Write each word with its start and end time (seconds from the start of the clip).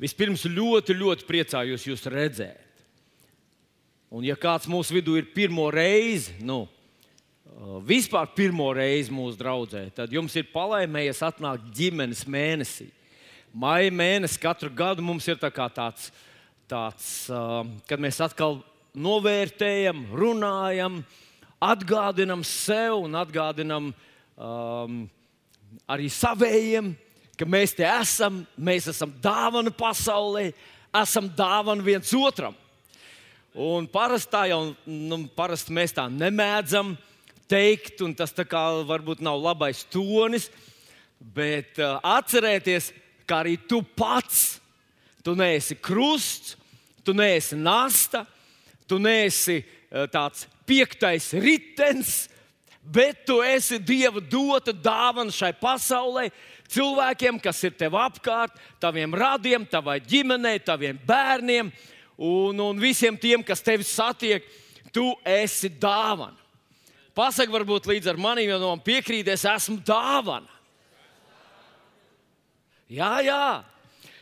Vispirms 0.00 0.46
ļoti, 0.48 0.96
ļoti 0.96 1.26
priecājos 1.28 1.84
jūs 1.84 2.06
redzēt. 2.08 2.68
Un, 4.10 4.24
ja 4.26 4.34
kāds 4.34 4.66
mūsu 4.70 4.96
vidū 4.96 5.18
ir 5.20 5.28
pirmo 5.34 5.68
reizi, 5.70 6.32
nu, 6.42 6.64
vispār 7.86 8.30
pirmo 8.34 8.70
reizi 8.74 9.12
mūsu 9.14 9.38
draudzē, 9.38 9.84
tad 9.94 10.12
jums 10.14 10.34
ir 10.38 10.48
palaimējies 10.50 11.20
atnākt 11.28 11.68
ģimenes 11.76 12.24
mēnesī. 12.26 12.88
Maija 13.52 13.90
mēnesis 13.94 14.40
katru 14.40 14.70
gadu 14.74 15.04
mums 15.04 15.26
ir 15.28 15.38
tā 15.38 15.50
tāds, 15.50 16.10
tāds 16.70 17.06
kad 17.90 18.02
mēs 18.02 18.20
atkal 18.22 18.60
novērtējam, 18.94 20.04
runājam, 20.16 21.00
atgādinam 21.60 22.44
sev 22.46 23.04
un 23.04 23.18
atgādinam 23.20 23.90
um, 23.92 25.02
arī 25.90 26.08
savējiem, 26.10 26.94
ka 27.40 27.46
mēs 27.48 27.72
te 27.72 27.86
esam, 27.88 28.42
mēs 28.60 28.90
esam 28.92 29.12
dāvana 29.24 29.72
pasaulē, 29.72 30.50
esam 31.00 31.30
dāvana 31.32 31.84
viens 31.84 32.12
otram. 32.12 32.56
Un 33.56 33.86
parasti 33.90 34.30
tā 34.30 34.42
jau 34.50 34.60
nu, 34.84 35.24
parasti 35.34 35.72
mēs 35.74 35.96
tā 35.96 36.04
nemēdzam 36.12 36.92
teikt, 37.50 38.02
un 38.04 38.12
tas 38.14 38.34
varbūt 38.36 39.24
nav 39.24 39.40
labais 39.40 39.82
tonis, 39.90 40.50
bet 41.18 41.80
uh, 41.80 41.98
atcerieties, 42.04 42.92
ka 43.26 43.40
arī 43.42 43.56
tu 43.56 43.80
pats, 43.82 44.60
tu 45.24 45.34
neesi 45.34 45.74
krusts, 45.74 46.56
tu 47.02 47.12
neesi 47.16 47.56
nasta, 47.56 48.26
tu 48.86 49.00
neesi 49.00 49.62
uh, 49.64 50.06
tāds 50.12 50.46
piektais 50.68 51.32
ritenis, 51.32 52.28
bet 52.84 53.26
tu 53.26 53.40
esi 53.42 53.78
Dieva 53.78 54.20
dota 54.20 54.72
dāvana 54.72 55.32
šai 55.34 55.52
pasaulē, 55.58 56.30
cilvēkiem, 56.70 57.40
kas 57.42 57.62
ir 57.66 57.74
tev 57.78 57.96
apkārt, 57.98 58.54
taviem 58.82 59.14
radiem, 59.16 59.66
tavai 59.68 59.98
ģimenei, 60.04 60.60
taviem 60.62 60.98
bērniem 61.06 61.72
un, 62.20 62.60
un 62.60 62.80
visiem 62.80 63.16
tiem, 63.18 63.44
kas 63.46 63.64
tevi 63.64 63.86
satiek. 63.86 64.46
Tu 64.90 65.04
esi 65.22 65.70
dāvana. 65.70 66.34
Pasaka, 67.14 67.52
varbūt 67.52 67.86
līdz 67.90 68.08
ar 68.10 68.18
maniem 68.18 68.48
jau 68.50 68.60
no 68.62 68.70
piekrīt, 68.82 69.28
es 69.30 69.44
esmu 69.46 69.78
dāvana. 69.86 70.48
Jā, 72.90 73.10
jā, 73.22 73.44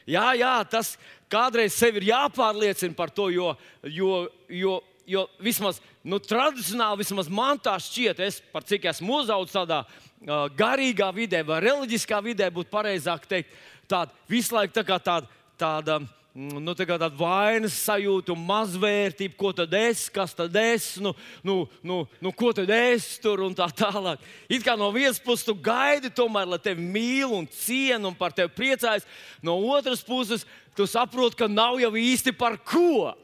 jā, 0.05 0.27
jā 0.37 0.55
tas 0.69 0.93
kādreiz 1.33 1.77
sev 1.77 1.97
ir 1.97 2.11
jāpārliecina 2.11 2.97
par 2.97 3.13
to, 3.13 3.31
jo, 3.33 3.55
jo, 3.85 4.27
jo, 4.53 4.75
jo 5.09 5.25
vismaz 5.41 5.81
nu, 6.05 6.19
tradicionāli, 6.21 7.01
vismaz 7.01 7.31
man 7.33 7.61
tā 7.61 7.79
šķiet, 7.81 8.21
es 8.25 8.43
par 8.53 8.67
cik 8.69 8.91
esmu 8.93 9.23
uzaugusi 9.23 9.57
tādā 9.57 9.83
veidā 9.85 10.08
garīgā 10.27 11.09
vidē 11.15 11.43
vai 11.47 11.61
reliģiskā 11.63 12.21
vidē 12.25 12.51
būtu 12.51 12.71
pareizāk 12.73 13.27
teikt, 13.29 13.51
tāda 13.89 14.15
visu 14.29 14.57
laiku 14.57 14.81
tā 14.81 14.87
kā 14.87 15.01
tāda. 15.03 15.35
tāda 15.59 16.01
Nu, 16.39 16.71
tā 16.77 16.85
tāda 16.87 17.09
vainas 17.19 17.75
sajūta, 17.83 18.35
mazvērtība, 18.37 19.35
ko 19.35 19.49
tad 19.57 19.73
es, 19.75 20.05
kas 20.13 20.37
tad 20.39 20.55
es, 20.61 20.85
nu, 21.03 21.11
nu, 21.43 21.57
nu, 21.83 21.97
nu, 22.23 22.31
ko 22.31 22.53
tad 22.55 22.71
es 22.71 23.09
tur 23.19 23.41
un 23.43 23.57
tā 23.59 23.67
tālāk. 23.75 24.23
It 24.47 24.63
kā 24.63 24.77
no 24.79 24.93
vienas 24.95 25.19
puses 25.19 25.49
tu 25.49 25.57
gaidi, 25.57 26.13
tomēr, 26.15 26.47
lai 26.47 26.61
tevi 26.63 26.85
mīl 26.85 27.33
un 27.35 27.49
cienu 27.51 28.13
un 28.13 28.15
par 28.15 28.37
tevi 28.37 28.53
priecājas, 28.55 29.09
no 29.43 29.57
otras 29.73 30.05
puses 30.07 30.47
tu 30.79 30.87
saproti, 30.87 31.41
ka 31.41 31.49
nav 31.51 31.81
jau 31.83 31.91
īsti 31.99 32.37
par 32.39 32.61
ko. 32.63 33.17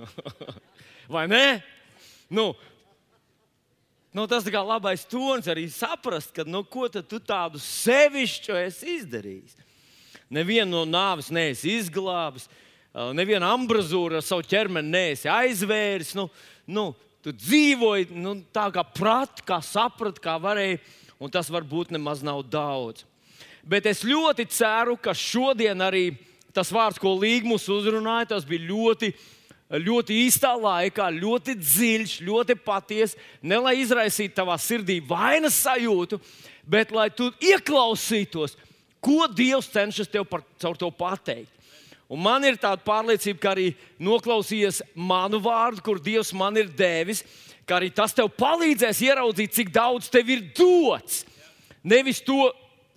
Vai 1.12 1.26
ne? 1.28 1.44
Nu, 2.32 2.54
Nu, 4.16 4.24
tas 4.24 4.46
ir 4.48 4.54
labais 4.64 5.02
tonis 5.04 5.44
arī 5.52 5.66
saprast, 5.68 6.30
ka, 6.32 6.44
nu, 6.48 6.62
ko 6.64 6.86
tu 6.88 7.18
tādu 7.20 7.60
sevišķu 7.60 8.54
esi 8.62 8.94
izdarījis. 9.02 9.58
Nevienu 10.32 10.72
no 10.72 10.84
nāves 10.88 11.28
neesi 11.28 11.74
izglābis, 11.76 12.46
nevienu 13.12 13.44
ambrazūru 13.44 14.16
ar 14.16 14.24
savu 14.24 14.46
ķermeni 14.48 14.88
neesi 14.88 15.28
aizvēris. 15.28 16.14
Nu, 16.16 16.30
nu, 16.64 16.86
tu 17.20 17.34
dzīvoji 17.36 18.08
nu, 18.16 18.38
tā, 18.56 18.70
kā 18.72 18.86
prati, 18.88 19.44
kā 19.44 19.60
saprati, 19.60 20.24
kā 20.24 20.38
varēji, 20.40 20.80
un 21.20 21.36
tas 21.36 21.52
varbūt 21.52 21.92
nemaz 21.92 22.24
nav 22.24 22.40
daudz. 22.48 23.04
Bet 23.68 23.84
es 23.84 24.00
ļoti 24.00 24.48
ceru, 24.48 24.96
ka 24.96 25.12
šodien 25.12 25.84
arī 25.84 26.06
tas 26.56 26.72
vārds, 26.72 26.96
ko 26.96 27.12
Līga 27.20 27.52
mums 27.52 27.68
uzrunāja, 27.68 28.32
tas 28.32 28.48
bija 28.48 28.64
ļoti 28.72 29.12
ļoti 29.70 30.20
īstā 30.26 30.52
laikā, 30.54 31.08
ļoti 31.16 31.56
dziļš, 31.58 32.20
ļoti 32.26 32.56
patiess. 32.62 33.16
Ne 33.42 33.58
lai 33.62 33.76
izraisītu 33.82 34.36
tavā 34.36 34.58
sirdī 34.60 35.00
vainas 35.02 35.58
sajūtu, 35.64 36.20
bet 36.66 36.94
lai 36.94 37.08
tu 37.10 37.32
ieklausītos, 37.42 38.56
ko 39.02 39.26
Dievs 39.30 39.70
cenšas 39.70 40.10
tev 40.10 40.26
par, 40.30 40.44
caur 40.60 40.78
to 40.78 40.90
pateikt. 40.90 41.50
Un 42.06 42.22
man 42.22 42.44
ir 42.46 42.54
tāda 42.54 42.78
pārliecība, 42.86 43.40
ka 43.42 43.50
arī 43.56 43.72
noklausījies 43.98 44.84
manu 44.94 45.40
vārdu, 45.42 45.82
kur 45.82 45.98
Dievs 45.98 46.30
man 46.38 46.54
ir 46.58 46.70
devis, 46.70 47.24
ka 47.66 47.80
arī 47.80 47.90
tas 47.90 48.14
tev 48.14 48.30
palīdzēs 48.38 49.02
ieraudzīt, 49.08 49.56
cik 49.56 49.72
daudz 49.74 50.06
tev 50.12 50.30
ir 50.30 50.44
dots. 50.54 51.24
Nevis 51.82 52.22
to, 52.22 52.52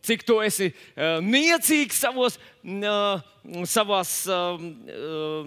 cik 0.06 0.22
tu 0.28 0.38
esi 0.46 0.70
uh, 0.70 1.18
niecīgs 1.26 1.98
savos, 2.06 2.38
uh, 2.62 3.18
savās 3.66 4.14
uh, 4.30 4.62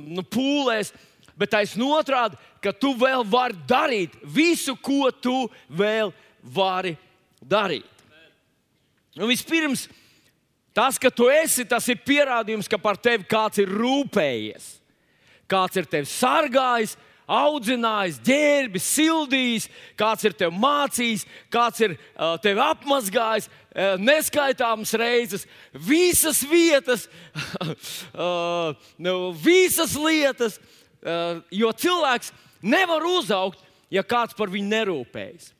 nu, 0.03 0.27
pūlēs, 0.27 0.91
bet 1.39 1.53
taisnība 1.55 2.01
otrādi, 2.03 2.39
ka 2.63 2.73
tu 2.73 2.93
vēl 2.99 3.25
vari 3.29 3.59
darīt 3.69 4.17
visu, 4.23 4.77
ko 4.77 5.11
tu 5.11 5.47
vēl 5.69 6.13
vari 6.43 6.97
darīt. 7.41 7.89
Un 9.19 9.29
vispirms, 9.29 9.87
tas, 10.73 10.99
ka 10.99 11.11
tu 11.13 11.29
esi, 11.29 11.67
tas 11.69 11.87
ir 11.93 12.01
pierādījums, 12.07 12.71
ka 12.71 12.81
par 12.81 12.97
tevi 12.97 13.27
kāds 13.29 13.61
ir 13.61 13.73
rūpējies, 13.73 14.77
kāds 15.51 15.81
ir 15.81 15.89
tevi 15.89 16.09
sargājis. 16.09 16.99
Audzinājis, 17.33 18.17
ģērbis, 18.27 18.87
sildījis, 18.97 19.67
kāds 19.97 20.27
ir 20.27 20.35
tevi 20.37 20.59
mācījis, 20.59 21.23
kāds 21.55 21.81
ir 21.87 21.95
uh, 21.95 22.35
tevi 22.43 22.61
apmazgājis, 22.61 23.47
neskaitāmas 24.03 24.93
reizes, 24.99 25.47
visas 25.73 26.43
vietas, 26.45 27.07
uh, 28.13 28.75
nu, 28.99 29.33
visas 29.33 29.95
lietas, 29.97 30.59
jo 31.51 31.73
cilvēks 31.73 32.31
nevar 32.63 33.05
uzaugt, 33.07 33.61
ja 33.93 34.05
kāds 34.07 34.37
par 34.39 34.53
viņu 34.53 34.71
nerūpējas. 34.71 35.51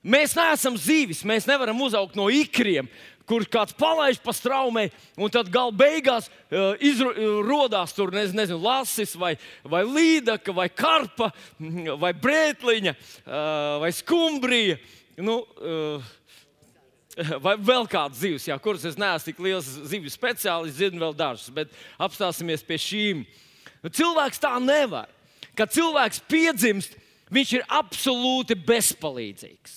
Mēs 0.00 0.32
neesam 0.36 0.78
zīvis, 0.80 1.24
mēs 1.28 1.48
nevaram 1.48 1.80
uzaugt 1.84 2.14
no 2.16 2.30
ikriem, 2.32 2.86
kur 3.28 3.44
kāds 3.46 3.74
palaiž 3.76 4.18
pa 4.24 4.32
straumē, 4.34 4.86
un 5.20 5.30
tad 5.32 5.50
gala 5.52 5.74
beigās 5.76 6.30
uh, 6.30 6.72
izrodās 6.80 7.92
tur 7.94 8.10
nez, 8.14 8.32
nezinu, 8.34 8.58
lasis, 8.64 9.12
vai, 9.20 9.34
vai 9.62 9.82
līdaka, 9.86 10.54
vai 10.56 10.70
karpa, 10.72 11.28
vai 12.02 12.14
brētliņa, 12.16 12.96
uh, 12.96 13.76
vai 13.84 13.92
skumbrija. 13.96 14.80
Nu, 15.20 15.42
uh, 15.60 16.16
Vai 17.42 17.56
vēl 17.58 17.84
kāds 17.90 18.20
zivs, 18.22 18.44
jā, 18.46 18.54
kuras 18.62 18.84
es 18.86 18.94
neesmu 18.96 19.26
tik 19.26 19.40
liels 19.42 19.66
zivju 19.90 20.08
speciālists, 20.14 20.78
zinu 20.78 21.02
vēl 21.02 21.16
dažus, 21.18 21.50
bet 21.52 21.72
apstāsimies 22.00 22.62
pie 22.64 22.78
šīm. 22.80 23.24
Uh, 23.26 23.49
Nu, 23.84 23.92
cilvēks 23.92 24.42
tā 24.42 24.54
nevar. 24.62 25.10
Kad 25.56 25.72
cilvēks 25.74 26.22
piedzimst, 26.30 26.96
viņš 27.32 27.52
ir 27.58 27.68
absolūti 27.68 28.56
bezpalīdzīgs. 28.66 29.76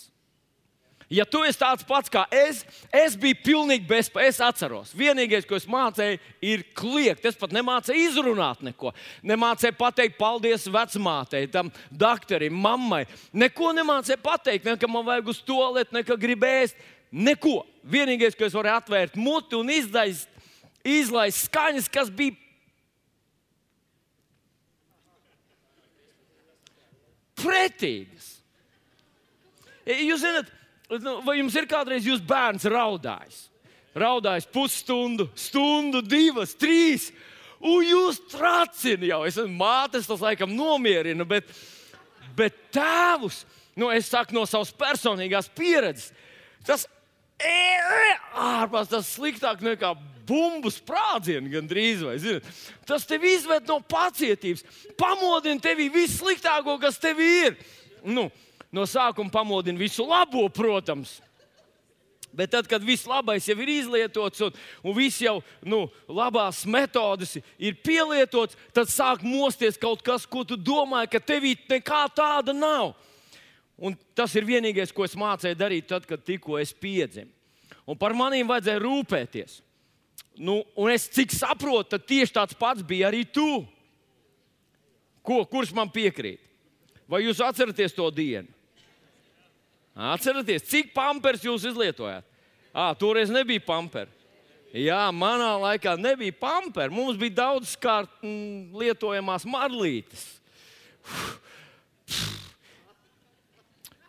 Ja 1.13 1.25
tu 1.29 1.43
esi 1.45 1.59
tāds 1.61 1.85
pats 1.85 2.09
kā 2.09 2.23
es, 2.33 2.63
es 2.89 3.15
biju 3.19 3.37
pilnīgi 3.43 3.85
bezpalīdzīgs. 3.89 4.33
Es 4.33 4.39
atceros, 4.41 4.93
vienīgais, 4.97 5.45
ko 5.45 5.57
es 5.59 5.67
mācīju, 5.69 6.17
ir 6.41 6.63
kliegt. 6.77 7.25
Es 7.27 7.37
pat 7.37 7.53
nemācīju 7.53 8.07
izrunāt 8.07 8.63
neko. 8.65 8.93
Nemācīju 9.27 9.75
pateikt 9.77 10.17
paldies 10.17 10.65
vecmātei, 10.71 11.45
tam 11.51 11.69
doktoram, 11.91 12.55
mammai. 12.65 13.03
Neko 13.35 13.73
nemācīju 13.77 14.23
pateikt, 14.23 14.65
ne, 14.65 14.77
ka 14.79 14.89
man 14.89 15.05
vajag 15.05 15.33
uz 15.35 15.43
to 15.45 15.59
lietu, 15.75 15.93
ne 15.97 16.05
ka 16.07 16.17
gribēs. 16.19 16.73
Neko. 17.13 17.61
Vienīgais, 17.83 18.33
ko 18.37 18.47
es 18.47 18.55
varēju 18.55 18.79
atvērt 18.79 19.17
muti 19.19 19.57
un 19.59 19.69
izdaist, 19.69 20.29
izlaist 20.87 21.45
skaņas, 21.45 21.91
kas 21.91 22.09
bija 22.09 22.39
pretīgas. 27.43 28.29
Jūs 29.83 30.23
zināt, 30.23 30.51
nu, 31.03 31.17
vai 31.27 31.37
jums 31.41 31.55
ir 31.59 31.67
kādreiz 31.69 32.07
jūsu 32.07 32.23
bērns 32.27 32.65
raudājis? 32.71 33.41
Raudājis 33.93 34.47
pusstundu, 34.49 35.27
stundu, 35.37 36.01
divas, 36.01 36.55
trīs. 36.57 37.11
Un 37.63 37.83
jūs 37.85 38.17
tracināt 38.31 39.05
jau, 39.07 39.21
es 39.27 39.37
esmu 39.37 39.59
mātes, 39.59 40.07
tas 40.09 40.23
laikam 40.23 40.55
nomierina, 40.55 41.27
bet, 41.27 41.51
bet 42.35 42.57
tēvus, 42.75 43.43
nu, 43.79 43.91
es 43.93 44.09
saku 44.11 44.35
no 44.35 44.43
savas 44.49 44.73
personīgās 44.75 45.51
pieredzes, 45.55 46.09
tas 46.67 46.87
ārpus 48.39 48.91
tas 48.91 49.13
sliktāk 49.15 49.63
nekā 49.63 49.93
bumbu 50.27 50.71
sprādzienu 50.73 51.51
gandrīz. 51.51 52.05
Vai, 52.07 52.17
zini? 52.21 52.41
tas 52.87 53.07
tev 53.09 53.25
izved 53.27 53.67
no 53.69 53.79
pacietības, 53.79 54.63
pamodina 54.99 55.61
tevi 55.63 55.89
vissliktāko, 55.93 56.77
kas 56.81 56.99
tev 57.01 57.21
ir. 57.23 57.59
Nu, 58.03 58.29
no 58.73 58.87
sākuma 58.89 59.31
pamodina 59.31 59.79
visu 59.79 60.07
labo, 60.07 60.47
protams. 60.53 61.19
Bet 62.33 62.49
tad, 62.49 62.65
kad 62.65 62.81
viss 62.81 63.05
labais 63.05 63.45
jau 63.45 63.55
ir 63.61 63.69
izlietots 63.69 64.41
un, 64.41 64.55
un 64.81 64.95
viss 64.97 65.21
jau 65.21 65.35
nu, 65.61 65.83
labās 66.09 66.63
metodes 66.65 67.35
ir 67.61 67.77
pielietots, 67.85 68.57
tad 68.73 68.89
sāk 68.89 69.21
mosties 69.21 69.77
kaut 69.77 70.01
kas, 70.01 70.25
ko 70.25 70.41
tu 70.41 70.57
domāji, 70.57 71.11
ka 71.13 71.21
tevī 71.21 71.53
nekā 71.69 72.07
tāda 72.17 72.55
nav. 72.57 72.95
Un 73.77 73.93
tas 74.17 74.33
ir 74.33 74.47
vienīgais, 74.49 74.93
ko 74.93 75.05
es 75.05 75.13
mācīju 75.17 75.59
darīt, 75.59 75.85
tad, 75.89 76.07
kad 76.09 76.25
tikko 76.25 76.57
es 76.57 76.73
piedzimu. 76.73 77.29
Un 77.85 77.99
par 77.99 78.15
maniem 78.17 78.49
vajadzēja 78.49 78.81
rūpēties. 78.81 79.59
Nu, 80.37 80.63
un 80.75 80.89
es 80.89 81.05
cik 81.13 81.33
saprotu, 81.35 81.93
tad 81.93 82.07
tieši 82.09 82.33
tāds 82.33 82.57
pats 82.57 82.81
bija 82.85 83.11
arī 83.11 83.21
tu. 83.25 83.63
Ko, 85.23 85.43
kurš 85.47 85.71
man 85.75 85.91
piekrīt? 85.93 86.41
Vai 87.07 87.21
jūs 87.23 87.41
atceraties 87.43 87.93
to 87.95 88.07
dienu? 88.11 88.49
Atcerieties, 89.93 90.65
cik 90.65 90.89
pampers 90.95 91.43
jūs 91.45 91.67
izlietojāt? 91.69 92.25
À, 92.73 92.89
toreiz 92.97 93.29
nebija 93.29 93.61
pamperi. 93.61 94.09
Jā, 94.73 95.05
manā 95.13 95.51
laikā 95.61 95.93
nebija 96.01 96.33
pamperi. 96.33 96.89
Mums 96.89 97.19
bija 97.21 97.43
daudz 97.43 97.75
kārt 97.77 98.09
mm, 98.25 98.73
lietojamās 98.81 99.45
marlītes. 99.45 100.23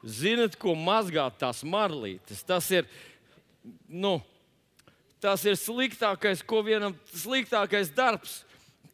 Ziniet, 0.04 0.56
ko 0.60 0.72
mazgāt 0.76 1.36
tās 1.40 1.60
marlītes? 1.68 2.40
Tas 2.48 2.70
ir, 2.72 2.88
nu, 3.88 4.16
tas 5.24 5.44
ir 5.48 5.56
sliktākais, 5.56 6.42
ko 6.44 6.60
vienam, 6.66 6.94
sliktākais 7.16 7.88
darbs, 7.96 8.42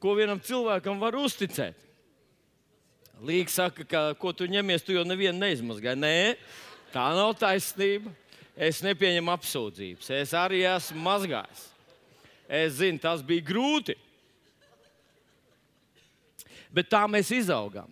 ko 0.02 0.14
vienam 0.18 0.38
cilvēkam 0.38 1.00
var 1.02 1.18
uzticēt. 1.18 1.88
Līga 3.26 3.52
saka, 3.52 3.84
ka 3.84 4.02
ko 4.16 4.32
tu 4.32 4.46
ņemies, 4.48 4.84
tu 4.86 4.94
jau 4.94 5.02
nevienu 5.04 5.42
neizmazgāji. 5.42 5.98
Nē, 6.00 6.14
tā 6.94 7.10
nav 7.18 7.34
taisnība. 7.40 8.12
Es 8.60 8.82
nepieņemu 8.84 9.32
apsūdzības. 9.32 10.08
Es 10.20 10.32
arī 10.36 10.62
esmu 10.68 11.02
mazgājis. 11.04 11.66
Es 12.50 12.78
zinu, 12.78 13.00
tas 13.00 13.22
bija 13.24 13.44
grūti. 13.46 13.94
Bet 16.74 16.90
tā 16.92 17.02
mēs 17.10 17.30
izaugām. 17.34 17.88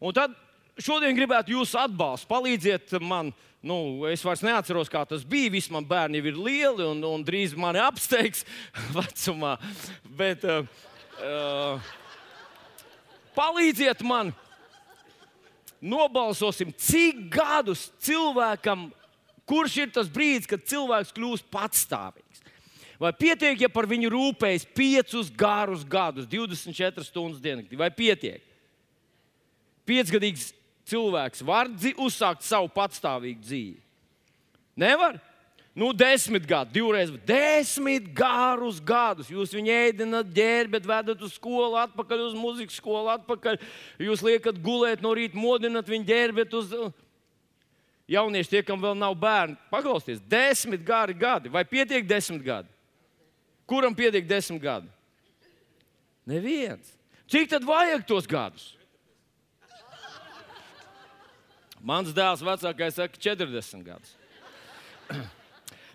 Un 0.00 0.14
tad 0.16 0.34
šodien 0.78 1.16
gribētu 1.16 1.54
jūsu 1.56 1.78
atbalstu. 1.80 2.28
Palīdziet 2.30 2.96
man. 3.02 3.32
Nu, 3.66 4.06
es 4.06 4.22
vairs 4.22 4.44
neatceros, 4.46 4.90
kā 4.92 5.02
tas 5.08 5.24
bija. 5.26 5.50
Visi 5.56 5.72
man 5.74 5.86
bērni 5.86 6.22
ir 6.22 6.38
lieli 6.38 6.86
un, 6.86 7.02
un 7.02 7.24
drīz 7.26 7.56
mani 7.58 7.82
apsteigs 7.82 8.44
vecumā. 8.96 9.56
Bet, 10.18 10.46
uh, 10.46 10.66
uh, 11.18 11.94
palīdziet 13.34 14.06
man! 14.06 14.34
nobalsosim, 15.86 16.72
cik 16.72 17.26
gadus 17.32 17.88
cilvēkam, 18.02 18.88
kurš 19.48 19.80
ir 19.84 19.92
tas 19.94 20.10
brīdis, 20.10 20.48
kad 20.50 20.64
cilvēks 20.66 21.14
kļūst 21.16 21.48
patstāvīgs. 21.52 22.42
Vai 23.00 23.12
pietiek, 23.12 23.60
ja 23.60 23.68
par 23.68 23.88
viņu 23.88 24.08
rūpējas 24.12 24.64
piecus 24.74 25.28
garus 25.28 25.84
gadus, 25.84 26.28
24 26.32 27.04
stundas 27.04 27.42
dienā, 27.44 27.66
vai 27.76 27.90
pietiek? 27.92 28.40
Piecgadīgs 29.86 30.50
cilvēks 30.90 31.42
var 31.46 31.70
uzsākt 31.96 32.46
savu 32.46 32.70
patstāvīgu 32.72 33.42
dzīvi. 33.42 33.80
Nevar. 34.76 35.18
Nu, 35.76 35.90
desmit 35.92 36.46
gadi, 36.48 36.78
divreiz, 36.78 37.10
desmit 37.28 38.06
garus 38.16 38.78
gadus. 38.80 39.28
Jūs 39.28 39.50
viņu 39.52 39.74
ēdināt, 39.74 40.30
ģērbat, 40.32 40.86
vedat 40.88 41.24
uz 41.26 41.34
skolu, 41.36 41.74
atpakaļ 41.82 42.22
uz 42.30 42.36
muzikas 42.38 42.78
skolu, 42.80 43.10
atpakaļ. 43.12 43.58
Jūs 44.00 44.22
liekat 44.24 44.56
gulēt 44.64 45.04
no 45.04 45.12
rīta, 45.12 45.36
modināt 45.36 45.90
viņu, 45.92 46.08
ģērbat 46.08 46.56
uz. 46.56 46.72
Jaunieši, 48.08 48.52
tie, 48.54 48.62
kam 48.64 48.80
vēl 48.80 48.96
nav 48.96 49.18
bērni, 49.20 49.58
paklausieties, 49.68 50.22
desmit 50.30 50.80
gari 50.86 51.12
gadi. 51.18 51.52
Vai 51.52 51.66
pietiek 51.68 52.08
desmit 52.08 52.40
gadi? 52.46 52.72
Kuram 53.68 53.92
pietiek 53.98 54.24
desmit 54.24 54.62
gadi? 54.62 54.88
Neviens. 56.24 56.88
Cik 57.28 57.50
tad 57.52 57.66
vajag 57.68 58.06
tos 58.08 58.24
gadus? 58.30 58.70
Mans 61.86 62.10
dēls 62.10 62.42
vecākais 62.42 62.96
saka 62.98 63.20
40 63.28 63.86
gadus. 63.86 64.14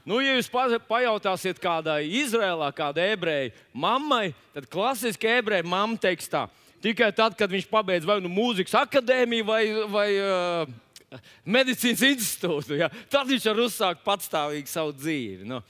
Nu, 0.01 0.15
ja 0.17 0.31
jūs 0.33 0.47
pajautāsiet 0.89 1.59
kādai 1.61 2.07
Izrēlā, 2.23 2.71
kādai 2.73 3.11
ebreju 3.13 3.51
mammai, 3.69 4.31
tad 4.49 4.65
klasiski 4.73 5.29
ebreju 5.29 5.67
mamma 5.69 5.99
teiks 6.01 6.25
tā. 6.25 6.47
Tikai 6.81 7.11
tad, 7.13 7.35
kad 7.37 7.51
viņš 7.53 7.67
pabeidz 7.69 8.07
vai 8.09 8.15
nu 8.17 8.31
mūzikas 8.33 8.73
akadēmiju 8.79 9.45
vai, 9.45 9.59
vai 9.93 10.07
uh, 10.17 11.21
medicīnas 11.45 12.01
institūtu, 12.07 12.79
ja, 12.81 12.89
tad 13.13 13.29
viņš 13.29 13.45
var 13.51 13.61
uzsākt 13.67 14.01
patstāvīgi 14.07 14.73
savu 14.73 14.97
dzīvi. 14.97 15.45
Nu, 15.53 15.61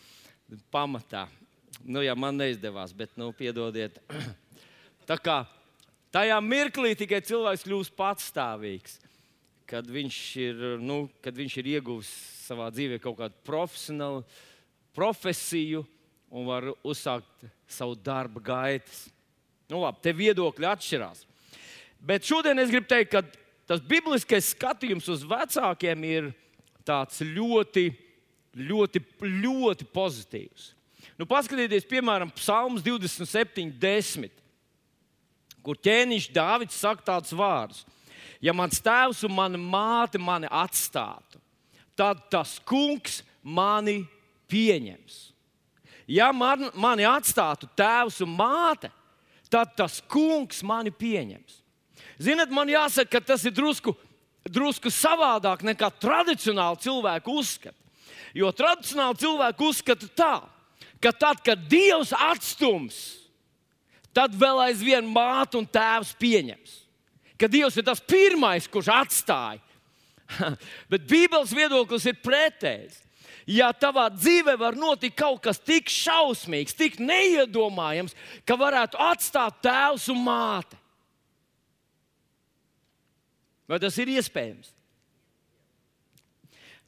pamatā. 0.71 1.25
Nu, 1.83 1.99
ja 1.99 2.15
man 2.15 2.39
neizdevās, 2.39 2.95
bet 2.95 3.11
nu, 3.19 3.33
piedodiet. 3.35 3.99
Tā 5.11 5.19
kā 5.19 5.41
tajā 6.15 6.39
mirklī 6.39 6.95
tikai 6.95 7.19
cilvēks 7.27 7.67
kļūst 7.67 7.99
patstāvīgs 7.99 9.01
kad 9.71 9.87
viņš 9.87 10.19
ir, 10.43 10.63
nu, 10.83 11.05
kad 11.23 11.35
viņš 11.37 11.53
ir 11.61 11.69
ieguvis 11.77 12.09
savā 12.43 12.67
dzīvē 12.73 12.97
kaut 12.99 13.21
kādu 13.21 13.37
profesionālu 13.47 14.25
profesiju 14.91 15.85
un 16.31 16.47
var 16.49 16.67
uzsākt 16.83 17.45
savu 17.71 17.95
darba 17.95 18.43
gaitas. 18.43 19.05
Nu, 19.71 19.79
labi, 19.85 20.01
te 20.03 20.11
viedokļi 20.15 20.67
atšķirās. 20.67 21.23
Bet 22.03 22.27
šodien 22.27 22.59
es 22.59 22.71
gribu 22.73 22.89
teikt, 22.91 23.13
ka 23.13 23.23
tas 23.69 23.83
bibliskais 23.87 24.51
skatījums 24.51 25.07
uz 25.13 25.23
vecākiem 25.27 26.03
ir 26.09 26.29
ļoti, 26.83 27.85
ļoti, 28.57 29.03
ļoti 29.21 29.87
pozitīvs. 29.93 30.71
Nu, 31.15 31.27
paskatieties, 31.29 31.87
piemēram, 31.87 32.33
Psalms 32.35 32.83
27, 32.83 33.71
10, 33.79 34.35
kur 35.63 35.79
ķēniņš 35.79 36.27
Dārvids 36.35 36.79
saka 36.81 37.05
tādus 37.13 37.31
vārdus 37.37 37.85
ja 38.41 38.53
mans 38.57 38.81
tēvs 38.81 39.23
un 39.27 39.35
mana 39.37 39.59
māte 39.59 40.19
mani 40.19 40.49
atstātu, 40.49 41.39
tad 41.95 42.23
tas 42.33 42.57
kungs 42.65 43.21
mani 43.43 44.01
pieņems. 44.51 45.19
Ja 46.11 46.31
man, 46.35 46.71
mani 46.75 47.05
atstātu 47.07 47.69
tēvs 47.77 48.19
un 48.25 48.33
māte, 48.35 48.89
tad 49.51 49.75
tas 49.77 49.99
kungs 50.11 50.63
mani 50.65 50.91
pieņems. 50.91 51.59
Ziniet, 52.21 52.51
man 52.53 52.69
jāsaka, 52.69 53.17
ka 53.17 53.21
tas 53.33 53.45
ir 53.45 53.53
drusku, 53.55 53.93
drusku 54.49 54.91
savādāk 54.93 55.63
nekā 55.65 55.89
tradicionāli 56.01 56.81
cilvēku 56.83 57.37
uzskata. 57.41 57.77
Jo 58.37 58.51
tradicionāli 58.55 59.19
cilvēku 59.21 59.71
uzskata 59.71 60.07
tā, 60.15 60.35
ka 61.03 61.11
tad, 61.11 61.41
kad 61.45 61.65
Dievs 61.69 62.13
atstums, 62.15 62.99
tad 64.15 64.35
vēl 64.37 64.67
aizvien 64.67 65.07
māte 65.07 65.59
un 65.59 65.67
tēvs 65.67 66.13
pieņems 66.19 66.80
ka 67.41 67.49
Dievs 67.51 67.77
ir 67.79 67.85
tas 67.87 68.01
pirmais, 68.05 68.67
kurš 68.69 68.91
atstāja. 68.93 69.61
Bet 70.91 71.07
Bībeles 71.09 71.53
viedoklis 71.55 72.05
ir 72.07 72.19
pretējs. 72.23 73.01
Ja 73.49 73.71
tavā 73.73 74.05
dzīvē 74.13 74.53
var 74.59 74.77
notikt 74.77 75.17
kaut 75.17 75.41
kas 75.43 75.59
tik 75.59 75.89
šausmīgs, 75.89 76.77
tik 76.77 76.99
neiedomājams, 77.01 78.13
ka 78.45 78.55
varētu 78.59 78.99
atstāt 79.01 79.57
tēvs 79.65 80.05
un 80.13 80.21
māte, 80.23 80.77
vai 83.67 83.79
tas 83.81 83.97
ir 83.97 84.13
iespējams? 84.13 84.69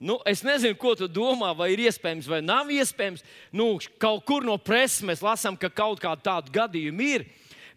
Nu, 0.03 0.17
es 0.27 0.41
nezinu, 0.43 0.75
ko 0.75 0.91
tu 0.99 1.07
domā, 1.07 1.53
vai 1.55 1.69
ir 1.71 1.85
iespējams 1.85 2.25
vai 2.27 2.41
nav 2.43 2.67
iespējams. 2.75 3.21
Nu, 3.55 3.77
kaut 4.01 4.25
kur 4.27 4.43
no 4.43 4.57
preses 4.59 4.99
mēs 5.07 5.21
lasām, 5.23 5.55
ka 5.55 5.69
kaut 5.71 6.01
kāda 6.03 6.19
tāda 6.25 6.51
gadījuma 6.51 7.05
ir. 7.07 7.23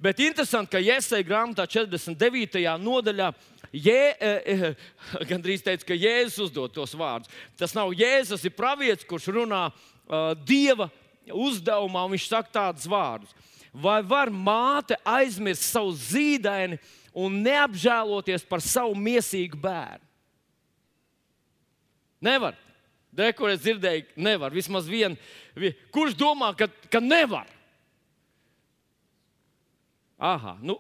Bet 0.03 0.21
interesanti, 0.21 0.75
ka 0.75 0.81
Jēzus 0.83 1.25
grāmatā 1.25 1.65
49. 1.69 2.65
nodaļā 2.83 3.31
Jē, 3.77 4.17
eh, 4.21 4.43
eh, 4.47 4.75
gandrīz 5.31 5.65
teica, 5.65 5.85
ka 5.89 5.97
Jēzus 5.97 6.49
uzdod 6.49 6.75
tos 6.75 6.95
vārdus. 6.97 7.33
Tas 7.59 7.75
nav 7.77 7.93
Jēzus, 7.97 8.37
tas 8.37 8.47
ir 8.49 8.55
pravietis, 8.57 9.07
kurš 9.09 9.31
runā 9.35 9.67
uh, 9.69 10.33
Dieva 10.47 10.89
uzdevumā, 11.27 12.05
un 12.07 12.15
viņš 12.15 12.29
saka 12.31 12.53
tādus 12.55 12.87
vārdus. 12.89 13.35
Vai 13.77 13.99
var 14.07 14.31
māte 14.33 14.97
aizmirst 15.05 15.67
savu 15.69 15.93
zīdaini 15.93 16.79
un 17.17 17.43
neapžēloties 17.45 18.47
par 18.49 18.63
savu 18.65 18.95
mīsīgu 18.97 19.59
bērnu? 19.61 20.05
Nevar. 22.25 22.57
Dekur 23.17 23.51
es 23.53 23.61
dzirdēju, 23.65 24.07
nevar. 24.21 24.53
Vismaz 24.53 24.89
vienu. 24.89 25.17
Kurš 25.93 26.17
domā, 26.17 26.51
ka, 26.57 26.69
ka 26.93 27.01
nevar? 27.01 27.49
Aha, 30.17 30.57
nu, 30.65 30.79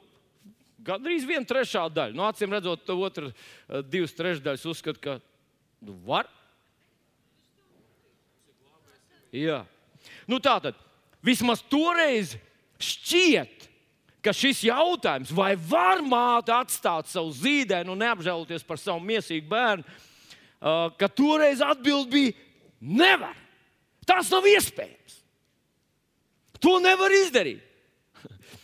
gandrīz 0.87 1.27
viena 1.29 1.45
trešā 1.49 1.85
daļa. 1.93 2.17
Nu, 2.17 2.25
acīm 2.29 2.55
redzot, 2.57 2.89
otra 2.95 3.31
eh, 3.31 3.83
divas 3.85 4.15
trešdaļas 4.17 4.67
uzskata, 4.71 5.03
ka 5.03 5.17
nu, 5.85 5.97
var. 6.07 6.31
Jā. 9.35 9.65
Nu, 10.31 10.39
tā 10.41 10.57
tad 10.63 10.79
vismaz 11.27 11.63
toreiz 11.69 12.37
šķiet, 12.81 13.67
ka 14.25 14.33
šis 14.35 14.65
jautājums, 14.67 15.31
vai 15.35 15.53
var 15.69 16.03
māte 16.03 16.55
atstāt 16.55 17.11
savu 17.11 17.31
zīdēnu 17.35 17.93
un 17.93 18.03
neapžēloties 18.03 18.65
par 18.67 18.81
savu 18.81 19.03
mīsīgu 19.07 19.47
bērnu, 19.51 19.85
eh, 19.85 20.87
ka 20.99 21.11
toreiz 21.13 21.63
atbild 21.65 22.11
bija 22.13 22.35
nevar. 22.81 23.37
Tas 24.07 24.31
nav 24.31 24.47
iespējams. 24.47 25.21
To 26.63 26.79
nevar 26.81 27.13
izdarīt. 27.13 27.63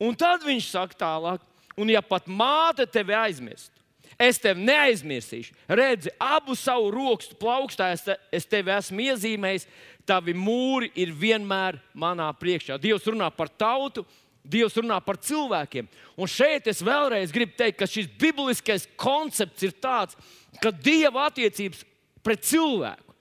Un 0.00 0.16
tad 0.16 0.46
viņš 0.46 0.70
saka 0.72 0.96
tālāk, 0.96 1.44
un 1.76 1.92
ja 1.92 2.00
pat 2.00 2.28
māte 2.28 2.86
tevi 2.88 3.12
aizmirst, 3.16 3.72
es 4.20 4.40
tevi 4.40 4.64
neaizmirsīšu. 4.64 5.54
Redzi, 5.68 6.12
abu 6.20 6.56
savu 6.56 6.88
rokstu 6.94 7.36
plaukstā 7.40 7.90
es, 7.94 8.04
te, 8.04 8.16
es 8.32 8.48
tevi 8.48 8.72
esmu 8.72 9.04
iezīmējis, 9.10 9.68
tavi 10.08 10.34
mūri 10.36 10.90
ir 10.98 11.12
vienmēr 11.16 11.78
manā 11.92 12.30
priekšā. 12.36 12.80
Dievs 12.80 13.06
runā 13.08 13.30
par 13.34 13.52
tautu, 13.52 14.06
Dievs 14.40 14.72
runā 14.80 14.96
par 15.04 15.18
cilvēkiem. 15.20 15.84
Un 16.16 16.28
šeit 16.30 16.64
es 16.70 16.78
vēlreiz 16.80 17.28
gribu 17.32 17.52
teikt, 17.58 17.76
ka 17.76 17.86
šis 17.86 18.08
bibliskais 18.18 18.86
koncepts 18.98 19.66
ir 19.68 19.74
tāds, 19.76 20.16
ka 20.64 20.72
Dieva 20.72 21.26
attiecības 21.28 21.84
pret 22.24 22.46
cilvēku, 22.48 23.14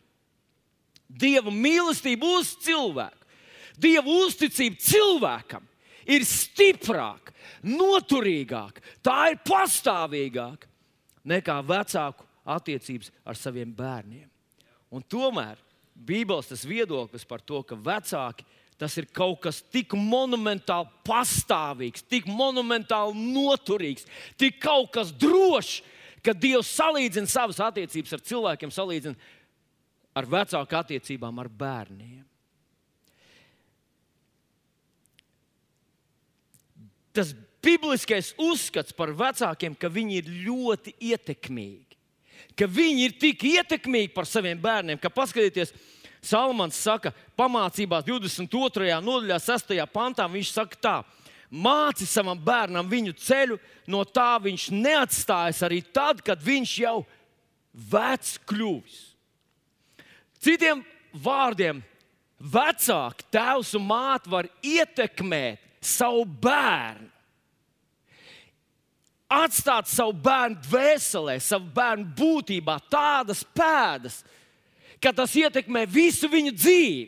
Dieva 1.09 1.51
mīlestība 1.51 2.37
uz 2.39 2.53
cilvēku, 2.63 3.27
Dieva 3.79 4.15
uzticība 4.23 4.79
cilvēkam 4.79 5.68
ir 6.09 6.25
stiprāka, 6.27 7.33
noturīgāka, 7.65 8.83
tā 9.05 9.31
ir 9.33 9.39
pastāvīgāka 9.45 10.69
nekā 11.29 11.59
vecāku 11.67 12.25
attiecības 12.49 13.11
ar 13.27 13.37
saviem 13.37 13.71
bērniem. 13.75 14.27
Un 14.89 15.05
tomēr 15.05 15.59
Bībeles 15.99 16.63
viedoklis 16.63 17.25
par 17.27 17.43
to, 17.43 17.59
ka 17.67 17.75
vecāki 17.75 18.45
tas 18.79 18.95
ir 18.95 19.09
kaut 19.11 19.41
kas 19.43 19.59
tik 19.73 19.91
monumentāli 19.91 20.87
pastāvīgs, 21.03 22.05
tik 22.07 22.29
monumentāli 22.31 23.19
noturīgs, 23.35 24.07
tik 24.39 24.61
kaut 24.63 24.93
kas 24.95 25.11
drošs, 25.11 25.81
ka 26.23 26.31
Dievs 26.35 26.71
salīdzina 26.77 27.27
savas 27.27 27.59
attiecības 27.63 28.15
ar 28.15 28.23
cilvēkiem, 28.31 28.71
salīdzina 28.71 29.19
ar 30.15 30.27
vecāku 30.31 30.79
attiecībām 30.79 31.43
ar 31.43 31.51
bērniem. 31.51 32.28
Tas 37.15 37.33
bibliskais 37.63 38.33
uzskats 38.39 38.95
par 38.95 39.11
vecākiem, 39.17 39.75
ka 39.75 39.91
viņi 39.91 40.19
ir 40.21 40.33
ļoti 40.47 40.95
ietekmīgi. 41.11 41.97
Ka 42.57 42.67
viņi 42.67 43.05
ir 43.07 43.15
tik 43.19 43.43
ietekmīgi 43.47 44.13
par 44.15 44.27
saviem 44.27 44.59
bērniem, 44.59 44.99
ka 44.99 45.11
paskatieties, 45.11 45.73
Salmans 46.19 46.75
saka, 46.75 47.13
pamācībās 47.39 48.03
22. 48.03 48.89
nodaļā, 48.99 49.37
6. 49.39 49.69
pantā, 49.93 50.25
viņš 50.27 50.49
saka 50.51 50.79
tā. 50.83 50.95
Māci 51.49 52.03
savam 52.05 52.37
bērnam 52.37 52.89
viņu 52.91 53.13
ceļu, 53.17 53.55
no 53.87 54.03
tā 54.03 54.33
viņš 54.43 54.67
neatstājas 54.75 55.63
arī 55.65 55.79
tad, 55.95 56.19
kad 56.21 56.43
viņš 56.43 56.73
jau 56.83 56.97
vecs 57.71 58.35
kļuvis. 58.51 58.99
Citiem 60.43 60.83
vārdiem, 61.15 61.79
vecāki, 62.39 63.25
tēvs 63.31 63.73
un 63.79 63.87
māte 63.87 64.31
var 64.31 64.51
ietekmēt 64.59 65.68
savu 65.81 66.25
bērnu 66.25 67.09
atstāt 69.29 69.87
savu 69.89 70.15
bērnu 70.25 70.57
dvēselē, 70.65 71.37
savu 71.43 71.69
bērnu 71.75 72.09
būtībā 72.17 72.79
tādas 72.89 73.43
pēdas, 73.53 74.23
ka 74.99 75.13
tas 75.15 75.35
ietekmē 75.37 75.85
visu 75.85 76.29
viņu 76.31 76.55
dzīvi. 76.57 77.07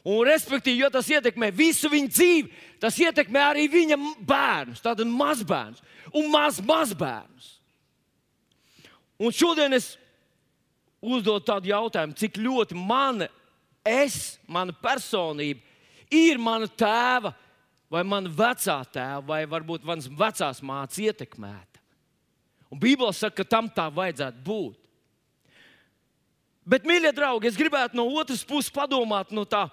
Un, 0.00 0.22
respektīvi, 0.24 0.80
jo 0.80 0.88
tas 0.88 1.10
ietekmē 1.12 1.50
visu 1.52 1.90
viņa 1.92 2.08
dzīvi, 2.08 2.52
tas 2.80 2.96
ietekmē 2.96 3.42
arī 3.50 3.66
viņa 3.68 3.98
bērnus, 4.24 4.80
tātad 4.80 5.04
mazbērnus 5.04 5.82
un 6.16 6.30
maz, 6.32 6.56
mazbērnus. 6.64 7.50
Un 9.20 9.36
šodien 9.36 9.76
es 9.76 9.92
uzdodu 11.04 11.44
tādu 11.44 11.68
jautājumu, 11.68 12.16
cik 12.16 12.40
ļoti 12.40 12.78
mana, 12.80 13.28
es, 13.84 14.38
mana 14.48 14.72
personība 14.72 15.60
ir 16.10 16.40
mana 16.40 16.64
tēva 16.64 17.34
vai 17.90 18.04
mana 18.06 18.30
vecā 18.30 18.78
tēva, 18.92 19.22
vai 19.26 19.40
varbūt 19.50 19.86
manas 19.86 20.06
vecās 20.06 20.62
mātes 20.62 21.00
ietekmēta. 21.02 21.82
Un 22.70 22.78
Bībelē 22.78 23.10
saka, 23.16 23.42
ka 23.42 23.56
tam 23.56 23.68
tā 23.74 23.88
vajadzētu 23.90 24.44
būt. 24.46 24.78
Bet, 26.70 26.86
mīļie 26.86 27.10
draugi, 27.16 27.50
es 27.50 27.58
gribētu 27.58 27.98
no 27.98 28.04
otras 28.20 28.44
puses 28.46 28.70
padomāt 28.70 29.32
no 29.34 29.42
tā, 29.48 29.64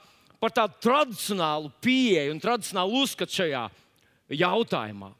par 0.41 0.53
tādu 0.55 0.79
tradicionālu 0.81 1.69
pieeju 1.83 2.33
un 2.33 2.41
tradicionālu 2.41 3.03
uzskatu 3.03 3.37
šajā 3.37 3.67
jautājumā. 4.33 5.11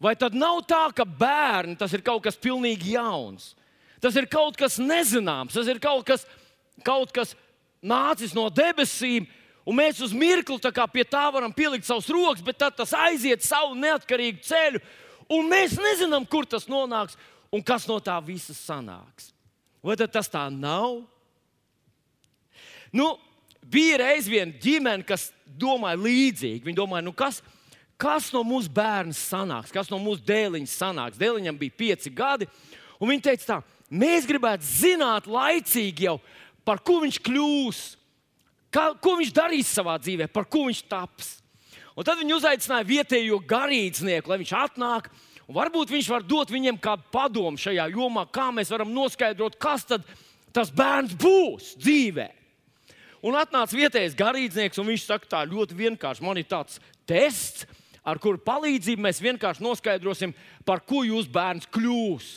Vai 0.00 0.14
tad 0.16 0.36
nav 0.36 0.62
tā, 0.68 0.82
ka 0.96 1.04
bērni 1.04 1.76
tas 1.80 1.92
ir 1.96 2.04
kaut 2.04 2.22
kas 2.24 2.36
pilnīgi 2.40 2.94
jauns? 2.96 3.54
Tas 4.00 4.16
ir 4.16 4.28
kaut 4.32 4.56
kas 4.56 4.78
nezināms, 4.80 5.56
tas 5.56 5.68
ir 5.68 5.80
kaut 5.80 6.06
kas, 6.08 6.24
kaut 6.84 7.12
kas 7.12 7.34
nācis 7.84 8.32
no 8.36 8.46
debesīm, 8.52 9.28
Un 9.68 9.76
mēs 9.76 10.00
uz 10.02 10.12
mirkli 10.16 10.56
pie 10.92 11.04
tā 11.04 11.26
varam 11.32 11.52
pielikt 11.52 11.86
savus 11.86 12.08
rokas, 12.08 12.42
bet 12.42 12.58
tad 12.58 12.76
tas 12.76 12.92
aiziet 12.96 13.44
savu 13.44 13.76
neatkarīgu 13.76 14.40
ceļu. 14.42 14.80
Un 15.30 15.46
mēs 15.50 15.76
nezinām, 15.78 16.26
kur 16.26 16.46
tas 16.46 16.66
nonāks 16.66 17.16
un 17.52 17.62
kas 17.62 17.86
no 17.86 18.00
tā 18.00 18.16
visa 18.24 18.54
sanāks. 18.56 19.30
Vai 19.82 19.96
tas 19.96 20.28
tā 20.28 20.48
nav? 20.52 21.02
Nu, 22.92 23.14
bija 23.62 24.00
reiz 24.02 24.26
viena 24.28 24.52
ģimene, 24.60 25.06
kas 25.06 25.30
domāja 25.46 26.00
līdzīgi. 26.00 26.64
Viņi 26.66 26.78
domāja, 26.78 27.04
nu 27.06 27.14
kas, 27.16 27.40
kas 28.00 28.32
no 28.34 28.42
mūsu 28.46 28.72
bērna 28.74 29.14
sanāks, 29.16 29.72
kas 29.74 29.92
no 29.92 30.00
mūsu 30.02 30.24
dēliņa 30.26 30.72
sanāks. 30.72 31.20
Dēliņam 31.20 31.60
bija 31.60 31.78
pieci 31.84 32.10
gadi, 32.10 32.48
un 32.98 33.12
viņi 33.12 33.26
teica, 33.28 33.46
tā, 33.46 33.60
mēs 33.90 34.26
gribētu 34.28 34.66
zināt 34.66 35.30
laicīgi 35.30 36.08
jau, 36.08 36.18
par 36.66 36.82
ko 36.84 37.00
viņš 37.04 37.22
kļūs 37.28 37.84
Kā, 38.70 38.92
ko 39.02 39.16
viņš 39.18 39.32
darīs 39.34 39.70
savā 39.74 39.96
dzīvē, 39.98 40.28
par 40.30 40.46
ko 40.50 40.68
viņš 40.68 40.84
taps. 40.90 41.36
Un 41.98 42.06
tad 42.06 42.20
viņi 42.20 42.36
uzaicināja 42.36 42.86
vietējo 42.86 43.40
garīdznieku, 43.50 44.30
lai 44.30 44.38
viņš 44.40 44.52
atnāk. 44.56 45.10
Varbūt 45.50 45.90
viņš 45.90 46.10
var 46.12 46.22
dot 46.22 46.52
viņiem 46.54 46.78
kādu 46.78 47.08
padomu 47.10 47.58
šajā 47.58 47.88
jomā, 47.90 48.22
kā 48.30 48.52
mēs 48.54 48.70
varam 48.70 48.92
noskaidrot, 48.94 49.58
kas 49.58 49.88
tas 50.54 50.70
bērns 50.70 51.16
būs 51.18 51.74
dzīvē. 51.82 52.28
Un 53.26 53.36
atnāca 53.36 53.76
vietējais 53.76 54.14
garīdznieks, 54.16 54.78
un 54.80 54.88
viņš 54.88 55.08
saka, 55.08 55.28
tā 55.34 55.42
ļoti 55.50 55.76
vienkārši. 55.76 56.24
Man 56.24 56.38
ir 56.40 56.46
tāds 56.48 56.78
tests, 57.08 57.66
ar 58.06 58.22
kuru 58.22 58.40
palīdzību 58.46 59.02
mēs 59.04 59.20
vienkārši 59.20 59.66
noskaidrosim, 59.66 60.32
par 60.64 60.86
ko 60.86 61.02
jūsu 61.04 61.28
bērns 61.34 61.68
kļūs. 61.74 62.30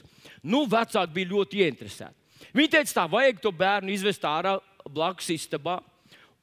Nu, 0.44 0.66
vecāki 0.68 1.16
bija 1.16 1.32
ļoti 1.38 1.64
ieinteresēti. 1.64 2.50
Viņi 2.58 2.74
teica, 2.74 2.98
tā 2.98 3.08
vajag 3.08 3.40
to 3.46 3.54
bērnu 3.56 3.94
izvest 3.94 4.26
ārā 4.28 4.58
blakus 4.90 5.30
istabā 5.38 5.78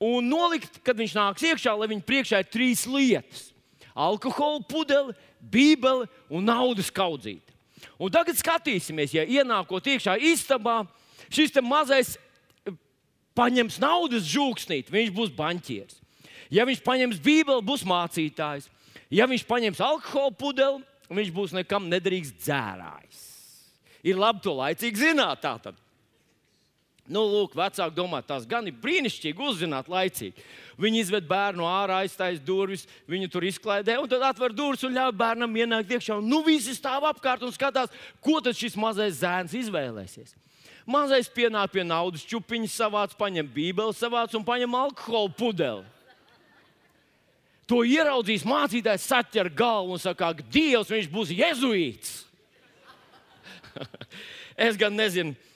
un 0.00 0.24
nolikt, 0.24 0.80
kad 0.84 0.96
viņš 0.96 1.14
nāks 1.16 1.44
iekšā, 1.44 1.74
lai 1.76 1.90
viņa 1.92 2.06
priekšā 2.08 2.40
ir 2.40 2.48
trīs 2.48 2.86
lietas- 2.88 3.50
alkohola 4.08 4.64
pudele, 4.64 5.14
bībele 5.40 6.08
un 6.30 6.44
naudas 6.44 6.90
kaudzīte. 6.90 7.52
Un 7.98 8.10
tagad 8.10 8.36
skatīsimies, 8.36 9.12
ja 9.12 9.24
ienākot 9.24 9.84
iekšā 9.84 10.16
istabā, 10.20 10.86
šis 11.28 11.52
mazais 11.62 12.16
eh, 12.66 12.72
paņems 13.36 13.78
naudas 13.78 14.24
žūksnīt, 14.24 14.90
viņš 14.90 15.10
būs 15.12 15.30
banķieris. 15.36 16.00
Ja 16.50 16.64
viņš 16.64 16.82
paņems 16.82 17.20
bībeli, 17.22 17.62
būs 17.62 17.84
mācītājs. 17.84 18.68
Ja 19.10 19.26
viņš 19.26 19.44
paņems 19.46 19.80
alkohola 19.80 20.32
pudeli, 20.34 20.82
viņš 21.10 21.30
būs 21.34 21.52
nekam 21.54 21.88
nederīgs 21.90 22.32
dzērājs. 22.40 23.20
Ir 24.06 24.16
labi 24.16 24.42
to 24.42 24.54
laicīgi 24.56 24.96
zināt. 24.96 25.42
Tātad. 25.44 25.76
Nu, 27.10 27.24
lūk, 27.26 27.56
vecāki 27.58 27.96
domā, 27.96 28.20
tas 28.22 28.44
gan 28.46 28.68
ir 28.70 28.76
brīnišķīgi 28.78 29.42
uzzināt 29.42 29.88
laicīgi. 29.90 30.44
Viņi 30.78 31.00
izved 31.02 31.24
bērnu 31.26 31.66
ārā, 31.66 32.04
aiztaisa 32.04 32.38
durvis, 32.46 32.84
viņu 33.10 33.26
tur 33.32 33.46
izklaidē, 33.48 33.96
un 33.98 34.06
tad 34.10 34.22
atver 34.28 34.54
durvis 34.54 34.86
un 34.86 34.94
ļauj 34.94 35.16
bērnam 35.18 35.58
ienākt 35.58 35.90
iekšā. 35.96 36.20
Nu, 36.22 36.38
visi 36.46 36.76
stāv 36.76 37.08
apkārt 37.10 37.42
un 37.42 37.50
skatās, 37.56 37.90
ko 38.22 38.38
tad 38.44 38.54
šis 38.54 38.78
mazais 38.78 39.18
zēns 39.24 39.56
izvēlēsies. 39.58 40.36
Mazais 40.86 41.26
pienāk 41.34 41.74
pie 41.74 41.82
naudas 41.86 42.22
čupiņas, 42.30 42.78
savāc, 42.78 43.18
paņem 43.18 43.50
bībeli, 43.58 43.98
savāc 43.98 44.38
un 44.38 44.46
paņem 44.46 44.78
alkohola 44.78 45.34
pudeli. 45.34 45.84
To 47.70 47.82
ieraudzīs 47.86 48.46
mācītājs, 48.46 49.10
saķer 49.10 49.50
galvu 49.54 49.98
un 49.98 50.02
saka, 50.02 50.30
ka 50.38 50.50
Dievs 50.50 50.94
viņš 50.94 51.10
būs 51.10 51.34
jezuīts. 51.34 52.16
es 54.70 54.78
gan 54.78 54.94
nezinu 54.94 55.49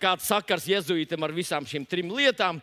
kāds 0.00 0.26
sakars 0.30 0.66
jēzuītam 0.70 1.24
ar 1.26 1.34
visām 1.36 1.66
šīm 1.68 1.84
trim 1.88 2.12
lietām, 2.14 2.60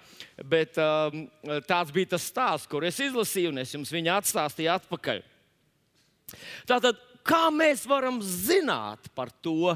bet 0.50 0.74
tāds 0.74 1.94
bija 1.94 2.14
tas 2.16 2.26
stāsts, 2.26 2.70
kur 2.70 2.86
es 2.88 2.98
izlasīju, 3.04 3.52
un 3.54 3.62
es 3.62 3.74
jums 3.76 3.94
viņu 3.94 4.14
atstāstīju 4.16 4.72
atpakaļ. 4.74 5.22
Tātad, 6.70 6.98
kā 7.26 7.48
mēs 7.54 7.86
varam 7.90 8.22
zināt 8.26 9.12
par 9.14 9.30
to, 9.44 9.76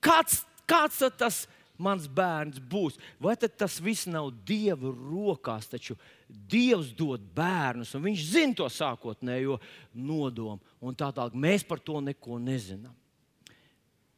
kāds, 0.00 0.40
kāds 0.68 1.02
tas 1.20 1.44
mans 1.82 2.06
bērns 2.08 2.62
būs? 2.62 2.96
Vai 3.20 3.34
tas 3.36 3.76
viss 3.82 4.08
nav 4.08 4.30
Dieva 4.46 4.88
rokās, 4.88 5.68
taču 5.68 5.98
Dievs 6.28 6.94
dod 6.96 7.20
bērnus, 7.36 7.92
un 7.98 8.06
Viņš 8.06 8.24
zina 8.24 8.56
to 8.56 8.68
sākotnējo 8.72 9.58
nodomu, 9.92 10.62
un 10.80 10.96
tā 10.96 11.10
tālāk 11.12 11.36
mēs 11.36 11.66
par 11.68 11.82
to 11.82 12.00
neko 12.00 12.40
nezinām. 12.40 12.94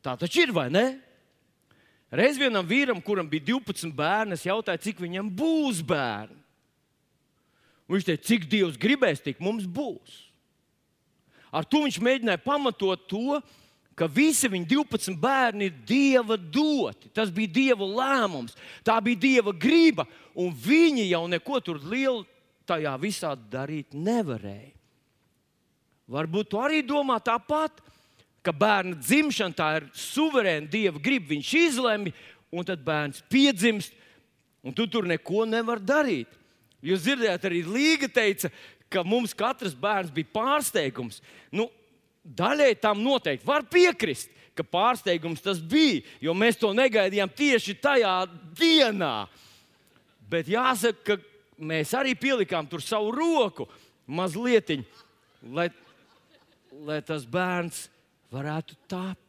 Tā 0.04 0.14
taču 0.20 0.44
ir, 0.44 0.52
vai 0.52 0.68
ne? 0.70 0.84
Reiz 2.14 2.38
vienam 2.38 2.66
vīram, 2.66 3.00
kuram 3.02 3.26
bija 3.26 3.48
12 3.50 3.90
bērni, 3.96 4.36
es 4.36 4.46
jautāju, 4.46 4.82
cik 4.86 5.02
viņam 5.02 5.32
būs 5.34 5.80
bērni. 5.86 6.38
Viņš 7.90 8.06
teica, 8.06 8.26
cik 8.28 8.46
Dievs 8.48 8.78
gribēs, 8.80 9.22
tik 9.24 9.42
mums 9.42 9.66
būs. 9.66 10.20
Ar 11.54 11.66
to 11.68 11.82
viņš 11.84 11.98
mēģināja 12.02 12.40
pamatot 12.42 13.02
to, 13.10 13.40
ka 13.98 14.08
visi 14.10 14.48
viņa 14.50 14.68
12 14.70 15.18
bērni 15.20 15.68
ir 15.68 15.74
Dieva 15.86 16.38
doti. 16.38 17.10
Tas 17.14 17.30
bija 17.34 17.52
Dieva 17.58 17.86
lēmums, 17.86 18.56
tā 18.86 18.96
bija 19.04 19.20
Dieva 19.26 19.54
griba, 19.54 20.06
un 20.34 20.54
viņi 20.54 21.08
jau 21.10 21.24
neko 21.30 21.60
tur 21.62 21.82
lielu 21.82 22.24
tajā 22.66 22.94
visā 23.00 23.34
darīt 23.36 23.94
nevarēja. 23.94 24.72
Varbūt 26.14 26.50
tu 26.52 26.60
arī 26.60 26.82
domā 26.84 27.16
tāpat, 27.24 27.78
ka 28.44 28.52
bērna 28.52 28.98
dzimšana 29.00 29.56
tā 29.56 29.68
ir 29.78 29.88
suverēna 29.96 30.68
Dieva 30.70 31.00
griba. 31.02 31.32
Viņš 31.32 31.52
izlemj, 31.62 32.12
un 32.54 32.66
tad 32.66 32.84
bērns 32.84 33.24
piedzimst, 33.32 33.94
un 34.64 34.76
tu 34.76 34.86
tur 34.90 35.08
neko 35.08 35.46
nevar 35.48 35.80
darīt. 35.80 36.28
Jūs 36.84 37.06
dzirdējāt, 37.06 37.46
arī 37.48 37.62
Līga 37.64 38.10
teica, 38.12 38.50
ka 38.92 39.02
mums 39.06 39.32
katrs 39.36 39.74
bērns 39.76 40.12
bija 40.14 40.28
pārsteigums. 40.34 41.22
Nu, 41.52 41.70
daļai 42.24 42.74
tam 42.80 43.00
noteikti 43.04 43.48
var 43.48 43.64
piekrist, 43.72 44.28
ka 44.54 44.62
pārsteigums 44.62 45.42
tas 45.42 45.58
bija, 45.58 46.04
jo 46.22 46.34
mēs 46.36 46.60
to 46.60 46.70
negaidījām 46.76 47.32
tieši 47.32 47.78
tajā 47.82 48.12
dienā. 48.58 49.14
Bet 50.30 50.48
jāsaka, 50.52 51.16
ka 51.16 51.64
mēs 51.64 51.94
arī 51.96 52.14
pielikām 52.18 52.68
tur 52.68 52.84
savu 52.84 53.10
roku 53.14 53.66
mazliet, 54.06 54.70
lai, 55.42 55.70
lai 56.84 57.00
tas 57.06 57.24
bērns 57.24 57.86
varētu 58.34 58.76
tapt. 58.90 59.20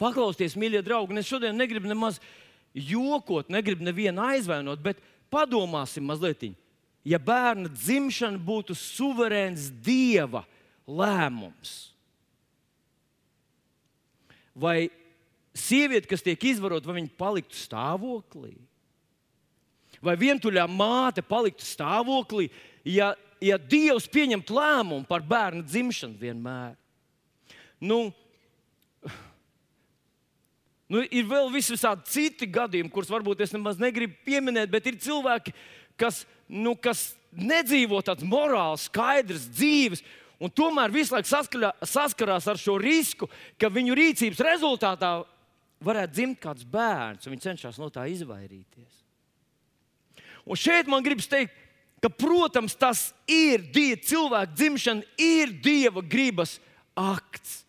Paklausieties, 0.00 0.56
mīļie 0.60 0.82
draugi, 0.84 1.16
es 1.20 1.28
šodien 1.28 1.56
negribu 1.56 1.88
nemaz 1.88 2.18
jokot, 2.76 3.48
negribu 3.52 3.86
nevienu 3.86 4.24
aizvainot, 4.26 4.82
bet 4.84 5.00
padomāsim 5.32 6.04
mazliet. 6.04 6.50
Ja 7.06 7.20
bērna 7.22 7.70
dzimšana 7.70 8.40
būtu 8.42 8.74
suverēns 8.76 9.70
dieva 9.84 10.42
lēmums, 10.84 11.92
vai 14.56 14.88
sieviete, 15.56 16.10
kas 16.10 16.24
tiek 16.26 16.42
izvarota, 16.50 16.90
vai 16.90 16.98
viņa 16.98 17.14
paliktu 17.16 17.56
stāvoklī, 17.56 18.56
vai 20.04 20.16
vientuļā 20.20 20.66
māte 20.68 21.24
paliktu 21.24 21.64
stāvoklī, 21.64 22.50
ja 22.84 23.14
ja 23.42 23.58
Dievs 23.60 24.08
pieņemtu 24.08 24.56
lēmumu 24.56 25.06
par 25.08 25.24
bērnu 25.26 25.64
dzimšanu 25.66 26.18
vienmēr. 26.20 26.74
Nu, 27.80 28.08
nu, 30.88 31.02
ir 31.04 31.26
vēl 31.28 31.50
visādi 31.52 32.08
citi 32.08 32.48
gadījumi, 32.48 32.92
kurus 32.92 33.12
varbūt 33.12 33.42
es 33.44 33.52
nemaz 33.52 33.80
negribu 33.80 34.16
pieminēt, 34.26 34.70
bet 34.72 34.88
ir 34.88 35.00
cilvēki, 35.02 35.52
kas, 36.00 36.24
nu, 36.48 36.76
kas 36.80 37.10
nedzīvo 37.36 38.00
tādas 38.04 38.26
morāli 38.26 38.80
skaidras 38.80 39.48
dzīves. 39.52 40.04
Un 40.40 40.52
tomēr 40.52 40.92
visu 40.92 41.14
laiku 41.14 41.30
saskarā, 41.30 41.70
saskarās 41.84 42.48
ar 42.48 42.60
šo 42.60 42.76
risku, 42.80 43.28
ka 43.56 43.70
viņu 43.72 43.96
rīcības 43.96 44.42
rezultātā 44.44 45.12
varētu 45.84 46.16
dzimt 46.16 46.40
kāds 46.42 46.64
bērns, 46.68 47.24
un 47.24 47.34
viņi 47.34 47.46
cenšas 47.48 47.80
no 47.80 47.88
tā 47.92 48.04
izvairīties. 48.12 49.02
Un 50.46 50.60
šeit 50.60 50.88
man 50.88 51.04
gribas 51.04 51.28
teikt, 51.28 51.56
ka, 52.04 52.10
protams, 52.12 52.76
tas 52.78 53.10
ir 53.28 53.64
die, 53.74 53.96
cilvēka 53.96 54.54
dzimšana, 54.54 55.06
ir 55.18 55.56
Dieva 55.64 56.04
gribas 56.04 56.58
akts. 56.96 57.65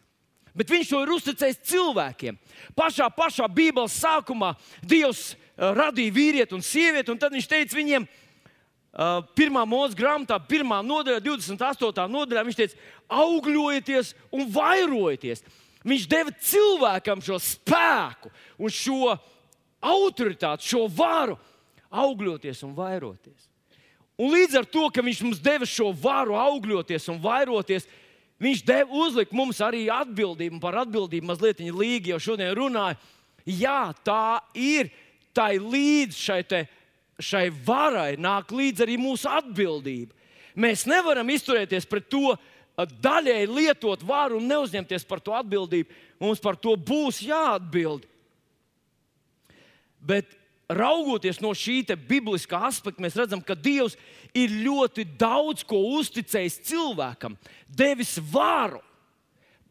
Bet 0.57 0.71
viņš 0.73 0.89
to 0.89 1.01
ir 1.05 1.11
uzticējis 1.13 1.59
cilvēkiem. 1.69 2.37
Pašā, 2.77 3.09
pašā 3.13 3.45
Bībeles 3.53 3.97
sākumā 4.01 4.55
Dievs 4.81 5.29
uh, 5.33 5.71
radīja 5.77 6.15
vīrieti 6.15 6.57
un 6.57 6.65
sievieti, 6.65 7.13
un 7.13 7.21
tad 7.21 7.35
viņš 7.35 7.49
teica 7.51 7.77
viņiem, 7.77 8.07
uh, 8.07 9.21
pirmā 9.37 9.67
mūža 9.69 9.99
grāmatā, 9.99 10.39
pirmā 10.49 10.81
nodaļā, 10.85 11.21
28. 11.21 12.07
nodaļā, 12.09 12.45
viņš 12.47 12.59
teica, 12.59 12.81
augļojieties 13.21 14.13
un 14.33 14.49
vairojieties. 14.57 15.45
Viņš 15.87 16.07
deva 16.09 16.33
cilvēkam 16.43 17.21
šo 17.23 17.37
spēku 17.39 18.31
un 18.57 18.73
šo 18.73 19.13
autoritāti, 19.79 20.67
šo 20.67 20.87
varu 20.91 21.37
augļoties 21.93 22.63
un 22.67 22.73
vairoties. 22.75 23.45
Un 24.17 24.33
līdz 24.33 24.57
ar 24.57 24.65
to, 24.65 24.87
ka 24.89 25.03
viņš 25.05 25.21
mums 25.23 25.39
deva 25.45 25.67
šo 25.69 25.91
varu 25.93 26.35
augļoties 26.41 27.05
un 27.13 27.21
vairoties, 27.21 27.85
viņš 28.43 28.63
deva 28.67 29.01
uzlikt 29.03 29.35
mums 29.35 29.61
arī 29.63 29.87
atbildību 29.93 30.59
par 30.63 30.79
atbildību. 30.83 31.29
Mazliet 31.29 31.61
viņa 31.61 31.77
līga 31.77 32.13
jau 32.13 32.19
šodien 32.29 32.53
runāja. 32.57 32.99
Jā, 33.47 33.93
tā 34.05 34.39
ir. 34.57 34.91
Tā 35.37 35.51
ir 35.53 35.65
līdz 35.69 36.17
šai, 36.17 36.41
te, 36.49 36.63
šai 37.21 37.47
varai 37.65 38.15
nāk 38.17 38.49
līdz 38.49 38.81
arī 38.85 38.95
mūsu 38.97 39.29
atbildība. 39.29 40.15
Mēs 40.57 40.87
nevaram 40.89 41.29
izturēties 41.29 41.85
pret 41.85 42.07
to 42.09 42.33
daļēji 42.77 43.49
lietot 43.49 44.03
varu 44.05 44.39
un 44.41 44.49
neuzņemties 44.49 45.05
par 45.09 45.21
to 45.21 45.33
atbildību. 45.37 45.93
Mums 46.21 46.41
par 46.41 46.57
to 46.57 46.73
būs 46.77 47.21
jāatbild. 47.25 48.05
Bet 50.01 50.36
raugoties 50.67 51.39
no 51.39 51.53
šī 51.55 51.79
bibliskā 52.07 52.59
aspekta, 52.67 53.01
mēs 53.03 53.15
redzam, 53.15 53.41
ka 53.41 53.55
Dievs 53.55 53.95
ir 54.35 54.51
ļoti 54.51 55.05
daudz 55.17 55.63
ko 55.63 55.79
uzticējis 55.97 56.59
cilvēkam, 56.67 57.37
devis 57.67 58.17
varu 58.31 58.81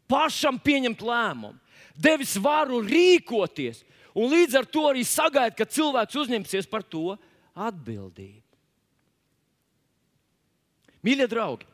pašam 0.09 0.59
pieņemt 0.63 1.03
lēmumu, 1.03 1.59
devis 1.97 2.37
varu 2.41 2.81
rīkoties, 2.85 3.83
un 4.17 4.33
līdz 4.33 4.57
ar 4.61 4.69
to 4.69 4.87
arī 4.89 5.05
sagaida, 5.05 5.55
ka 5.57 5.69
cilvēks 5.69 6.17
uzņemsies 6.17 6.69
par 6.71 6.85
to 6.85 7.17
atbildību. 7.53 8.43
Mīļie 11.07 11.27
draugi, 11.31 11.69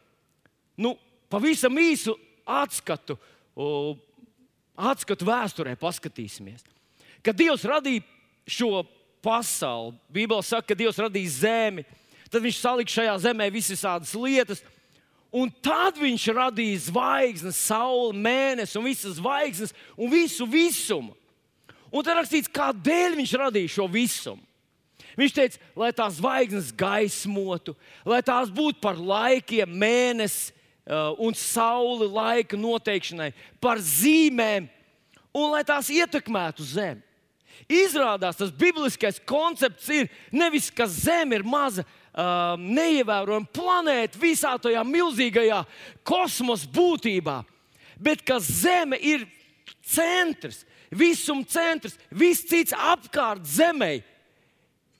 nu, 0.82 0.96
pavisam 1.32 1.78
īsu 1.80 2.16
atskatu, 2.44 3.16
atskatu 4.76 5.28
vēsturē 5.28 5.76
paskatīsimies. 5.80 6.66
Kad 7.22 7.38
Dievs 7.38 7.64
radīja 7.64 8.02
šo 8.50 8.82
pasauli. 9.22 9.96
Bībelē 10.12 10.42
saka, 10.44 10.72
ka 10.72 10.78
Dievs 10.78 11.00
radīja 11.00 11.32
zemi, 11.38 11.86
tad 12.30 12.42
viņš 12.44 12.60
salika 12.60 12.92
šajā 12.92 13.16
zemē 13.24 13.48
visas 13.54 14.14
lietas. 14.14 14.62
Un 15.32 15.48
tad 15.64 15.96
viņš 15.96 16.26
radīja 16.36 16.86
zvaigznes, 16.90 17.56
sauli, 17.56 18.18
mēnesi 18.20 18.76
un 18.76 18.84
visas 18.84 19.16
zvaigznes 19.16 19.72
un 19.96 20.10
visu 20.12 20.44
visumu. 20.44 21.14
Un 21.92 22.04
tad 22.04 22.18
rakstīts, 22.18 22.50
kādēļ 22.52 23.16
viņš 23.16 23.32
radīja 23.40 23.76
šo 23.78 23.86
visumu. 23.88 24.44
Viņš 25.16 25.34
teica, 25.36 25.60
lai 25.76 25.90
tās 25.92 26.16
zvaigznes 26.16 26.70
gaismotu, 26.76 27.74
lai 28.08 28.22
tās 28.24 28.52
būtu 28.52 28.80
par 28.80 28.96
laikiem, 28.96 29.68
mēnesi 29.68 30.52
uh, 30.52 31.12
un 31.20 31.36
sauli 31.36 32.08
laika 32.08 32.56
noteikšanai, 32.56 33.32
par 33.60 33.80
zīmēm, 33.80 34.70
un 35.36 35.52
lai 35.52 35.62
tās 35.68 35.90
ietekmētu 35.92 36.64
zemi. 36.64 37.04
Izrādās 37.70 38.38
tas 38.38 38.50
bibliskais 38.50 39.20
koncepts 39.26 39.88
ir 39.92 40.10
nevis, 40.34 40.70
ka 40.70 40.86
Zeme 40.90 41.38
ir 41.38 41.44
maza, 41.46 41.84
uh, 41.84 42.56
neievērojama 42.58 43.48
planēta 43.54 44.20
visā 44.20 44.56
tajā 44.60 44.82
milzīgajā 44.86 45.62
kosmosa 46.06 46.68
būtībā, 46.72 47.40
bet 48.02 48.24
ka 48.26 48.40
Zeme 48.42 48.98
ir 48.98 49.26
centrs, 49.86 50.64
visuma 50.90 51.44
centrs, 51.48 51.96
viss 52.10 52.46
cits 52.48 52.74
apkārt 52.76 53.46
Zemē 53.48 54.02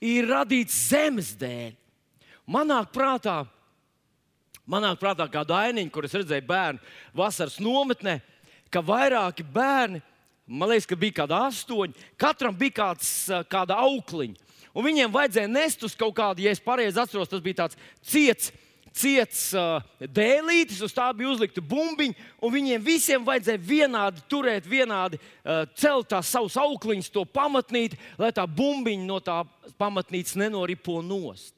ir 0.03 0.29
radīts 0.29 0.75
Zemes 0.89 1.33
dēļ. 1.39 1.73
Manāk 2.49 2.89
prātā, 2.91 3.43
manāk 4.67 4.99
prātā 4.99 5.29
kāda 5.31 5.61
ainiņa, 5.69 5.91
kur 5.93 6.07
es 6.07 6.15
redzēju 6.17 6.47
bērnu 6.47 6.81
vasaras 7.15 7.59
nometnē, 7.63 8.17
ka 8.73 8.81
vairāki 8.83 9.45
bērni 9.45 10.01
Man 10.47 10.69
liekas, 10.69 10.87
ka 10.89 10.97
bija 10.99 11.21
kādi 11.21 11.37
astoņi. 11.37 12.09
Katram 12.19 12.55
bija 12.57 12.77
kāds, 12.81 13.13
kāda 13.51 13.77
aukliņa. 13.85 14.41
Un 14.73 14.85
viņiem 14.87 15.13
vajadzēja 15.13 15.51
nest 15.51 15.85
uz 15.85 15.95
kaut 15.95 16.15
kādu, 16.17 16.43
ja 16.43 16.51
es 16.51 16.61
pareizi 16.63 16.99
atceros, 16.99 17.29
tas 17.29 17.41
bija 17.45 17.61
tāds 17.61 17.77
ciets, 18.01 18.49
ciets 18.93 19.43
uh, 19.57 19.83
dēlītis, 20.01 20.81
uz 20.85 20.93
tā 20.93 21.05
bija 21.17 21.29
uzlikta 21.29 21.61
bumbiņa, 21.61 22.17
un 22.41 22.53
viņiem 22.53 22.83
visiem 22.85 23.25
vajadzēja 23.25 23.61
vienādi 23.61 24.23
turēt, 24.29 24.67
vienādi 24.69 25.19
uh, 25.21 25.63
celt 25.77 26.09
tās 26.13 26.33
savus 26.33 26.57
aukliņus, 26.61 27.11
to 27.13 27.25
pamatnīti, 27.29 27.99
lai 28.21 28.33
tā 28.33 28.47
bumbiņa 28.49 29.07
no 29.07 29.21
tā 29.21 29.43
pamatnītes 29.81 30.37
nenoripo 30.41 30.99
nost. 31.05 31.53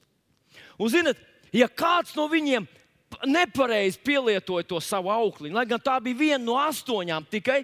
Un, 0.76 0.91
zinat, 0.91 1.19
ja 1.56 1.71
kāds 1.71 2.15
no 2.19 2.28
viņiem 2.32 2.67
nepareizi 3.32 4.00
pielietoja 4.04 4.67
to 4.67 4.80
savu 4.84 5.12
aukliņu, 5.13 5.56
lai 5.56 5.67
gan 5.69 5.80
tā 5.80 5.95
bija 6.04 6.19
viena 6.19 6.43
no 6.43 6.60
astoņām 6.60 7.28
tikai, 7.32 7.62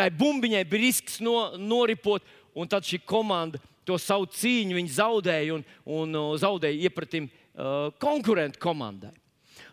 tai 0.00 0.08
bumbiņai 0.16 0.64
bija 0.64 0.86
risks 0.86 1.18
no, 1.20 1.50
noripot, 1.60 2.24
un 2.56 2.68
tad 2.70 2.86
šī 2.88 3.02
komanda 3.04 3.60
to 3.84 3.98
savu 4.00 4.28
cīņu 4.32 4.80
zaudēja 4.94 5.58
un, 5.58 5.64
un 5.84 6.16
uh, 6.16 6.30
zaudēja 6.40 6.88
iepratim 6.88 7.26
uh, 7.28 7.90
konkurentu 8.00 8.60
komandai. 8.62 9.12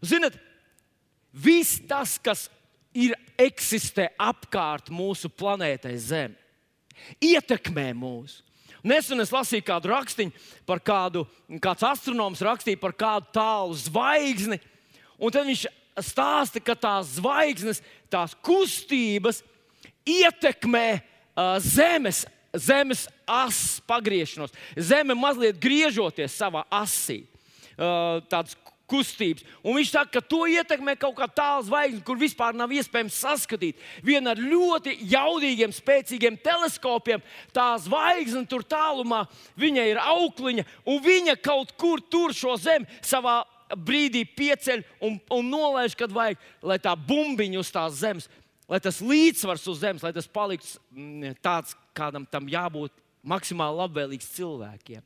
Ziniet, 0.03 0.35
viss 1.31 1.79
tas, 1.87 2.17
kas 2.19 2.47
ir 2.97 3.15
eksistē 3.39 4.09
apkārt 4.19 4.91
mūsu 4.91 5.29
planētai 5.31 5.95
Zeme, 6.01 6.35
ietekmē 7.23 7.91
mūs. 7.95 8.41
Nesen 8.87 9.19
es 9.23 9.31
lasīju 9.33 9.65
kādu 9.67 9.91
rakstīnu 9.91 10.33
par 10.67 10.81
kādu, 10.83 11.25
kāds 11.63 11.85
astronoms 11.87 12.43
rakstīja 12.43 12.79
par 12.81 12.93
kādu 12.97 13.31
tālu 13.35 13.77
zvaigzni, 13.79 14.59
un 15.17 15.33
tad 15.33 15.47
viņš 15.47 15.67
stāsta, 16.03 16.61
ka 16.61 16.75
tās 16.77 17.15
zvaigznes, 17.17 17.81
tās 18.11 18.35
kustības 18.45 19.41
ietekmē 20.07 20.87
uh, 20.97 21.57
Zemes, 21.63 22.23
zemes 22.55 23.05
asas 23.27 23.81
pagriešanos. 23.85 24.55
Zeme 24.73 25.17
mazliet 25.17 25.59
griežoties 25.61 26.33
savā 26.33 26.63
asī. 26.73 27.25
Uh, 27.77 28.23
tāds 28.31 28.55
kustības. 28.87 29.43
Un 29.61 29.77
viņš 29.77 29.91
saka, 29.91 30.17
ka 30.17 30.23
to 30.23 30.45
ietekmē 30.49 30.95
kaut 30.99 31.17
kā 31.17 31.27
tāla 31.27 31.65
zvaigzne, 31.67 32.01
kur 32.07 32.19
vispār 32.19 32.55
nav 32.55 32.71
iespējams 32.73 33.19
saskatīt. 33.19 33.81
Viena 34.05 34.33
ar 34.33 34.41
ļoti 34.41 34.95
jaudīgiem, 35.11 35.75
spēcīgiem 35.75 36.39
teleskopiem, 36.43 37.23
tā 37.55 37.67
zvaigzne 37.83 38.45
tur 38.49 38.63
tālumā, 38.63 39.25
viņai 39.59 39.89
ir 39.91 40.01
aukliņa, 40.01 40.65
un 40.87 41.03
viņa 41.03 41.37
kaut 41.43 41.75
kur 41.79 42.01
tur 42.01 42.35
šo 42.35 42.55
zemi 42.61 42.87
savā 43.03 43.41
brīdī 43.75 44.23
pieceļ 44.37 44.83
un, 45.03 45.17
un 45.35 45.49
nolaiž, 45.51 45.95
kad 45.99 46.13
vajag, 46.15 46.39
lai 46.63 46.79
tā 46.79 46.95
bumbiņa 46.95 47.59
uz 47.59 47.71
tās 47.75 47.99
zemes, 47.99 48.29
lai 48.67 48.79
tas 48.83 49.01
līdzsvars 49.03 49.67
uz 49.71 49.81
zemes, 49.81 50.03
lai 50.03 50.13
tas 50.15 50.27
paliktu 50.27 50.79
mm, 50.91 51.37
tāds, 51.43 51.75
kādam 51.97 52.27
tam 52.29 52.49
jābūt 52.51 52.93
maksimāli 53.27 53.81
labvēlīgs 53.81 54.33
cilvēkiem. 54.35 55.03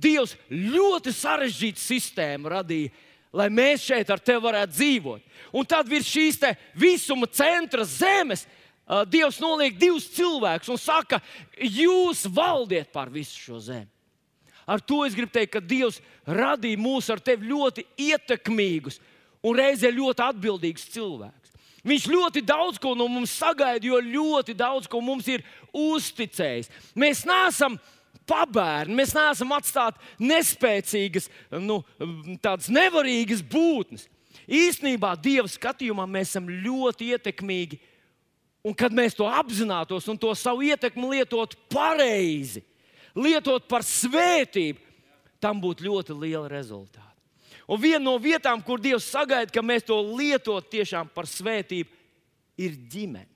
Dievs 0.00 0.34
ļoti 0.50 1.12
sarežģītu 1.14 1.80
sistēmu 1.80 2.50
radīja, 2.50 2.92
lai 3.34 3.48
mēs 3.50 3.86
šeit 3.88 4.10
ar 4.10 4.22
tevi 4.22 4.44
varētu 4.44 4.76
dzīvot. 4.76 5.32
Un 5.54 5.66
tad 5.66 5.88
virs 5.90 6.10
šīs 6.10 6.40
visuma 6.78 7.28
centra 7.30 7.86
zemes 7.88 8.46
Dievs 8.84 9.38
noliek 9.40 9.78
divus 9.80 10.10
cilvēkus 10.12 10.68
un 10.68 10.76
saka, 10.76 11.16
jūs 11.56 12.26
valdiet 12.28 12.90
pār 12.92 13.08
visu 13.08 13.38
šo 13.40 13.60
zemi. 13.64 13.88
Ar 14.68 14.80
to 14.80 15.02
es 15.04 15.16
gribu 15.16 15.32
teikt, 15.32 15.54
ka 15.56 15.60
Dievs 15.60 16.02
radīja 16.28 16.80
mūs 16.80 17.08
ar 17.12 17.20
tevi 17.20 17.48
ļoti 17.48 17.84
ietekmīgus 18.00 19.00
un 19.44 19.56
reizē 19.56 19.88
ļoti 19.92 20.24
atbildīgus 20.24 20.86
cilvēkus. 20.92 21.43
Viņš 21.84 22.06
ļoti 22.08 22.40
daudz 22.46 22.78
ko 22.80 22.94
no 22.96 23.06
mums 23.12 23.34
sagaida, 23.36 23.84
jo 23.84 23.98
ļoti 24.00 24.54
daudz 24.56 24.88
ko 24.88 25.02
mums 25.04 25.28
ir 25.28 25.44
uzticējis. 25.76 26.70
Mēs 26.96 27.24
neesam 27.28 27.76
pabērni. 28.28 28.96
Mēs 28.96 29.14
neesam 29.16 29.52
atstāti 29.56 30.24
nespēcīgas, 30.24 31.28
nu, 31.60 31.82
tādas 32.42 32.70
nevarīgas 32.72 33.44
būtnes. 33.44 34.08
Īsnībā 34.44 35.14
Dieva 35.20 35.48
skatījumā 35.48 36.06
mēs 36.10 36.34
esam 36.34 36.48
ļoti 36.48 37.12
ietekmīgi. 37.14 37.80
Un 38.64 38.76
kad 38.76 38.94
mēs 38.96 39.16
to 39.16 39.28
apzinātos 39.28 40.08
un 40.08 40.18
to 40.20 40.30
savu 40.36 40.64
ietekmi 40.64 41.18
lietot 41.18 41.52
pareizi, 41.72 42.62
lietot 43.16 43.66
par 43.68 43.84
svētību, 43.84 44.80
tam 45.36 45.60
būtu 45.60 45.84
ļoti 45.84 46.16
liela 46.16 46.48
rezultāta. 46.48 47.13
Un 47.68 47.80
viena 47.80 48.02
no 48.04 48.18
vietām, 48.20 48.60
kur 48.64 48.82
Dievs 48.82 49.06
sagaida, 49.08 49.52
ka 49.52 49.62
mēs 49.64 49.86
to 49.88 49.96
lietot 50.16 50.66
tiešām 50.72 51.08
par 51.14 51.28
svētību, 51.28 51.90
ir 52.60 52.76
ģimene. 52.92 53.30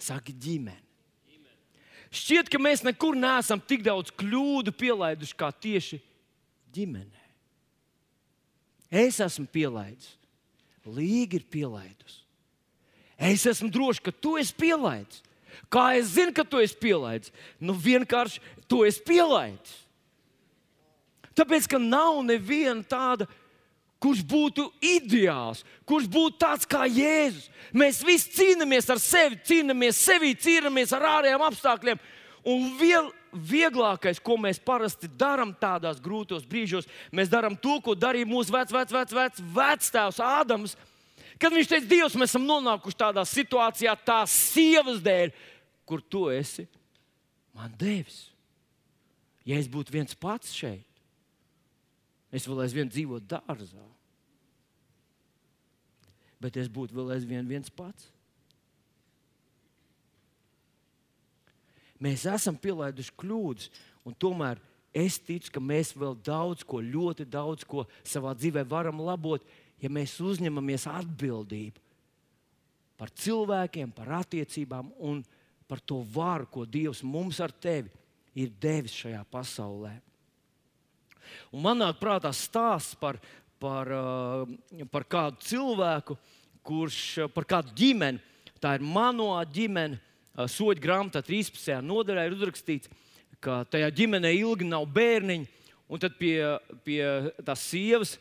Saka, 0.00 0.32
ģimene. 0.32 0.82
Šķiet, 2.16 2.48
ka 2.48 2.60
mēs 2.62 2.84
nekur 2.86 3.16
neesam 3.18 3.60
tik 3.60 3.82
daudz 3.84 4.12
kļūdu 4.16 4.72
pielaiduši 4.78 5.36
kā 5.36 5.50
tieši 5.52 5.98
ģimenē. 6.72 7.24
Es 8.88 9.18
esmu 9.20 9.48
pielaidis, 9.50 10.14
Līga 10.86 11.40
ir 11.40 11.46
pielaidus. 11.50 12.20
Es 13.18 13.42
esmu 13.48 13.72
drošs, 13.74 13.98
ka 13.98 14.12
tu 14.14 14.36
esi 14.38 14.54
pielaidis. 14.54 15.24
Kā 15.72 15.96
es 15.98 16.12
zinu, 16.14 16.30
ka 16.36 16.44
tu 16.46 16.60
esi 16.62 16.76
pielaidis? 16.78 17.32
Nu, 17.58 17.74
vienkārši 17.74 18.38
tu 18.70 18.84
esi 18.86 19.02
pielaidis. 19.02 19.72
Tāpēc, 21.36 21.68
ka 21.68 21.80
nav 21.82 22.22
neviena 22.24 22.82
tāda 22.86 23.26
kurš 24.02 24.22
būtu 24.28 24.66
ideāls, 24.84 25.62
kurš 25.88 26.08
būtu 26.12 26.38
tāds 26.40 26.68
kā 26.68 26.84
Jēzus. 26.88 27.48
Mēs 27.76 28.02
visi 28.04 28.32
cīnāmies 28.36 28.88
ar 28.92 29.00
sevi, 29.02 29.38
cīnāmies 29.48 30.00
sevi, 30.00 30.34
cīnāmies 30.36 30.92
ar 30.96 31.06
ārējiem 31.16 31.44
apstākļiem. 31.46 32.02
Un 32.46 32.68
viel, 32.78 33.08
vieglākais, 33.32 34.20
ko 34.22 34.36
mēs 34.38 34.60
parasti 34.62 35.08
darām 35.18 35.54
tādos 35.58 35.98
grūtos 36.02 36.44
brīžos, 36.46 36.86
mēs 37.10 37.32
darām 37.32 37.56
to, 37.58 37.80
ko 37.82 37.96
darīja 37.98 38.28
mūsu 38.28 38.54
vecais, 38.54 38.92
vecais, 38.92 39.16
vecais 39.16 39.56
vectēvs 39.56 40.22
Ādams. 40.22 40.76
Kad 41.40 41.52
viņš 41.52 41.72
teica, 41.72 41.88
Dievs, 41.90 42.16
mēs 42.16 42.32
esam 42.32 42.46
nonākuši 42.48 43.00
tādā 43.00 43.26
situācijā, 43.28 43.96
tās 44.06 44.32
sievas 44.54 45.02
dēļ, 45.04 45.34
kur 45.88 46.00
tu 46.00 46.28
esi 46.32 46.64
man 47.56 47.72
devis. 47.80 48.28
Ja 49.46 49.58
es 49.60 49.68
būtu 49.70 49.94
viens 49.94 50.16
pats 50.18 50.54
šeit, 50.54 50.86
Es 52.34 52.46
vēl 52.48 52.64
aizvien 52.64 52.90
dzīvotu 52.90 53.28
dārzā. 53.36 53.86
Bet 56.42 56.58
es 56.60 56.68
būtu 56.68 56.96
vēl 56.96 57.14
aizvien 57.16 57.46
viens 57.48 57.70
pats. 57.72 58.10
Mēs 62.02 62.26
esam 62.28 62.58
pielaiduši 62.60 63.14
kļūdas, 63.16 63.70
un 64.04 64.16
tomēr 64.20 64.60
es 64.92 65.16
ticu, 65.16 65.54
ka 65.54 65.62
mēs 65.64 65.94
vēl 65.96 66.16
daudz 66.24 66.64
ko, 66.68 66.82
ļoti 66.84 67.24
daudz 67.24 67.64
ko 67.64 67.86
savā 68.04 68.34
dzīvē 68.36 68.66
varam 68.68 69.00
labot, 69.00 69.44
ja 69.80 69.88
mēs 69.92 70.18
uzņemamies 70.20 70.84
atbildību 70.92 71.86
par 72.96 73.12
cilvēkiem, 73.12 73.92
par 73.92 74.12
attiecībām 74.22 74.88
un 75.04 75.20
par 75.68 75.82
to 75.84 76.00
varu, 76.12 76.48
ko 76.48 76.64
Dievs 76.64 77.02
mums 77.04 77.40
ar 77.44 77.52
tevi 77.52 77.92
ir 78.36 78.52
devis 78.60 78.96
šajā 78.96 79.20
pasaulē. 79.32 79.92
Un 81.52 81.64
man 81.64 81.80
nāk 81.82 81.98
prātā 82.00 82.32
stāsts 82.34 82.96
par, 83.00 83.18
par, 83.62 83.90
uh, 83.92 84.84
par 84.92 85.06
kādu 85.08 85.40
cilvēku, 85.46 86.16
kurš 86.66 87.00
uh, 87.24 87.30
par 87.32 87.48
kādu 87.48 87.74
ģimeni, 87.78 88.22
tā 88.62 88.76
ir 88.78 88.84
mano 88.84 89.32
ģimene, 89.52 89.98
uh, 89.98 90.46
soļu 90.50 90.82
grāmatā 90.82 91.22
13. 91.24 91.80
nodaļā 91.86 92.26
ir 92.26 92.36
uzrakstīts, 92.38 92.92
ka 93.40 93.64
tajā 93.70 93.90
ģimenē 93.94 94.32
ilgi 94.38 94.68
nav 94.68 94.86
bērniņi, 94.94 95.50
un 95.86 96.02
tad 96.02 96.16
pie, 96.18 96.40
pie 96.82 97.02
tās 97.46 97.62
sievas, 97.68 98.16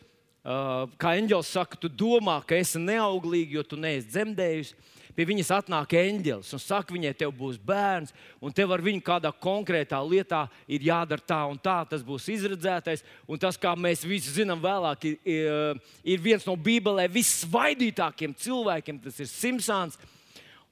kā 1.01 1.15
eņģēlis 1.17 1.53
saka, 1.55 1.79
tu 1.81 1.89
domā, 1.89 2.35
ka 2.45 2.59
esi 2.59 2.77
neauglīga, 2.77 3.55
jo 3.57 3.63
tu 3.65 3.79
neesi 3.81 4.11
dzemdējusi 4.11 4.75
pie 5.15 5.25
viņas 5.29 5.51
atnāk 5.57 5.95
eņģelis 5.99 6.51
un 6.55 6.61
saka, 6.61 6.93
viņai 6.95 7.13
tev 7.17 7.31
būs 7.37 7.57
bērns, 7.61 8.13
un 8.43 8.53
tev 8.55 8.73
ar 8.75 8.83
viņu 8.83 9.03
kādā 9.05 9.31
konkrētā 9.31 10.01
lietā 10.03 10.43
ir 10.67 10.85
jādara 10.89 11.23
tā 11.23 11.39
un 11.49 11.59
tā, 11.61 11.79
tas 11.89 12.03
būs 12.05 12.27
izredzētais. 12.35 13.05
Un 13.27 13.41
tas, 13.41 13.57
kā 13.59 13.73
mēs 13.79 14.05
visi 14.07 14.33
zinām, 14.35 14.61
vēlāk 14.63 15.09
ir, 15.09 15.81
ir 16.03 16.23
viens 16.23 16.45
no 16.47 16.57
Bībelē 16.59 17.07
vissvaidītākiem 17.11 18.35
cilvēkiem, 18.45 19.01
tas 19.07 19.19
ir 19.23 19.31
Simpsons. 19.31 19.99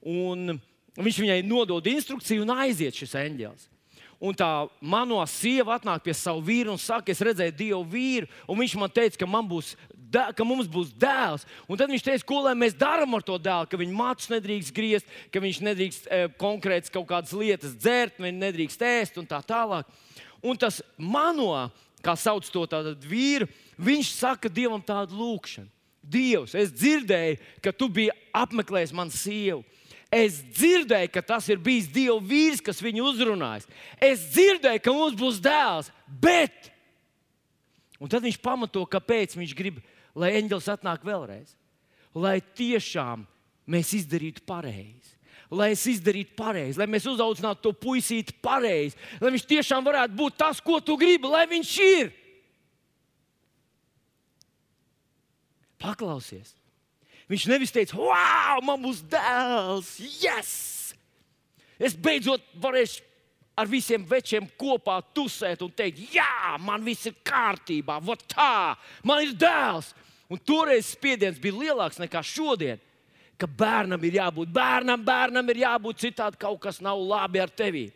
Un 0.04 0.58
viņš 1.00 1.22
viņai 1.24 1.44
nodod 1.48 1.88
instrukciju 1.90 2.44
un 2.44 2.58
aiziet 2.60 3.00
šis 3.00 3.16
eņģelis. 3.24 3.70
Un 4.24 4.36
tā 4.40 4.48
mano 4.80 5.18
sieva 5.28 5.76
atnāk 5.76 6.06
pie 6.06 6.14
sava 6.16 6.40
vīra 6.40 6.72
un 6.72 6.80
saka, 6.80 7.12
es 7.12 7.20
redzēju 7.20 7.56
Dievu 7.60 7.82
vīru, 7.92 8.30
un 8.48 8.56
viņš 8.62 8.76
man 8.80 8.92
teica, 8.94 9.20
ka 9.20 9.28
man 9.28 9.50
būs 9.50 9.74
dē, 10.14 10.26
ka 10.38 10.46
mums 10.48 10.70
būs 10.72 10.94
dēls. 11.00 11.46
Un 11.68 11.80
tad 11.80 11.92
viņš 11.92 12.06
teica, 12.06 12.28
ko 12.30 12.44
lai 12.46 12.54
mēs 12.58 12.78
darām 12.78 13.18
ar 13.18 13.26
to 13.26 13.38
dēlu, 13.42 13.70
ka 13.70 13.80
viņa 13.82 13.98
mācis 13.98 14.32
nedrīkst 14.34 14.76
griezt, 14.76 15.14
ka 15.34 15.42
viņš 15.44 15.62
nedrīkst 15.68 16.08
e, 16.08 16.24
konkrēts 16.42 16.94
kaut 16.94 17.08
kādas 17.10 17.34
lietas 17.38 17.76
dzert, 17.76 18.22
viņš 18.22 18.40
nedrīkst 18.40 18.86
ēst 18.88 19.20
un 19.22 19.30
tā 19.30 19.42
tālāk. 19.46 19.90
Un 20.44 20.60
tas 20.60 20.82
mano, 20.98 21.70
kā 22.04 22.18
sauc 22.20 22.48
to 22.52 22.66
vīru, 23.08 23.48
viņš 23.80 24.16
saka 24.20 24.52
Dievam 24.52 24.84
tādu 24.84 25.18
lūkšanu. 25.18 25.72
Dievs, 26.04 26.52
es 26.60 26.72
dzirdēju, 26.76 27.38
ka 27.64 27.72
tu 27.72 27.88
biji 27.88 28.12
apmeklējis 28.36 28.92
manu 28.96 29.16
sievu. 29.16 29.62
Es 30.14 30.42
dzirdēju, 30.54 31.10
ka 31.10 31.24
tas 31.26 31.48
ir 31.50 31.62
bijis 31.64 31.88
Dieva 31.90 32.20
vīrs, 32.20 32.62
kas 32.62 32.84
viņu 32.84 33.08
uzrunājis. 33.08 33.66
Es 33.98 34.28
dzirdēju, 34.36 34.82
ka 34.84 34.94
mums 34.94 35.16
būs 35.18 35.40
dēls, 35.42 35.90
bet. 36.06 36.70
Un 38.04 38.12
tad 38.12 38.26
viņš 38.26 38.38
pamato, 38.44 38.84
kāpēc 38.84 39.38
viņš 39.40 39.56
grib 39.58 39.80
lai 40.18 40.34
eņģelis 40.40 40.70
atnāk 40.74 41.06
vēlreiz. 41.08 41.56
Lai 42.14 42.38
tiešām 42.56 43.26
mēs 43.70 43.94
izdarītu 43.98 44.44
pareizi. 44.46 45.14
Lai 45.54 45.72
es 45.76 45.84
izdarītu 45.90 46.34
pareizi, 46.38 46.80
lai 46.82 46.88
mēs 46.90 47.06
uzaudzinātu 47.10 47.62
to 47.68 47.72
puisīti 47.78 48.34
pareizi, 48.42 48.98
lai 49.22 49.34
viņš 49.36 49.46
tiešām 49.50 49.86
varētu 49.86 50.18
būt 50.18 50.38
tas, 50.42 50.62
ko 50.64 50.80
tu 50.82 50.98
gribi, 50.98 51.30
lai 51.30 51.46
viņš 51.52 51.74
ir. 51.86 52.10
Paklausies. 55.84 56.56
Viņš 57.30 57.48
nevis 57.52 57.74
teica, 57.74 57.98
wow, 58.00 58.62
man 58.66 58.82
būs 58.82 59.04
dēls, 59.10 59.96
yes! 60.24 60.54
Es 61.82 61.96
beidzot 61.98 62.44
varēšu 62.62 63.04
ar 63.58 63.70
visiem 63.70 64.06
večiem 64.10 64.48
kopā 64.58 64.98
tusēt 65.14 65.62
un 65.66 65.72
teikt, 65.74 66.02
jā, 66.16 66.58
man 66.64 66.84
viss 66.86 67.08
ir 67.10 67.16
kārtībā, 67.26 68.00
vot 68.02 68.24
tā, 68.32 68.74
man 69.06 69.22
ir 69.26 69.36
dēls. 69.38 69.94
Un 70.34 70.42
toreiz 70.42 70.90
spiediens 70.96 71.38
bija 71.42 71.60
lielāks 71.62 72.02
nekā 72.02 72.24
šodien. 72.26 72.82
ka 73.38 73.48
bērnam 73.50 74.04
ir 74.06 74.20
jābūt, 74.20 74.52
bērnam, 74.54 75.02
bērnam 75.04 75.50
ir 75.52 75.64
jābūt 75.66 76.04
citādi, 76.06 76.40
kaut 76.40 76.62
kas 76.64 76.80
nav 76.86 77.02
labi 77.02 77.42
ar 77.42 77.50
tevi. 77.52 77.88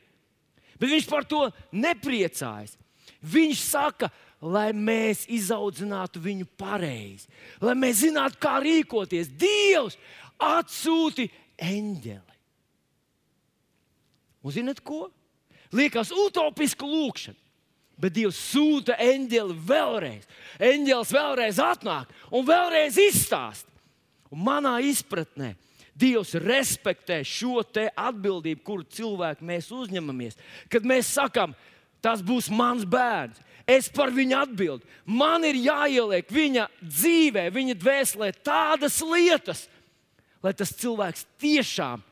Bet 0.77 0.89
viņš 0.91 1.07
par 1.07 1.25
to 1.29 1.45
nepriecājas. 1.71 2.75
Viņš 3.21 3.61
saka, 3.63 4.09
lai 4.41 4.69
mēs 4.75 5.23
izaudzinātu 5.31 6.21
viņu 6.21 6.49
pareizi, 6.59 7.29
lai 7.61 7.77
mēs 7.79 8.03
zinātu, 8.03 8.41
kā 8.41 8.57
rīkoties. 8.65 9.31
Dievs 9.39 9.97
atsūti 10.41 11.29
eņģeli. 11.57 12.37
Un 14.43 14.53
zinat 14.53 14.83
ko? 14.85 15.07
Liekas, 15.73 16.11
utopiska 16.13 16.85
lūkšana. 16.87 17.46
Bet 17.97 18.13
Dievs 18.13 18.37
sūta 18.51 18.97
eņģeli 19.01 19.55
vēlreiz. 19.67 20.27
Eņģelis 20.61 21.13
vēlreiz 21.15 21.61
atnāk 21.61 22.11
un 22.29 22.45
vēlreiz 22.45 22.99
izstāsta. 23.01 23.71
Un 24.29 24.43
manā 24.45 24.75
izpratnē 24.85 25.55
Dievs 25.97 26.35
respektē 26.37 27.23
šo 27.25 27.63
atbildību, 27.65 28.61
kuru 28.61 28.85
cilvēku 28.85 29.45
mēs 29.45 29.71
uzņemamies. 29.73 30.37
Kad 30.69 30.85
mēs 30.85 31.09
sakām, 31.09 31.55
tas 32.05 32.21
būs 32.21 32.51
mans 32.53 32.85
bērns, 32.85 33.39
es 33.65 33.89
par 33.89 34.13
viņu 34.13 34.37
atbildu. 34.37 34.85
Man 35.05 35.47
ir 35.47 35.57
jāieliek 35.57 36.29
viņa 36.29 36.67
dzīvē, 36.83 37.47
viņa 37.55 37.77
dvēselē 37.81 38.29
tādas 38.45 38.99
lietas, 39.01 39.65
lai 40.45 40.53
tas 40.53 40.75
cilvēks 40.77 41.25
tiešām 41.41 42.05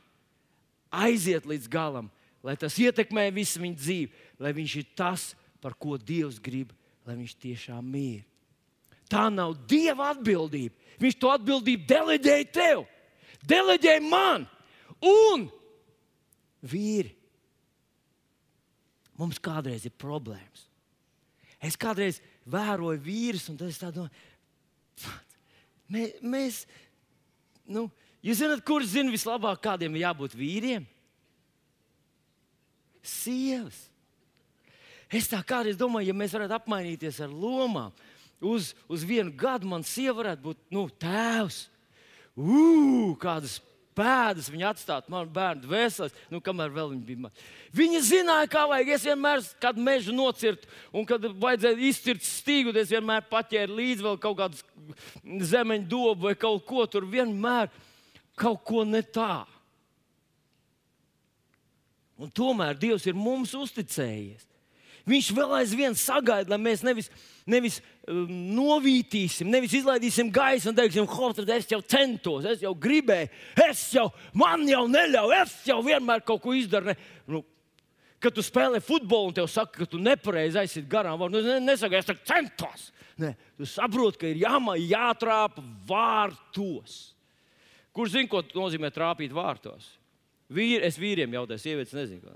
aiziet 0.89 1.45
līdz 1.45 1.69
galam, 1.69 2.09
lai 2.41 2.57
tas 2.57 2.77
ietekmē 2.81 3.29
visu 3.35 3.61
viņa 3.61 3.81
dzīvi, 3.83 4.11
lai 4.41 4.51
viņš 4.55 4.77
ir 4.81 4.89
tas, 4.97 5.33
par 5.65 5.73
ko 5.81 5.97
Dievs 5.97 6.37
grib, 6.37 6.69
lai 7.07 7.15
viņš 7.17 7.31
tiešām 7.41 7.87
ir. 7.97 8.21
Tā 9.09 9.23
nav 9.33 9.55
Dieva 9.65 10.11
atbildība. 10.13 10.77
Viņš 11.01 11.17
to 11.17 11.31
atbildību 11.33 11.87
deleģēja 11.89 12.49
tev, 12.53 12.83
deleģēja 13.49 14.03
man 14.05 14.45
un 15.01 15.47
vīri. 16.61 17.15
Mums 19.17 19.41
kādreiz 19.41 19.87
ir 19.87 19.95
problēmas. 19.97 20.67
Es 21.57 21.77
kādreiz 21.79 22.19
vēroju 22.45 23.01
vīrus, 23.01 23.47
un 23.49 23.57
tas 23.57 23.81
domāju, 23.81 24.11
mēs, 25.89 26.13
mēs 26.21 26.59
nu, 27.65 27.87
jūs 28.21 28.43
zināt, 28.43 28.61
kurš 28.67 28.93
zina 28.93 29.13
vislabāk, 29.13 29.63
kādiem 29.65 29.97
ir 29.97 30.05
jābūt 30.05 30.37
vīriem? 30.37 30.85
Sievas. 33.01 33.81
Es 35.13 35.29
tā 35.29 35.41
kādreiz 35.45 35.77
domāju, 35.77 36.09
ja 36.09 36.17
mēs 36.17 36.33
varētu 36.35 36.57
apmainīties 36.57 37.21
ar 37.21 37.31
lomām, 37.31 37.93
uz, 38.41 38.73
uz 38.89 39.05
vienu 39.05 39.33
gadu 39.37 39.69
man 39.69 39.85
sieva 39.85 40.19
varētu 40.23 40.45
būt 40.47 40.61
nu, 40.73 40.87
tēvs. 41.01 41.65
Ugh, 42.35 43.15
kādas 43.21 43.59
pēdas 43.95 44.49
viņa 44.51 44.71
atstātu 44.73 45.11
man 45.13 45.29
bērnu 45.31 45.63
dvēseles, 45.65 46.15
nu, 46.31 46.41
kamēr 46.43 46.73
vēl 46.75 46.91
viņa 46.91 47.05
bija 47.07 47.23
maza. 47.25 47.45
Viņa 47.75 48.01
zināja, 48.03 48.49
kā 48.51 48.65
vajag. 48.69 48.91
Es 48.95 49.07
vienmēr 49.07 49.43
kādu 49.63 49.83
mežu 49.85 50.15
nocirtu, 50.15 50.69
un 50.91 51.07
kad 51.07 51.23
vajadzēja 51.23 51.79
izcirst 51.89 52.27
stīgu, 52.41 52.75
es 52.75 52.91
vienmēr 52.91 53.25
paķēru 53.31 53.77
līdzi 53.79 54.05
vēl 54.05 54.19
kaut 54.23 54.39
kādu 54.41 55.45
zemeņu 55.51 55.87
dobu 55.91 56.29
vai 56.29 56.35
kaut 56.39 56.65
ko 56.67 56.87
tur. 56.91 57.07
Vienmēr 57.07 57.71
kaut 58.39 58.63
ko 58.67 58.83
ne 58.87 59.03
tā. 59.05 59.45
Un 62.19 62.31
tomēr 62.31 62.77
Dievs 62.79 63.07
ir 63.07 63.15
mums 63.15 63.55
uzticējies. 63.57 64.54
Viņš 65.05 65.27
vēl 65.37 65.51
aizvien 65.59 65.93
sagaida, 65.97 66.49
lai 66.49 66.57
mēs 66.61 66.81
nevis, 66.85 67.11
nevis 67.45 67.77
um, 68.09 68.29
novītīsim, 68.57 69.49
nevis 69.53 69.75
izlaidīsim 69.77 70.31
gaisu 70.33 70.71
un 70.71 70.77
teiksim, 70.77 71.05
Hortard, 71.09 71.49
es 71.53 71.69
jau 71.69 71.81
centos, 71.85 72.47
es 72.49 72.63
jau 72.65 72.71
gribēju, 72.73 73.29
es 73.67 73.83
jau, 73.93 74.07
man 74.33 74.65
jau 74.69 74.87
neļauj, 74.89 75.35
es 75.43 75.53
jau 75.69 75.77
vienmēr 75.85 76.25
kaut 76.25 76.41
ko 76.41 76.55
izdaru. 76.57 76.95
Nu, 77.29 77.43
kad 78.17 78.33
tu 78.33 78.41
spēlē 78.45 78.81
futbolu 78.81 79.29
un 79.29 79.37
te 79.37 79.45
saka, 79.51 79.83
ka 79.83 79.89
tu 79.89 80.01
nepareizi 80.01 80.63
aizsit 80.63 80.87
garām, 80.89 81.21
nu, 81.29 81.43
nesaki, 81.61 82.01
es 82.01 82.09
centos. 82.25 82.89
Ne, 83.21 83.35
tu 83.55 83.67
saproti, 83.69 84.19
ka 84.23 84.31
ir 84.31 84.41
jāma, 84.41 84.73
jātrāpa 84.81 85.61
vārtos. 85.87 86.97
Kurš 87.95 88.17
zina, 88.17 88.31
ko 88.31 88.41
nozīmē 88.57 88.89
trāpīt 88.91 89.31
vārtos? 89.31 89.93
Vīri, 90.51 90.81
es 90.83 90.97
vīriem 90.99 91.37
jautāju, 91.37 91.61
sievietes 91.61 91.95
nezinu. 91.95 92.33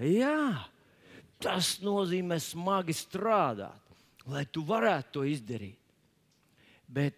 Jā, 0.00 0.64
Tas 1.42 1.76
nozīmē 1.84 2.38
smagi 2.40 2.94
strādāt, 2.96 3.96
lai 4.26 4.46
tu 4.48 4.64
varētu 4.66 5.18
to 5.18 5.24
izdarīt. 5.28 5.78
Bet 6.88 7.16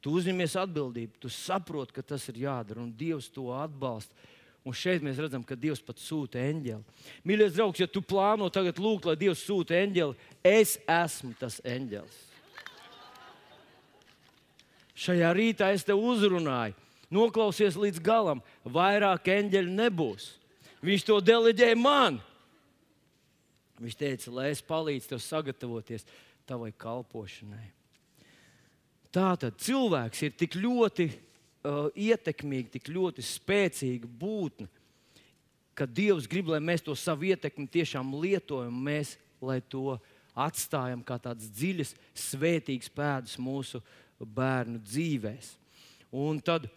tu 0.00 0.14
uzņemies 0.18 0.56
atbildību, 0.60 1.18
tu 1.20 1.32
saproti, 1.32 1.96
ka 1.96 2.04
tas 2.14 2.24
ir 2.32 2.44
jādara, 2.46 2.80
un 2.82 2.92
Dievs 2.96 3.28
to 3.32 3.50
atbalsta. 3.56 4.16
Un 4.64 4.72
šeit 4.72 5.02
mēs 5.04 5.18
redzam, 5.20 5.42
ka 5.44 5.58
Dievs 5.60 5.82
pat 5.84 5.98
sūta 6.00 6.40
eņģeli. 6.40 7.02
Mīļais 7.28 7.52
draugs, 7.52 7.82
ja 7.82 7.88
tu 7.90 8.00
plāno 8.00 8.48
tagad 8.48 8.80
lūgt, 8.80 9.04
lai 9.10 9.18
Dievs 9.20 9.42
sūta 9.44 9.76
eņģeli, 9.76 10.16
es 10.40 10.78
esmu 10.88 11.34
tas 11.36 11.58
eņģelis. 11.60 12.22
Šajā 15.04 15.32
rītā 15.36 15.68
es 15.74 15.84
te 15.84 15.92
uzrunāju, 15.92 16.76
noklausies 17.12 17.76
līdz 17.76 18.00
galam, 18.00 18.40
vairāk 18.64 19.28
eņģeļu 19.34 19.74
nebūs. 19.74 20.30
Viņš 20.84 21.04
to 21.10 21.18
deleģēja 21.24 21.76
man. 21.76 22.20
Viņš 23.82 23.96
teica, 23.98 24.30
lai 24.34 24.50
es 24.52 24.62
palīdzu 24.62 25.10
tev 25.10 25.22
sagatavoties 25.22 26.06
tavai 26.46 26.70
kalpošanai. 26.78 27.66
Tā 29.14 29.32
tad 29.38 29.58
cilvēks 29.62 30.24
ir 30.26 30.34
tik 30.38 30.56
ļoti 30.58 31.08
uh, 31.10 31.88
ietekmīgs, 31.94 32.72
tik 32.74 32.90
ļoti 32.90 33.22
spēcīga 33.22 34.10
būtne, 34.10 34.66
ka 35.74 35.86
Dievs 35.86 36.26
grib, 36.30 36.50
lai 36.50 36.60
mēs 36.62 36.82
to 36.86 36.94
savu 36.98 37.30
ietekmi 37.30 37.66
tiešām 37.70 38.14
lietojam, 38.22 38.74
mēs, 38.74 39.16
to 39.70 39.98
atstājam 40.34 41.02
kā 41.06 41.18
tādas 41.22 41.50
dziļas, 41.54 41.92
svētīgas 42.16 42.90
pēdas 42.94 43.36
mūsu 43.42 43.82
bērnu 44.18 44.80
dzīvēm. 44.82 45.38
Un 46.14 46.38
tad, 46.42 46.68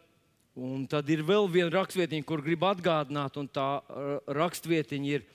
un 0.57 0.85
tad 0.89 1.09
ir 1.13 1.21
vēl 1.25 1.49
viena 1.53 1.69
rakstvietiņa, 1.73 2.25
kur 2.25 2.41
gribu 2.45 2.69
atgādināt, 2.69 3.37
un 3.37 3.49
tā 3.49 3.69
uh, 3.81 4.17
rakstvietiņa 4.33 5.13
ir 5.13 5.25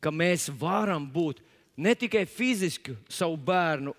ka 0.00 0.12
mēs 0.14 0.48
varam 0.60 1.06
būt 1.12 1.42
ne 1.76 1.94
tikai 1.98 2.24
fiziski 2.28 2.96
savu 3.08 3.36
bērnu 3.36 3.94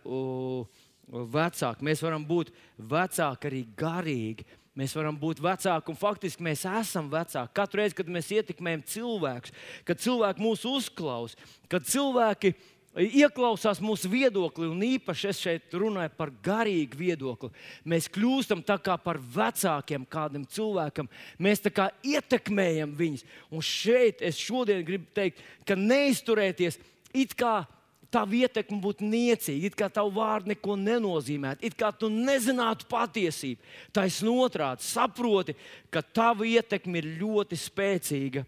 vecāki, 1.07 1.86
mēs 1.86 2.01
varam 2.03 2.25
būt 2.27 2.53
vecāki 2.77 3.51
arī 3.51 3.65
garīgi. 3.77 4.47
Mēs 4.77 4.91
varam 4.93 5.15
būt 5.17 5.39
vecāki, 5.41 5.89
un 5.89 5.97
faktiski 5.97 6.43
mēs 6.45 6.62
esam 6.69 7.07
vecāki. 7.10 7.49
Katru 7.57 7.79
reizi, 7.79 7.95
kad 7.97 8.10
mēs 8.13 8.27
ietekmējam 8.29 8.83
cilvēkus, 8.86 9.53
kad 9.88 10.03
cilvēki 10.03 10.43
mūs 10.45 10.65
uzklausa, 10.69 11.47
kad 11.65 11.88
cilvēki 11.89 12.51
mūs 12.53 12.76
ieklausās 12.97 13.79
mūsu 13.83 14.10
viedokli, 14.12 14.67
un 14.71 14.81
īpaši 14.83 15.29
es 15.29 15.39
šeit 15.43 15.77
runāju 15.77 16.12
par 16.17 16.31
garīgu 16.43 16.97
viedokli. 16.97 17.51
Mēs 17.86 18.10
kļūstam 18.13 18.63
par 18.65 19.19
vecākiem 19.19 20.05
kādam 20.10 20.45
cilvēkam, 20.45 21.10
mēs 21.39 21.62
ietekmējam 22.03 22.95
viņus. 22.97 23.25
Un 23.51 23.62
šeit 23.62 24.21
es 24.21 24.38
šodien 24.38 24.83
gribu 24.86 25.05
teikt, 25.13 25.41
ka 25.65 25.75
neizturēties 25.75 26.79
it 27.13 27.36
kā 27.38 27.65
tā 28.12 28.23
ietekme 28.23 28.79
būtu 28.81 29.03
niecīga, 29.03 29.67
it 29.67 29.75
kā 29.75 29.89
tavu 29.91 30.15
vārdu 30.15 30.53
neko 30.53 30.75
nenozīmētu, 30.79 31.65
it 31.67 31.75
kā 31.75 31.91
tu 31.91 32.10
nezinātu 32.10 32.88
patiesību. 32.89 33.62
Taisn 33.91 34.31
otrādi, 34.31 34.86
saproti, 34.88 35.57
ka 35.91 36.01
tava 36.01 36.47
ietekme 36.47 37.01
ir 37.01 37.17
ļoti 37.21 37.60
spēcīga 37.60 38.45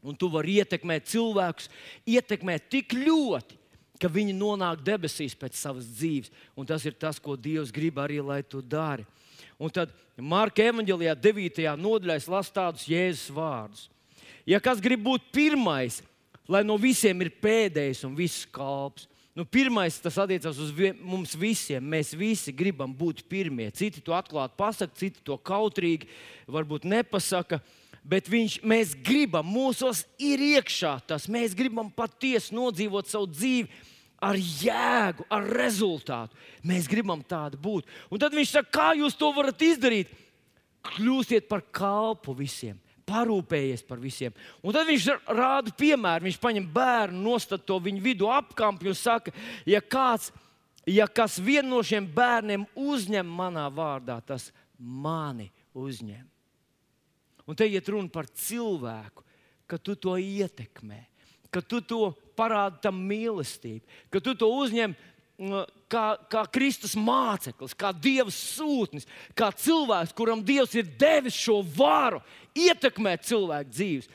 Un 0.00 0.16
tu 0.16 0.30
vari 0.32 0.58
ietekmēt 0.62 1.08
cilvēkus, 1.10 1.68
ietekmēt 2.08 2.70
tik 2.72 2.94
ļoti, 2.96 3.58
ka 4.00 4.08
viņi 4.08 4.32
nonāk 4.36 4.80
debesīs 4.84 5.36
pēc 5.36 5.58
savas 5.60 5.88
dzīves. 5.98 6.32
Un 6.56 6.68
tas 6.68 6.84
ir 6.88 6.96
tas, 6.96 7.20
ko 7.20 7.36
Dievs 7.36 7.72
grib 7.74 8.00
arī, 8.00 8.20
lai 8.24 8.40
tu 8.42 8.62
dari. 8.64 9.04
Un 9.60 9.72
tad 9.72 9.92
Marka 10.16 10.64
evanģēlijā, 10.64 11.14
9. 11.20 11.66
nodaļā, 11.80 12.16
lasa 12.32 12.56
tādus 12.56 12.88
Jēzus 12.88 13.28
vārdus. 13.32 13.88
Ja 14.48 14.60
kas 14.60 14.80
grib 14.80 15.04
būt 15.04 15.28
pirmais, 15.32 16.00
lai 16.48 16.64
no 16.64 16.78
visiem 16.80 17.20
ir 17.20 17.32
pēdējais 17.40 18.04
un 18.08 18.16
viss 18.16 18.48
kalps, 18.48 19.06
Nu, 19.30 19.44
pirmais, 19.46 19.94
tas 20.02 20.18
attiecas 20.18 20.58
uz 20.58 20.72
vien, 20.74 20.96
mums 21.06 21.36
visiem. 21.38 21.84
Mēs 21.86 22.10
visi 22.18 22.52
gribam 22.52 22.90
būt 22.92 23.22
pirmie. 23.30 23.68
Citi 23.70 24.02
to 24.02 24.12
atklāti 24.12 24.58
pasakā, 24.58 24.96
citi 24.98 25.22
to 25.24 25.36
kautrīgi, 25.38 26.08
varbūt 26.50 26.84
nepasaka 26.90 27.60
bet 28.04 28.28
viņš, 28.30 28.60
mēs 28.66 28.94
gribam, 29.04 29.46
mūsos 29.46 30.04
ir 30.20 30.40
iekšā 30.56 30.96
tas. 31.10 31.28
Mēs 31.30 31.54
gribam 31.56 31.90
patiesi 31.92 32.54
nodzīvot 32.56 33.10
savu 33.10 33.28
dzīvi 33.30 33.68
ar 34.20 34.36
jēgu, 34.36 35.24
ar 35.32 35.46
rezultātu. 35.56 36.36
Mēs 36.66 36.88
gribam 36.90 37.22
tādu 37.24 37.60
būt. 37.60 37.88
Un 38.12 38.20
tad 38.20 38.36
viņš 38.36 38.52
saka, 38.56 38.72
kā 38.76 38.88
jūs 38.98 39.16
to 39.18 39.30
varat 39.36 39.62
izdarīt? 39.64 40.12
Kļūstiet 40.90 41.48
par 41.48 41.64
kalpu 41.72 42.34
visiem. 42.36 42.78
Parūpējies 43.10 43.82
par 43.88 43.98
visiem. 44.00 44.34
Un 44.62 44.76
tad 44.76 44.86
viņš 44.88 45.08
rāda 45.26 45.72
piemēru. 45.76 46.28
Viņš 46.28 46.38
paņem 46.40 46.68
bērnu, 46.72 47.24
nostāda 47.24 47.64
to 47.66 47.80
viņu 47.82 48.04
vidū 48.04 48.30
apkampju 48.32 48.92
un 48.92 48.98
saka, 48.98 49.34
ja 49.68 49.80
kāds, 49.82 50.30
ja 50.88 51.08
kas 51.08 51.40
vienu 51.42 51.74
no 51.74 51.82
šiem 51.84 52.06
bērniem 52.14 52.68
uzņem 52.78 53.32
manā 53.40 53.66
vārdā, 53.72 54.20
tas 54.24 54.50
mani 54.78 55.50
uzņem. 55.74 56.22
Un 57.50 57.58
te 57.58 57.66
iet 57.66 57.88
runa 57.90 58.06
par 58.12 58.28
cilvēku, 58.30 59.24
ka 59.66 59.78
tu 59.78 59.96
to 59.98 60.14
ietekmē, 60.14 61.00
ka 61.50 61.62
tu 61.62 61.80
to 61.82 62.12
parādi 62.38 62.78
tam 62.84 63.00
mīlestību, 63.10 63.82
ka 64.10 64.22
tu 64.22 64.36
to 64.38 64.46
uzņem 64.54 64.94
mm, 64.94 65.64
kā, 65.90 66.04
kā 66.30 66.44
Kristus 66.54 66.94
māceklis, 66.94 67.74
kā 67.74 67.90
Dieva 67.90 68.30
sūtnis, 68.34 69.08
kā 69.34 69.50
cilvēks, 69.50 70.14
kuram 70.14 70.44
Dievs 70.46 70.76
ir 70.78 70.94
devis 71.00 71.38
šo 71.38 71.58
varu 71.74 72.22
ietekmēt 72.54 73.26
cilvēku 73.26 73.74
dzīves. 73.74 74.10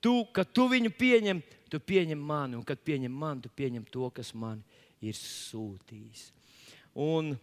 Tu, 0.00 0.14
kad 0.32 0.48
tu 0.54 0.68
viņu 0.70 0.94
pieņem, 0.94 1.42
tu 1.68 1.80
pieņem 1.82 2.20
mani, 2.24 2.56
un 2.56 2.64
kad 2.64 2.80
pieņem 2.80 3.12
mani, 3.12 3.44
tu 3.44 3.52
pieņem 3.52 3.84
to, 3.92 4.08
kas 4.14 4.32
man 4.32 4.62
ir 5.04 5.16
sūtījis. 5.18 6.30
Un 6.98 7.34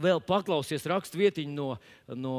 vēl 0.00 0.20
paklausies 0.24 0.86
raksturvietiņu 0.90 1.54
no, 1.54 1.68
no 2.18 2.36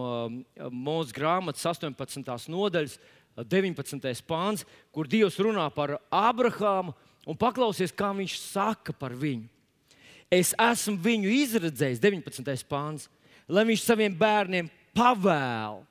mūsu 0.71 1.15
grāmatas 1.15 1.65
18. 1.65 2.49
nodaļas, 2.51 2.99
19. 3.35 4.23
pāns, 4.27 4.63
kur 4.95 5.09
Dievs 5.11 5.39
runā 5.43 5.65
par 5.75 5.97
Abrahāmu 6.13 6.93
un 7.27 7.37
paklausies, 7.39 7.91
kā 7.91 8.13
viņš 8.15 8.37
saka 8.39 8.95
par 8.95 9.15
viņu. 9.17 9.49
Es 10.31 10.53
esmu 10.57 10.97
viņu 11.03 11.31
izredzējis, 11.43 12.01
19. 12.01 12.63
pāns, 12.69 13.09
lai 13.47 13.65
viņš 13.67 13.83
saviem 13.85 14.15
bērniem 14.17 14.71
pavēl 14.95 15.83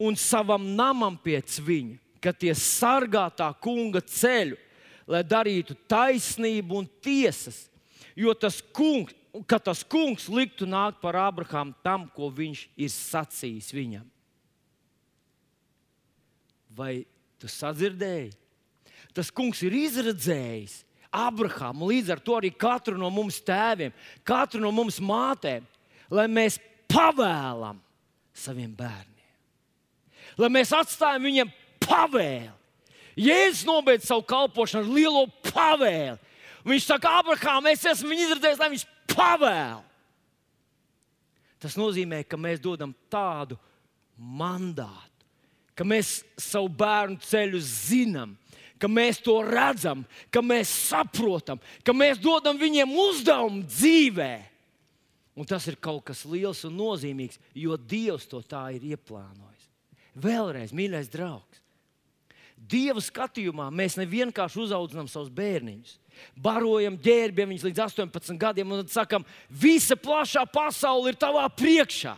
un 0.00 0.16
savam 0.16 0.64
namam 0.76 1.18
pēc 1.20 1.58
viņa, 1.64 1.98
ka 2.22 2.32
tie 2.32 2.54
sargā 2.56 3.26
tā 3.36 3.50
kunga 3.60 4.00
ceļu, 4.00 4.56
lai 5.10 5.22
darītu 5.26 5.74
taisnību 5.90 6.78
un 6.80 6.88
tiesas, 7.02 7.66
jo 8.16 8.32
tas 8.38 8.60
kungs, 8.72 9.16
ka 9.46 9.58
tas 9.62 9.82
kungs 9.86 10.28
liktu 10.32 10.66
nākt 10.68 11.00
par 11.02 11.18
Abrahāmu 11.18 11.74
tam, 11.84 12.08
ko 12.14 12.30
viņš 12.34 12.66
ir 12.76 12.92
sacījis 12.92 13.70
viņam. 13.74 14.06
Vai 16.74 17.04
tu 17.40 17.50
sadzirdēji? 17.50 18.32
Tas 19.14 19.30
kungs 19.34 19.62
ir 19.66 19.74
izredzējis 19.74 20.80
Abrahāmu, 21.10 21.88
līdz 21.90 22.12
ar 22.14 22.20
to 22.22 22.36
arī 22.38 22.52
katru 22.54 22.94
no 22.98 23.10
mums 23.10 23.40
tēviem, 23.42 23.94
katru 24.26 24.62
no 24.62 24.70
mums 24.74 25.00
mātēm, 25.02 25.64
lai 26.10 26.26
mēs 26.30 26.60
pavēlam 26.90 27.80
saviem 28.34 28.70
bērniem. 28.78 29.08
Lai 30.38 30.50
mēs 30.52 30.70
atstājam 30.74 31.26
viņiem 31.26 31.50
pavēli. 31.82 32.54
Jēzus 33.20 33.66
nobeidz 33.66 34.06
savu 34.06 34.22
kalpošanu 34.24 34.86
ar 34.86 34.94
lielo 34.94 35.24
pavēli. 35.50 36.18
Viņš 36.64 36.86
saka, 36.86 37.16
Abrahām, 37.20 37.66
es 37.72 37.82
esmu 37.88 38.14
izredzējis, 38.14 38.60
lai 38.60 38.70
viņš 38.72 38.86
pavēl. 39.12 39.84
Tas 41.60 41.76
nozīmē, 41.76 42.22
ka 42.24 42.40
mēs 42.40 42.60
dodam 42.62 42.94
tādu 43.12 43.58
mandātu 44.16 45.10
ka 45.80 45.86
mēs 45.88 46.18
savu 46.36 46.68
bērnu 46.76 47.16
ceļu 47.24 47.60
zinām, 47.64 48.34
ka 48.76 48.88
mēs 48.88 49.22
to 49.24 49.38
redzam, 49.46 50.02
ka 50.28 50.42
mēs 50.44 50.68
saprotam, 50.90 51.60
ka 51.80 51.94
mēs 51.96 52.20
dodam 52.20 52.60
viņiem 52.60 52.92
uzdevumu 53.00 53.64
dzīvē. 53.64 54.34
Un 55.40 55.48
tas 55.48 55.64
ir 55.70 55.78
kaut 55.80 56.04
kas 56.10 56.26
liels 56.28 56.60
un 56.68 56.76
nozīmīgs, 56.76 57.40
jo 57.56 57.78
Dievs 57.80 58.28
to 58.28 58.42
tā 58.44 58.66
ir 58.76 58.84
ieplānojis. 58.90 59.70
Vēlreiz, 60.20 60.74
mīļais 60.76 61.08
draugs, 61.08 61.62
Dieva 62.60 63.00
skatījumā 63.00 63.70
mēs 63.72 63.96
nevienkārši 63.96 64.60
uzaudzinām 64.66 65.06
savus 65.08 65.30
bērniņus, 65.32 65.94
barojam, 66.36 66.96
ģērbjam 67.00 67.52
viņus 67.52 67.66
līdz 67.68 67.84
18 67.86 68.40
gadiem 68.40 68.72
un 68.72 68.86
sakam, 68.88 69.26
visa 69.48 69.96
plašā 69.96 70.46
pasaule 70.50 71.12
ir 71.12 71.20
tavā 71.20 71.46
priekšā. 71.52 72.16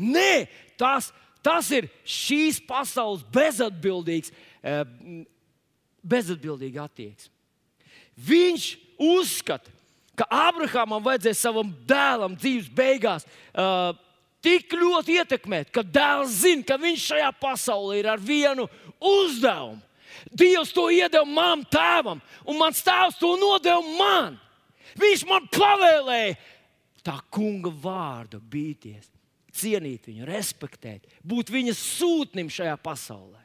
Nē, 0.00 0.46
tas 0.80 1.10
Tas 1.42 1.70
ir 1.72 1.88
šīs 2.04 2.60
pasaules 2.68 3.24
bezatbildīgs, 3.32 4.32
eh, 4.62 4.84
bezatbildīga 6.04 6.84
attieksme. 6.84 7.32
Viņš 8.20 8.66
uzskata, 9.00 9.72
ka 10.16 10.26
Abrahamam 10.28 11.02
vajadzēja 11.02 11.38
savam 11.38 11.72
dēlam 11.88 12.34
dzīves 12.36 12.68
beigās 12.68 13.24
uh, 13.24 13.96
tik 14.44 14.74
ļoti 14.76 15.16
ietekmēt, 15.16 15.70
ka 15.72 15.80
dēls 15.80 16.42
zina, 16.42 16.66
ka 16.68 16.76
viņš 16.76 17.06
šajā 17.14 17.30
pasaulē 17.40 18.02
ir 18.02 18.08
ar 18.12 18.20
vienu 18.20 18.66
uzdevumu. 19.00 19.80
Dievs 20.28 20.74
to 20.76 20.88
iedeva 20.92 21.26
man, 21.26 21.64
tēvam, 21.70 22.20
un 22.46 22.58
mans 22.60 22.82
tēvs 22.84 23.18
to 23.20 23.34
nodeva 23.40 23.82
man. 23.98 24.38
Viņš 25.00 25.24
man 25.28 25.46
pavēlēja 25.52 26.36
tā 27.06 27.16
kunga 27.32 27.72
vārdu 27.72 28.40
bīties 28.52 29.08
cienīt 29.54 30.08
viņu, 30.10 30.26
respektēt, 30.28 31.06
būt 31.26 31.50
viņa 31.52 31.74
sūtnim 31.76 32.50
šajā 32.52 32.76
pasaulē. 32.82 33.39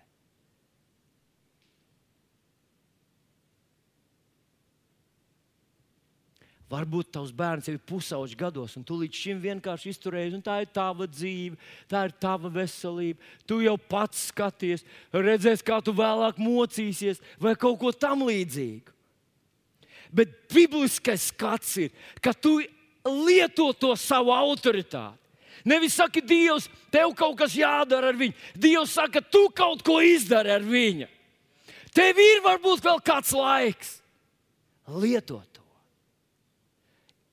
Varbūt 6.66 7.12
tavs 7.14 7.30
bērns 7.36 7.68
jau 7.70 7.76
ir 7.76 7.82
pusauģis 7.86 8.38
gados, 8.40 8.74
un 8.74 8.84
tu 8.86 8.96
līdz 8.98 9.20
šim 9.22 9.42
vienkārši 9.44 9.92
izturējies, 9.94 10.34
un 10.34 10.42
tā 10.42 10.58
ir 10.64 10.72
tava 10.74 11.06
dzīve, 11.06 11.60
tā 11.92 12.08
ir 12.08 12.16
tava 12.18 12.50
veselība. 12.50 13.22
Tu 13.46 13.60
jau 13.68 13.76
pats 13.78 14.24
skaties, 14.32 14.82
redzēsi, 15.14 15.66
kā 15.66 15.78
tu 15.86 15.94
vēlāk 15.94 16.42
mocīsies, 16.42 17.22
vai 17.38 17.54
kaut 17.54 17.78
ko 17.84 17.94
tam 17.94 18.26
līdzīgu. 18.26 18.96
Bet 20.16 20.34
bibliskais 20.50 21.30
skats 21.30 21.78
ir, 21.86 21.94
ka 22.18 22.34
tu 22.34 22.58
lieto 23.06 23.70
to 23.78 23.94
savu 24.00 24.34
autoritāti. 24.34 25.22
Nevis 25.66 25.96
saka, 25.98 26.22
Dievs, 26.22 26.68
tev 26.94 27.14
kaut 27.18 27.38
kas 27.40 27.54
jādara 27.58 28.12
ar 28.12 28.18
viņu. 28.18 28.36
Dievs 28.58 28.98
saka, 28.98 29.22
tu 29.22 29.48
kaut 29.54 29.82
ko 29.86 29.98
izdari 30.04 30.54
ar 30.54 30.66
viņu. 30.66 31.08
Tev 31.96 32.20
ir 32.20 32.42
varbūt 32.46 32.84
vēl 32.86 33.02
kāds 33.06 33.32
laiks. 33.34 34.00
Lieto 35.00 35.40
to. 35.54 35.55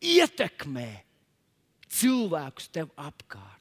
Ietekmē 0.02 0.90
cilvēkus 1.92 2.68
tev 2.74 2.90
apkārt. 2.98 3.60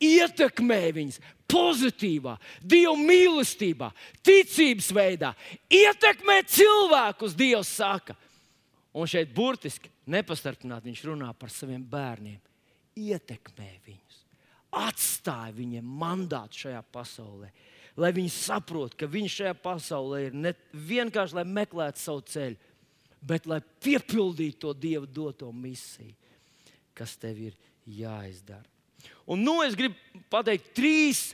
Ietekmē 0.00 0.80
viņus 0.96 1.18
pozitīvā, 1.50 2.38
Dieva 2.64 2.96
mīlestībā, 2.96 3.90
ticības 4.24 4.88
veidā. 4.96 5.34
Ietekmē 5.68 6.40
cilvēkus, 6.48 7.36
Dievs 7.36 7.74
saka. 7.82 8.16
Un 8.96 9.06
šeit 9.06 9.34
burtiski 9.34 9.92
nepastarpināti 10.10 10.88
viņš 10.88 11.02
runā 11.06 11.34
par 11.36 11.52
saviem 11.52 11.84
bērniem 11.84 12.40
ietekmē 12.98 13.68
viņus, 13.86 14.22
atstāja 14.80 15.54
viņiem 15.56 15.92
mandātu 16.00 16.64
šajā 16.66 16.80
pasaulē. 16.92 17.50
Lai 18.00 18.12
viņi 18.16 18.32
saprotu, 18.32 18.96
ka 19.00 19.08
viņi 19.10 19.32
šajā 19.34 19.54
pasaulē 19.60 20.20
ir 20.28 20.36
ne 20.36 20.52
vienkārši 20.72 21.40
lai 21.40 21.46
meklētu 21.48 22.00
savu 22.00 22.22
ceļu, 22.30 22.58
bet 23.20 23.46
lai 23.46 23.60
piepildītu 23.84 24.58
to 24.64 24.74
Dieva 24.74 25.06
doto 25.06 25.50
misiju, 25.52 26.14
kas 26.96 27.16
tev 27.20 27.38
ir 27.50 27.56
jāizdara. 27.86 28.66
Un 29.30 29.44
nu 29.44 29.60
es 29.64 29.76
gribu 29.78 29.96
pateikt 30.32 30.72
trīs 30.76 31.30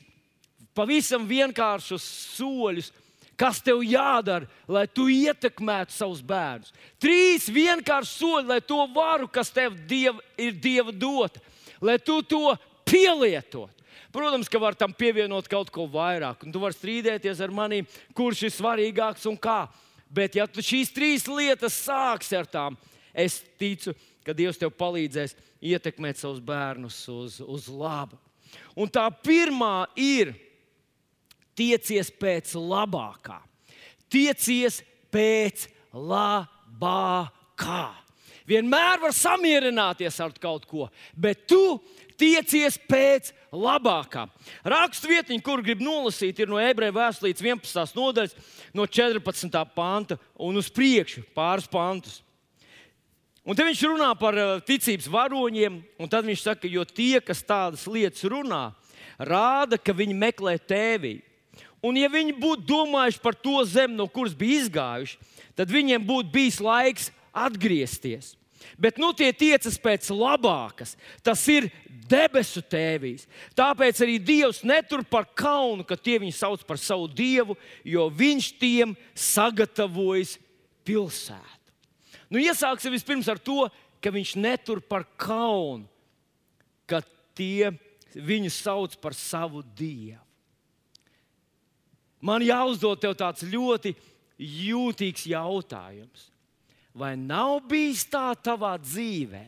pavisam 0.77 1.25
vienkāršus 1.29 2.05
soļus, 2.37 2.92
kas 3.37 3.61
tev 3.64 3.83
jādara, 3.85 4.49
lai 4.68 4.87
tu 4.88 5.09
ietekmētu 5.12 5.92
savus 5.92 6.22
bērnus. 6.25 6.72
Trīs 7.01 7.49
vienkārši 7.53 8.12
soļi, 8.12 8.49
lai 8.49 8.61
to 8.64 8.81
varu, 8.94 9.29
kas 9.29 9.53
tev 9.53 9.77
diev, 9.88 10.20
ir 10.40 10.57
Dieva 10.57 10.92
dota, 10.92 11.40
lai 11.85 11.99
tu 12.01 12.20
to 12.25 12.57
pielietot. 12.88 13.72
Protams, 14.12 14.49
ka 14.49 14.61
var 14.61 14.77
tam 14.79 14.94
pievienot 14.96 15.49
kaut 15.53 15.68
ko 15.72 15.85
vairāk, 15.92 16.46
un 16.46 16.53
tu 16.53 16.61
vari 16.62 16.77
strīdēties 16.77 17.40
ar 17.44 17.53
mani, 17.53 17.83
kurš 18.16 18.46
ir 18.46 18.55
svarīgāks 18.55 19.27
un 19.29 19.37
kā. 19.37 19.66
Bet, 20.08 20.36
ja 20.38 20.46
tu 20.46 20.62
šīs 20.64 20.92
trīs 20.94 21.26
lietas 21.28 21.76
sāksi 21.86 22.36
ar 22.38 22.46
tām, 22.46 22.76
es 23.14 23.40
ticu, 23.58 23.94
ka 24.26 24.34
Dievs 24.36 24.58
tev 24.60 24.72
palīdzēs 24.78 25.34
ietekmēt 25.66 26.20
savus 26.20 26.40
bērnus 26.44 26.98
uz, 27.10 27.40
uz 27.42 27.68
labu. 27.70 28.18
Un 28.78 28.90
tā 28.92 29.06
pirmā 29.10 29.88
ir 29.98 30.34
tiecies 31.56 32.11
pēc 32.12 32.54
labākā. 32.59 33.40
Tiecies 34.12 34.82
pēc 35.12 35.66
labākā. 35.92 37.86
Vienmēr 38.46 39.00
var 39.02 39.14
samierināties 39.16 40.20
ar 40.22 40.34
kaut 40.38 40.68
ko, 40.70 40.86
bet 41.18 41.48
tu 41.50 41.80
tiecies 42.18 42.78
pēc 42.88 43.32
labākā. 43.54 44.26
Raksturvietiņa, 44.66 45.44
kur 45.44 45.62
grib 45.64 45.82
nolasīt, 45.84 46.40
ir 46.40 46.50
no 46.50 46.60
ebreju 46.60 46.96
vēstures 46.96 47.42
11. 47.42 47.96
nodaļas, 47.96 48.36
no 48.76 48.86
14. 48.86 49.60
panta 49.76 50.18
un 50.36 50.60
uz 50.60 50.70
priekšu 50.72 51.24
pāris 51.36 51.68
pantus. 51.70 52.22
Un 53.46 53.54
te 53.54 53.62
viņš 53.62 53.84
runā 53.86 54.08
par 54.18 54.34
uh, 54.34 54.56
ticības 54.66 55.06
varoņiem, 55.06 55.78
un 56.02 56.10
tad 56.10 56.26
viņš 56.26 56.42
saka, 56.48 56.66
jo 56.66 56.82
tie, 56.82 57.20
kas 57.22 57.44
tādas 57.46 57.84
lietas 57.86 58.24
runā, 58.26 58.72
rāda, 59.22 59.78
ka 59.78 59.94
viņi 59.94 60.16
meklē 60.18 60.56
tēvī. 60.58 61.20
Un, 61.84 61.94
ja 61.94 62.10
viņi 62.10 62.34
būtu 62.40 62.66
domājuši 62.66 63.22
par 63.22 63.36
to 63.38 63.60
zemi, 63.68 63.94
no 63.94 64.08
kuras 64.10 64.34
bija 64.34 64.64
izgājuši, 64.64 65.20
tad 65.54 65.70
viņiem 65.70 66.02
būtu 66.08 66.32
bijis 66.34 66.58
laiks 66.58 67.12
atgriezties. 67.30 68.34
Bet 68.80 68.98
nu 68.98 69.12
tie 69.14 69.30
tiecas 69.30 69.76
pēc 69.78 70.08
labākas. 70.10 70.96
Tas 71.22 71.44
ir 71.52 71.68
debesu 72.09 72.62
tēvīs. 72.64 73.26
Tāpēc 73.57 74.00
arī 74.04 74.16
Dievs 74.22 74.62
netur 74.66 75.04
par 75.07 75.28
kaunu, 75.36 75.84
ka 75.86 75.98
tie 75.98 76.18
viņu 76.22 76.34
sauc 76.36 76.64
par 76.66 76.80
savu 76.80 77.09
dievu, 77.09 77.57
jo 77.84 78.09
viņš 78.11 78.50
tiem 78.61 78.94
sagatavojas 79.12 80.36
pilsētu. 80.86 81.52
Nu, 82.30 82.40
iesāksim 82.42 82.94
vispirms 82.94 83.28
ar 83.30 83.38
to, 83.38 83.66
ka 84.02 84.12
viņš 84.14 84.36
netur 84.38 84.80
par 84.82 85.07
kaunu, 85.18 85.86
ka 86.86 87.02
tie 87.36 87.72
viņu 88.14 88.50
sauc 88.54 88.96
par 89.02 89.14
savu 89.14 89.62
dievu. 89.76 90.22
Man 92.26 92.42
jāuzdod 92.42 93.02
tev 93.02 93.14
tāds 93.18 93.44
ļoti 93.46 93.92
jūtīgs 94.40 95.26
jautājums. 95.30 96.30
Vai 96.96 97.12
nav 97.20 97.61
bijis 97.68 98.07
tā 98.09 98.30
tavā 98.40 98.72
dzīvē, 98.80 99.44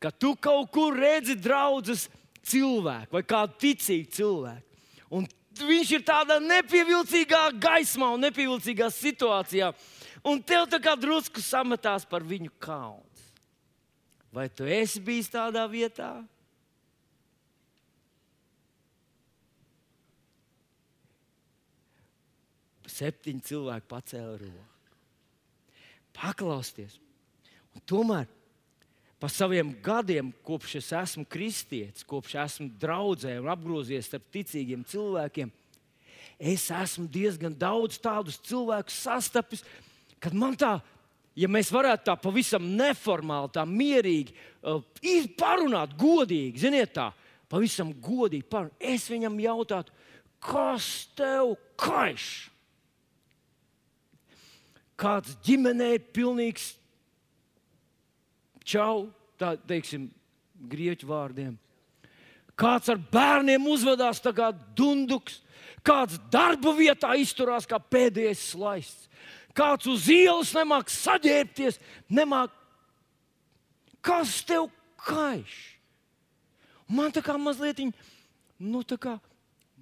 ka 0.00 0.10
tu 0.10 0.32
kaut 0.36 0.70
kur 0.72 0.96
redzi 0.96 1.36
draugus 1.36 2.08
cilvēku 2.48 3.18
vai 3.18 3.22
kādu 3.26 3.58
ticīgu 3.60 4.08
cilvēku, 4.16 4.80
un 5.12 5.28
viņš 5.60 5.92
ir 5.98 6.04
tādā 6.06 6.38
nepievilcīgā 6.40 7.42
gaismā 7.60 8.08
un 8.14 8.24
nepievilcīgā 8.24 8.88
situācijā, 8.94 9.70
un 10.24 10.40
tev 10.42 10.66
tā 10.72 10.80
kā 10.82 10.96
drusku 10.96 11.44
sametās 11.44 12.08
par 12.08 12.24
viņu 12.24 12.52
kauns. 12.62 13.06
Vai 14.32 14.46
tu 14.48 14.64
esi 14.64 15.02
bijis 15.02 15.28
tādā 15.32 15.64
vietā? 15.68 16.12
Septiņi 22.90 23.40
cilvēki 23.46 23.88
pacēla 23.90 24.34
roku. 24.38 24.66
Paklausieties, 26.14 26.98
un 27.74 27.82
tomēr 27.88 28.28
pa 29.20 29.28
saviem 29.28 29.74
gadiem, 29.84 30.30
kopš 30.46 30.78
es 30.80 30.90
esmu 30.96 31.26
kristietis, 31.28 32.06
kopš 32.08 32.38
esmu 32.40 32.70
draudzē 32.80 33.36
un 33.42 33.50
apgrozies 33.52 34.08
starp 34.08 34.24
ticīgiem 34.32 34.80
cilvēkiem, 34.88 35.50
es 36.40 36.64
esmu 36.72 37.04
diezgan 37.12 37.52
daudz 37.52 38.00
tādus 38.00 38.40
cilvēkus 38.48 38.96
sastapis, 39.04 39.64
kad 40.20 40.32
man 40.32 40.56
tā, 40.56 40.78
ja 41.36 41.50
mēs 41.52 41.68
varētu 41.72 42.08
tā 42.08 42.16
pavisam 42.16 42.64
neformāli, 42.78 43.52
tā 43.52 43.66
mierīgi 43.68 44.32
uh, 44.64 44.80
parunāt, 45.36 45.92
godīgi, 46.00 46.64
ziniet, 46.64 46.96
tā 46.96 47.10
pavisam 47.52 47.92
godīgi 47.92 48.48
parunāt, 48.48 48.80
es 48.80 49.04
viņam 49.12 49.36
jautātu, 49.44 49.92
kas 50.40 51.10
tev 51.12 51.58
kaiš? 51.76 52.48
Kāds 55.00 55.36
ģimenē 55.44 55.94
ir 55.96 56.08
pilnīgs 56.12 56.74
čau, 58.64 59.08
tā 59.40 59.54
teiksim, 59.68 60.08
grieķu 60.70 61.08
vārdiem. 61.08 61.54
Kāds 62.60 62.90
ar 62.92 62.98
bērniem 63.12 63.64
uzvedās 63.72 64.20
kā 64.20 64.50
dunduks, 64.76 65.40
kāds 65.86 66.18
darba 66.32 66.74
vietā 66.76 67.14
izturās 67.16 67.66
kā 67.68 67.78
pēdējais 67.80 68.50
slaists, 68.52 69.08
kāds 69.56 69.88
uz 69.88 70.08
ielas 70.12 70.52
nemāk 70.54 70.92
saģērbties, 70.92 71.80
nemāk. 72.08 72.52
Kas 74.00 74.38
tev 74.48 74.70
kaiš? 75.04 75.56
Man 76.88 77.12
tā 77.12 77.22
kā 77.22 77.36
mazliet, 77.38 77.82
nu, 78.58 78.80
tā 78.82 78.96
kā 79.00 79.18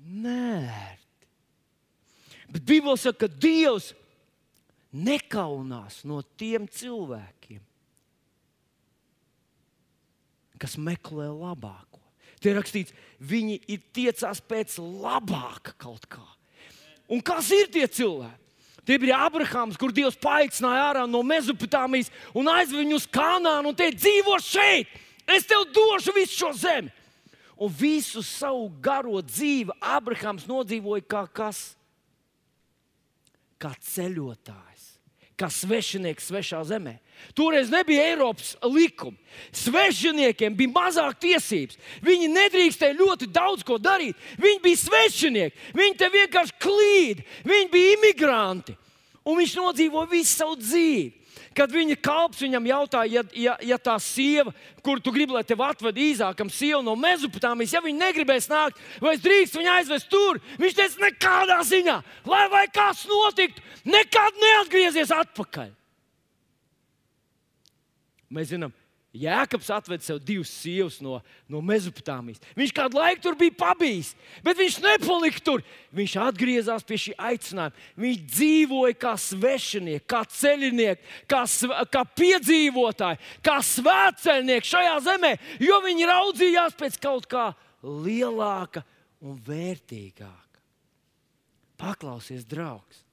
nērti. 0.02 1.28
Bet 2.48 2.64
Bībelē 2.66 2.96
saka, 2.98 3.26
ka 3.26 3.40
Dievs 3.40 3.92
nekaunās 4.92 6.02
no 6.08 6.22
tiem 6.40 6.66
cilvēkiem, 6.72 7.60
kas 10.60 10.76
meklē 10.80 11.28
labāko. 11.30 12.02
Tie 12.38 12.52
rakstīts, 12.54 12.94
viņi 13.18 13.58
ir 13.70 13.80
tiecās 13.94 14.40
pēc 14.44 14.76
labāka 14.78 15.74
kaut 15.80 16.06
kā. 16.10 16.22
Un 17.10 17.22
kas 17.24 17.48
ir 17.54 17.70
tie 17.72 17.86
cilvēki? 17.88 18.44
Tie 18.88 18.96
bija 19.00 19.18
Abrahams, 19.26 19.76
kur 19.76 19.92
Dievs 19.92 20.16
paaicināja 20.16 20.86
ārā 20.86 21.02
no 21.08 21.20
Mezopotāmijas 21.26 22.08
un 22.32 22.48
aizveda 22.48 22.80
viņu 22.80 22.96
uz 22.96 23.08
Kanānu 23.12 23.72
un 23.72 23.76
teica, 23.76 23.98
dzīvo 24.00 24.38
šeit, 24.40 24.94
es 25.28 25.44
tev 25.48 25.66
došu 25.76 26.14
visu 26.16 26.38
šo 26.38 26.54
zemi. 26.56 26.94
Un 27.58 27.74
visu 27.74 28.22
savu 28.22 28.70
garo 28.80 29.18
dzīvi 29.18 29.74
Abrahams 29.82 30.46
nodzīvoja 30.48 31.04
kā 31.10 31.24
kas? 31.40 31.62
Kā 33.58 33.74
ceļotājs 33.82 34.67
kā 35.38 35.48
svešinieks 35.52 36.28
svešā 36.30 36.60
zemē. 36.66 36.96
Toreiz 37.34 37.70
nebija 37.70 38.04
Eiropas 38.12 38.56
likuma. 38.62 39.16
Svešiniekiem 39.54 40.54
bija 40.58 40.74
mazāk 40.74 41.18
tiesības. 41.22 41.78
Viņi 42.02 42.30
nedrīkstēja 42.34 42.98
ļoti 42.98 43.30
daudz 43.34 43.64
ko 43.66 43.78
darīt. 43.78 44.18
Viņi 44.38 44.62
bija 44.64 44.82
svešinieki, 44.82 45.70
viņi 45.78 45.98
te 45.98 46.10
vienkārši 46.14 46.58
klīd, 46.62 47.22
viņi 47.46 47.70
bija 47.72 47.94
imigranti. 47.98 48.74
Un 49.28 49.38
viņš 49.38 49.54
nodzīvoja 49.60 50.10
visu 50.10 50.34
savu 50.34 50.58
dzīvi. 50.58 51.12
Kad 51.56 51.72
viņa 51.74 51.96
kalps 52.02 52.42
viņam 52.44 52.68
jautāja, 52.68 53.18
ja, 53.18 53.22
ja, 53.34 53.54
ja 53.74 53.78
tā 53.82 53.96
sieva, 54.02 54.52
kur 54.84 55.02
tu 55.02 55.12
gribi, 55.14 55.34
lai 55.36 55.44
tevi 55.46 55.64
atved 55.66 56.00
īzākam, 56.08 56.50
sieva 56.52 56.80
no 56.84 56.96
Mezopotāmijas, 56.98 57.74
ja 57.76 57.82
viņa 57.84 58.04
negribēs 58.06 58.50
nākt, 58.50 58.80
vai 59.02 59.16
es 59.16 59.24
drīkstu 59.24 59.60
viņu 59.60 59.72
aizvest 59.74 60.10
tur, 60.12 60.40
viņš 60.60 60.78
teica, 60.78 61.02
nekādā 61.06 61.58
ziņā, 61.70 61.96
lai 62.28 62.44
vai 62.52 62.64
kas 62.72 63.04
notiktu, 63.10 63.64
nekad 63.88 64.42
neatgriezies 64.42 65.14
atpakaļ. 65.14 65.72
Mēs 68.34 68.52
zinām, 68.52 68.74
Jēkabs 69.16 69.70
atveda 69.72 70.04
sev 70.04 70.18
divas 70.20 70.50
sievas 70.52 70.98
no, 71.00 71.14
no 71.48 71.62
Mezopotāmijas. 71.64 72.42
Viņš 72.58 72.74
kādu 72.76 72.98
laiku 73.00 73.22
tur 73.24 73.38
bija 73.40 73.54
pabijis, 73.56 74.10
bet 74.44 74.60
viņš 74.60 74.76
nepalika 74.84 75.40
tur. 75.46 75.64
Viņš 75.96 76.16
atgriezās 76.26 76.84
pie 76.84 76.98
šī 77.00 77.14
aicinājuma. 77.30 77.86
Viņš 78.04 78.20
dzīvoja 78.34 78.98
kā 79.00 79.14
svešinieks, 79.24 80.04
kā 80.12 80.20
ceļinieks, 80.28 81.16
kā, 81.30 81.40
kā 81.88 82.04
piedzīvotāji, 82.20 83.22
kā 83.48 83.56
svētceļnieks 83.70 84.76
šajā 84.76 84.94
zemē, 85.08 85.32
jo 85.64 85.80
viņi 85.88 86.12
raudzījās 86.12 86.76
pēc 86.76 87.00
kaut 87.08 87.30
kā 87.32 87.48
lielāka 87.80 88.84
un 89.24 89.40
vērtīgāka. 89.48 90.64
Paklausies, 91.80 92.44
draugs! 92.44 93.07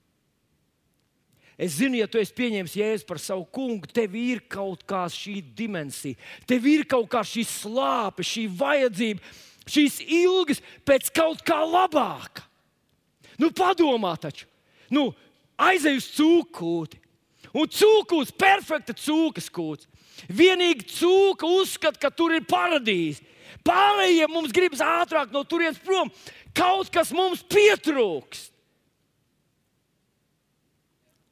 Es 1.58 1.78
zinu, 1.80 1.96
ja 1.96 2.08
tu 2.12 2.20
esi 2.20 2.36
pieņēmis 2.36 2.76
jēzu 2.76 3.06
par 3.08 3.20
savu 3.24 3.46
kungu, 3.56 3.88
tev 3.88 4.16
ir 4.20 4.42
kaut 4.52 4.82
kā 4.88 5.06
šī 5.12 5.38
dimensija, 5.56 6.20
tev 6.48 6.66
ir 6.68 6.84
kaut 6.90 7.08
kā 7.14 7.22
šī 7.24 7.46
slāpe, 7.48 8.26
šī 8.28 8.50
vajadzība, 8.60 9.24
šīs 9.64 10.02
ilgas 10.04 10.60
pēc 10.88 11.14
kaut 11.16 11.46
kā 11.48 11.62
labāka. 11.64 12.44
Nu, 13.40 13.52
padomā 13.56 14.14
taču, 14.20 14.50
nu, 14.92 15.10
aizej 15.56 16.00
uz 16.02 16.10
cūkūti. 16.18 17.00
Un 17.56 17.70
cūkūts, 17.72 18.34
perfekta 18.36 18.92
cūkas 19.00 19.48
kūts. 19.54 19.88
Vienīgi 20.28 20.90
cūka 20.92 21.48
uzskata, 21.48 22.00
ka 22.02 22.12
tur 22.12 22.34
ir 22.36 22.44
paradīze. 22.48 23.24
Pārējiem 23.66 24.32
mums 24.32 24.52
gribas 24.56 24.84
ātrāk 24.84 25.32
no 25.32 25.46
turienes 25.48 25.80
prom. 25.84 26.12
Kaut 26.56 26.92
kas 26.92 27.14
mums 27.16 27.44
pietrūkst 27.48 28.55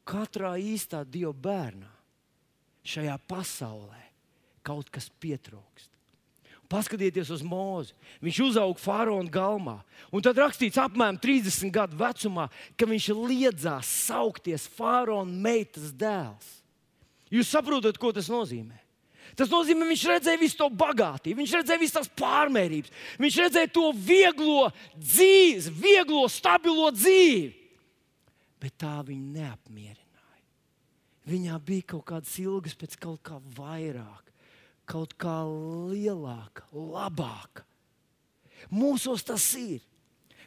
katrā 0.08 0.56
īstā 0.60 1.04
Dieva 1.08 1.34
bērnā 1.34 1.90
šajā 2.84 3.16
pasaulē 3.30 4.02
kaut 4.64 4.92
kas 4.92 5.10
pietrūkst. 5.24 5.90
Paskatieties 6.72 7.30
uz 7.34 7.44
mūzu. 7.46 7.94
Viņš 8.24 8.40
uzauga 8.48 8.82
faraona 8.82 9.30
galmā. 9.30 9.76
Un 10.10 10.24
tad 10.26 10.40
rakstīts, 10.42 10.80
apmēram 10.82 11.20
30 11.22 11.70
gadu 11.74 12.00
vecumā, 12.00 12.48
ka 12.80 12.88
viņš 12.90 13.10
liedzās 13.20 13.92
saukties 14.08 14.66
faraona 14.74 15.30
meitas 15.30 15.92
dēls. 15.94 16.48
Jūs 17.34 17.52
saprotat, 17.52 18.00
ko 18.02 18.14
tas 18.16 18.30
nozīmē? 18.32 18.80
Tas 19.38 19.50
nozīmē, 19.50 19.86
viņš 19.90 20.06
redzēja 20.10 20.40
visu 20.42 20.58
to 20.60 20.68
bagātību, 20.78 21.42
viņš 21.42 21.54
redzēja 21.60 21.82
visas 21.82 21.96
tās 21.96 22.10
pārmērības, 22.20 22.92
viņš 23.22 23.38
redzēja 23.42 23.70
to 23.74 23.88
vieglo 23.98 24.68
dzīvi, 24.94 25.74
vieglo, 25.82 26.26
stabilo 26.30 26.92
dzīvi 26.94 27.63
bet 28.64 28.78
tā 28.80 28.96
viņu 29.04 29.34
neapmierināja. 29.36 30.44
Viņā 31.28 31.58
bija 31.64 31.90
kaut 31.94 32.06
kādas 32.12 32.34
ilgas 32.40 32.76
pēc 32.80 32.96
kaut 33.00 33.24
kā 33.28 33.40
vairāk, 33.58 34.32
kaut 34.88 35.16
kā 35.20 35.42
lielāka, 35.92 36.68
labāka. 36.72 37.66
Mūsos 38.72 39.26
tas 39.28 39.46
ir. 39.60 39.82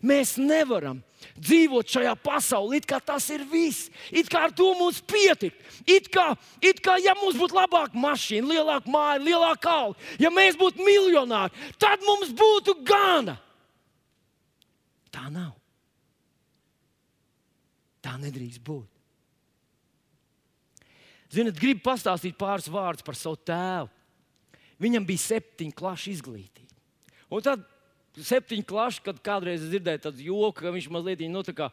Mēs 0.04 0.34
nevaram 0.36 0.98
dzīvot 1.40 1.88
šajā 1.88 2.12
pasaulē, 2.20 2.76
it 2.76 2.86
kā 2.88 2.98
tas 3.00 3.30
ir 3.32 3.46
viss. 3.48 3.88
It 4.12 4.28
kā 4.32 4.42
ar 4.46 4.52
to 4.52 4.68
mums 4.76 5.00
pietikt. 5.00 5.56
It 5.88 6.10
kā, 6.12 6.34
it 6.60 6.82
kā 6.84 6.98
ja 7.00 7.14
mums 7.16 7.38
būtu 7.40 7.56
labāka 7.56 7.96
mašīna, 7.96 8.52
lielāka 8.52 8.92
māja, 8.92 9.22
lielāka 9.24 9.72
alga, 9.72 10.10
ja 10.20 10.32
mēs 10.32 10.58
būtu 10.60 10.84
miljonāri, 10.84 11.72
tad 11.80 12.04
mums 12.04 12.32
būtu 12.36 12.76
gana. 12.84 13.38
Tā 15.08 15.30
nav. 15.32 15.54
Tā 18.06 18.14
nedrīkst 18.22 18.62
būt. 18.62 18.86
Ziniet, 21.34 21.58
gribu 21.58 21.82
pastāstīt 21.88 22.36
pāris 22.38 22.68
vārdus 22.70 23.02
par 23.06 23.18
savu 23.18 23.38
tēvu. 23.42 23.90
Viņam 24.78 25.06
bija 25.08 25.24
septiņu 25.24 25.74
klašu 25.74 26.12
izglītība. 26.12 26.76
Un 27.32 27.42
tad 27.42 27.64
septiņu 28.14 28.64
klašu, 28.68 29.02
kad 29.08 29.18
kādreiz 29.24 29.64
dzirdēju 29.66 30.04
tādu 30.06 30.26
joku, 30.28 30.60
ka 30.60 30.72
viņš 30.72 30.88
mazliet 30.94 31.24
nu, 31.32 31.42
kā, 31.56 31.70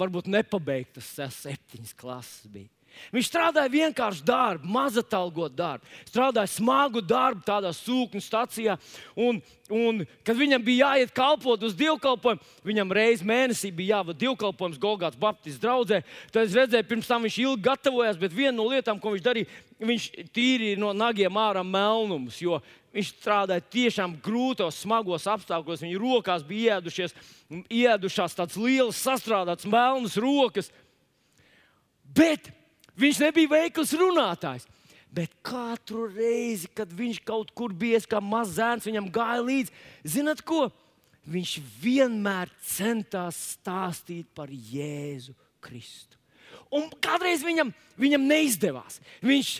varbūt 0.00 0.28
nepabeigtas 0.32 1.12
septiņas 1.38 1.94
klases 2.00 2.50
bija. 2.50 2.73
Viņš 3.14 3.28
strādāja 3.28 3.72
vienkārši 3.72 4.24
darbu, 4.26 4.68
mazatalgot 4.74 5.54
darbu, 5.56 5.88
strādāja 6.08 6.50
smagu 6.50 7.02
darbu 7.04 7.44
tādā 7.46 7.72
sūkņu 7.76 8.22
stācijā. 8.22 8.76
Un, 9.16 9.40
un, 9.70 10.02
kad 10.26 10.38
viņam 10.38 10.64
bija 10.64 10.90
jāiet 10.90 11.14
kalpot 11.14 11.62
uz 11.66 11.76
dievkalpojumu, 11.78 12.42
viņam 12.66 12.94
reizē 12.98 13.28
mēnesī 13.28 13.72
bija 13.74 13.98
jāvada 13.98 14.18
dievkalpojums 14.24 14.80
Golgāts 14.82 15.20
Baptistu 15.20 15.66
draugzē. 15.66 16.02
Tad 16.30 16.46
es 16.46 16.56
redzēju, 16.58 16.88
pirms 16.90 17.10
tam 17.10 17.26
viņš 17.26 17.40
ilgi 17.44 17.68
gatavojās, 17.68 18.20
bet 18.20 18.34
viena 18.34 18.56
no 18.58 18.68
lietām, 18.70 19.00
ko 19.00 19.14
viņš 19.14 19.26
darīja, 19.26 19.50
viņš 19.84 20.08
tīrīja 20.34 20.80
no 20.80 20.94
nagiem 20.96 21.38
ārā 21.40 21.64
melnumus. 21.66 22.40
Viņš 22.94 23.10
strādāja 23.16 23.64
tiešām 23.74 24.14
grūtos, 24.22 24.76
smagos 24.84 25.26
apstākļos. 25.26 25.82
Viņa 25.82 25.98
rokās 25.98 26.44
bija 26.46 26.78
iedušies, 26.78 27.14
iedušās 27.66 28.36
tādas 28.38 28.58
lielas, 28.60 29.00
sastrādātas 29.02 29.66
melnas 29.66 30.14
rokas. 30.20 30.70
Bet 32.14 32.52
Viņš 33.00 33.20
nebija 33.24 33.52
veikls 33.56 33.92
runātājs. 33.98 34.66
Bet 35.14 35.30
katru 35.46 36.08
reizi, 36.10 36.66
kad 36.74 36.90
viņš 36.90 37.20
kaut 37.26 37.52
kur 37.54 37.70
bija 37.70 38.00
kā 38.10 38.18
mazs 38.18 38.56
zēns, 38.56 38.88
viņam 38.88 39.12
gāja 39.14 39.44
līdzi, 39.46 39.74
zinat 40.16 40.42
ko? 40.42 40.66
Viņš 41.30 41.52
vienmēr 41.80 42.50
centās 42.66 43.38
stāstīt 43.54 44.26
par 44.34 44.50
Jēzu 44.50 45.36
Kristu. 45.62 46.18
Un 46.74 46.86
kādreiz 47.02 47.42
viņam, 47.44 47.70
viņam 48.00 48.24
neizdevās. 48.26 48.98
Viņš, 49.24 49.50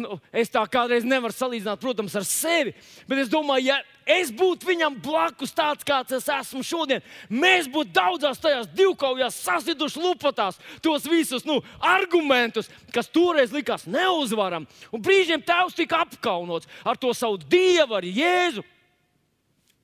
nu, 0.00 0.16
es 0.32 0.50
tā 0.52 0.62
kādreiz 0.70 1.06
nevaru 1.06 1.34
salīdzināt, 1.34 1.80
protams, 1.82 2.16
ar 2.18 2.26
sevi, 2.26 2.72
bet 3.08 3.22
es 3.22 3.30
domāju, 3.32 3.68
ja 3.70 3.78
es 4.18 4.32
būtu 4.34 4.70
viņam 4.70 4.96
blakus 5.04 5.52
tāds, 5.54 5.86
kāds 5.86 6.16
es 6.16 6.28
esmu 6.32 6.64
šodien, 6.66 7.04
mēs 7.28 7.68
būtu 7.70 7.92
daudzās 7.98 8.40
tajās 8.42 8.70
divkaujās 8.72 9.42
sasiduši 9.44 10.02
lupatās 10.02 10.58
tos 10.84 11.06
visus 11.10 11.46
nu, 11.48 11.60
argumentus, 11.84 12.70
kas 12.94 13.10
toreiz 13.12 13.52
likās 13.54 13.86
neuzvaram. 13.86 14.66
Un 14.90 15.04
brīžiem 15.04 15.44
tēvs 15.44 15.76
tika 15.78 16.02
apkaunots 16.06 16.68
ar 16.84 16.98
to 16.98 17.12
savu 17.14 17.38
dievu, 17.44 18.00
ar 18.00 18.08
Jēzu 18.08 18.64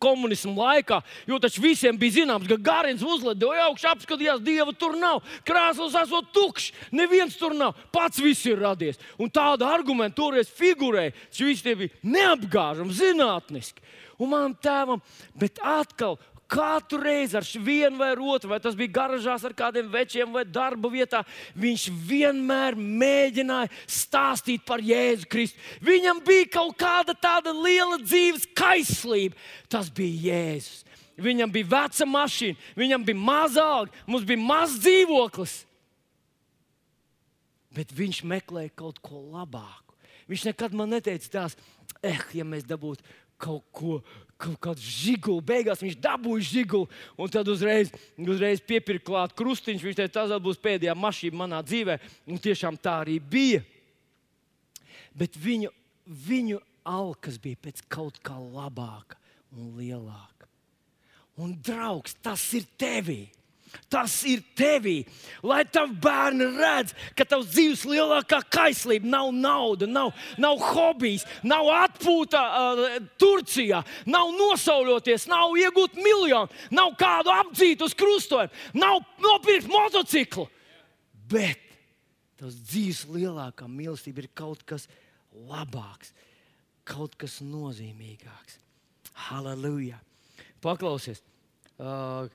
komunismu 0.03 0.55
laikā, 0.59 1.01
jo 1.29 1.39
taču 1.43 1.63
visiem 1.65 1.99
bija 1.99 2.19
zināms, 2.21 2.49
ka 2.51 2.59
Gārins 2.61 3.05
uzlidoja 3.05 3.69
augšā, 3.69 3.95
apskatījās, 3.95 4.43
dieva 4.45 4.75
tur 4.77 4.97
nav. 4.99 5.23
Krēsls 5.47 5.97
esot 6.03 6.31
tukšs, 6.35 6.73
neviens 6.93 7.39
tur 7.41 7.57
nav. 7.57 7.77
Pats 7.95 8.21
viss 8.23 8.47
ir 8.51 8.61
radies. 8.63 9.01
Un 9.19 9.33
tāda 9.33 9.71
argumenta 9.73 10.21
toreiz 10.21 10.51
figurēja. 10.53 11.15
Šis 11.35 11.65
bija 11.65 11.93
neapgāžams, 12.03 13.01
zinātniski. 13.01 13.83
Un 14.21 14.31
manam 14.31 14.55
tēvam, 14.63 15.01
bet 15.35 15.59
atkal 15.59 16.19
Katru 16.55 17.01
reizi 17.03 17.35
ar 17.39 17.47
vienu 17.67 17.99
vai 17.99 18.13
otru, 18.15 18.53
vai 18.53 18.61
tas 18.63 18.77
bija 18.79 18.95
garažās 19.01 19.43
ar 19.45 19.55
kādiem 19.57 19.89
večiem 19.91 20.31
vai 20.33 20.45
darba 20.47 20.91
vietā, 20.93 21.25
viņš 21.59 21.89
vienmēr 22.07 22.79
mēģināja 22.79 23.73
stāstīt 23.91 24.63
par 24.67 24.83
Jēzu 24.85 25.27
Kristu. 25.31 25.59
Viņam 25.83 26.23
bija 26.25 26.53
kaut 26.61 26.77
kāda 26.79 27.17
tāda 27.19 27.51
liela 27.57 27.99
dzīves 27.99 28.47
kaislība. 28.55 29.35
Tas 29.69 29.91
bija 29.91 30.31
Jēzus. 30.31 30.85
Viņam 31.15 31.51
bija 31.55 31.71
veca 31.71 32.07
mašīna, 32.11 32.59
viņam 32.75 33.05
bija 33.07 33.19
maza 33.19 33.63
alga, 33.63 34.03
mums 34.07 34.27
bija 34.27 34.43
mazs 34.43 34.81
dzīvoklis. 34.83 35.55
Bet 37.75 37.93
viņš 37.95 38.23
meklēja 38.31 38.73
kaut 38.79 38.99
ko 39.03 39.23
labāku. 39.35 39.95
Viņš 40.31 40.49
nekad 40.51 40.75
man 40.75 40.91
neteica, 40.95 41.31
tās, 41.31 41.57
eh, 42.03 42.19
ja 42.35 42.45
mēs 42.45 42.67
dabūtu 42.67 43.03
kaut 43.39 43.65
ko, 43.75 44.03
kaut 44.45 44.59
kādu 44.69 44.85
žiguli. 44.85 45.45
Beigās 45.45 45.83
viņš 45.85 45.97
dabūja 46.05 46.49
žiguli, 46.51 47.01
un 47.19 47.33
tad 47.33 47.49
uzreiz, 47.51 47.93
uzreiz 48.21 48.63
piepirka 48.65 49.09
klāt 49.11 49.35
krustiņš. 49.39 49.87
Viņš 49.87 49.99
teica, 50.01 50.25
tas 50.25 50.45
būs 50.45 50.61
pēdējā 50.63 50.95
mašīna 50.99 51.41
manā 51.45 51.63
dzīvē, 51.65 51.99
un 52.29 52.43
tiešām 52.43 52.79
tā 52.81 53.01
arī 53.05 53.19
bija. 53.21 53.63
Bet 55.15 55.39
viņu, 55.39 55.71
viņu 56.29 56.61
alkas 56.85 57.39
bija 57.41 57.61
pēc 57.65 57.85
kaut 57.93 58.21
kā 58.25 58.37
labāka 58.39 59.19
un 59.55 59.75
lielāka. 59.79 60.49
Un 61.41 61.57
draugs, 61.65 62.15
tas 62.23 62.43
ir 62.55 62.67
tevī! 62.79 63.25
Tas 63.93 64.17
ir 64.29 64.43
tevī. 64.57 64.97
Lai 65.47 65.63
tavi 65.71 65.97
bērni 66.03 66.49
redz, 66.59 66.95
ka 67.17 67.27
tavs 67.29 67.51
dzīves 67.53 67.85
lielākā 67.89 68.41
kaislība 68.53 69.09
nav 69.11 69.31
nauda, 69.35 69.89
nav, 69.91 70.13
nav 70.41 70.63
hobijs, 70.73 71.27
nav 71.47 71.69
atpūta 71.75 72.43
uh, 72.45 72.85
Turcijā, 73.21 73.83
nav 74.11 74.33
nosauļoties, 74.39 75.29
nav 75.31 75.57
iegūt 75.61 75.99
miljonu, 76.01 76.51
nav 76.75 76.95
kādu 77.01 77.33
apdzīt 77.35 77.85
uz 77.85 77.97
krustojumu, 77.99 78.65
nav 78.79 79.01
nopirkt 79.23 79.71
motociklu. 79.71 80.49
Bet 81.31 81.61
tavs 82.41 82.59
dzīves 82.69 83.05
lielākā 83.15 83.69
mīlestība 83.71 84.25
ir 84.25 84.31
kaut 84.37 84.65
kas 84.69 84.89
labāks, 85.49 86.13
kaut 86.87 87.17
kas 87.19 87.41
nozīmīgāks. 87.45 88.59
Halleluja! 89.29 90.01
Paklausies! 90.65 91.23
Uh, 91.79 92.29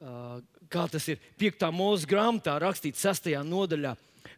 uh, 0.00 0.40
kā 0.72 0.86
tas 0.90 1.06
ir 1.12 1.20
5. 1.40 1.68
mūža 1.74 2.08
grāmatā, 2.10 2.56
rakstīts 2.62 3.04
6. 3.04 3.30
nodaļā. 3.48 3.94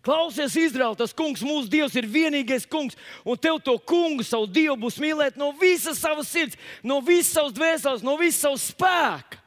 Klausies, 0.07 0.55
Izraēl, 0.59 0.95
tas 0.99 1.15
kungs, 1.17 1.43
mūsu 1.43 1.71
dievs, 1.71 1.97
ir 1.99 2.07
vienīgais 2.07 2.67
kungs, 2.71 2.95
un 3.27 3.39
tev 3.43 3.59
to 3.65 3.75
kungu, 3.83 4.23
savu 4.27 4.47
dievu, 4.47 4.77
būs 4.85 5.01
mīlēt 5.03 5.39
no 5.41 5.51
visas 5.59 5.99
savas 5.99 6.31
sirds, 6.31 6.59
no 6.87 7.01
visas 7.03 7.33
savas 7.35 7.57
dvēseles, 7.57 8.05
no 8.07 8.15
visas 8.21 8.45
savas 8.45 8.69
spēka. 8.71 9.41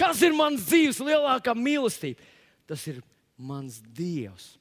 Kas 0.00 0.22
ir 0.24 0.32
mans 0.36 0.64
dzīves 0.64 1.02
lielākā 1.04 1.52
mīlestība? 1.56 2.24
Tas 2.68 2.86
ir 2.88 3.02
mans 3.36 3.76
dievs. 3.92 4.54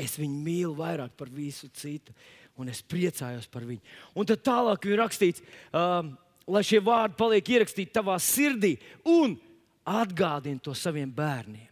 Es 0.00 0.16
viņu 0.16 0.40
mīlu 0.40 0.72
vairāk 0.78 1.12
par 1.18 1.28
visu 1.28 1.68
citu, 1.76 2.14
un 2.56 2.72
es 2.72 2.80
priecājos 2.80 3.44
par 3.52 3.66
viņu. 3.68 3.84
Un 4.16 4.28
tad 4.28 4.40
tālāk 4.46 4.88
ir 4.88 5.00
rakstīts, 5.02 5.44
um, 5.76 6.14
lai 6.48 6.64
šie 6.64 6.80
vārdi 6.84 7.18
paliek 7.20 7.52
ierakstīti 7.58 7.92
tavā 7.92 8.16
sirdī. 8.24 8.78
Un 9.04 9.36
Atgādini 9.90 10.62
to 10.62 10.74
saviem 10.76 11.10
bērniem. 11.10 11.66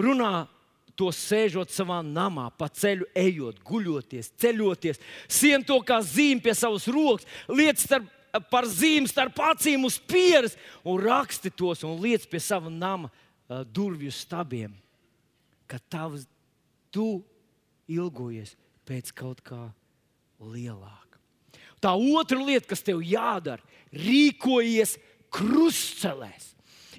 Runā 0.00 0.46
to 0.96 1.08
sēžot 1.14 1.72
savā 1.72 2.00
namā, 2.04 2.48
pa 2.56 2.68
ceļu 2.68 3.08
ejot, 3.16 3.60
guļoties, 3.64 4.32
ceļoties, 4.40 5.00
sien 5.28 5.64
to 5.64 5.78
kā 5.86 6.00
zīmi 6.04 6.42
pie 6.44 6.54
savas 6.56 6.86
rokas, 6.92 7.28
liec 7.48 7.80
starp, 7.80 8.08
par 8.52 8.68
zīmi 8.68 9.08
starp 9.10 9.38
acīm 9.50 9.86
uz 9.88 9.96
pieres 9.98 10.56
un 10.84 11.00
raksti 11.02 11.52
tos 11.56 11.84
un 11.88 11.96
liec 12.02 12.26
pie 12.30 12.40
sava 12.42 12.70
nama 12.70 13.10
durvju 13.48 14.12
stabiem, 14.14 14.74
ka 15.66 15.80
tavs 15.90 16.28
tu 16.94 17.22
ilgojies 17.90 18.54
pēc 18.86 19.12
kaut 19.16 19.42
kā 19.46 19.62
lielāka. 20.40 21.18
Tā 21.80 21.94
otra 21.96 22.38
lieta, 22.44 22.68
kas 22.70 22.84
tev 22.84 23.00
jādara, 23.04 23.62
rīkojies 23.94 24.98
krustcelēs. 25.32 26.52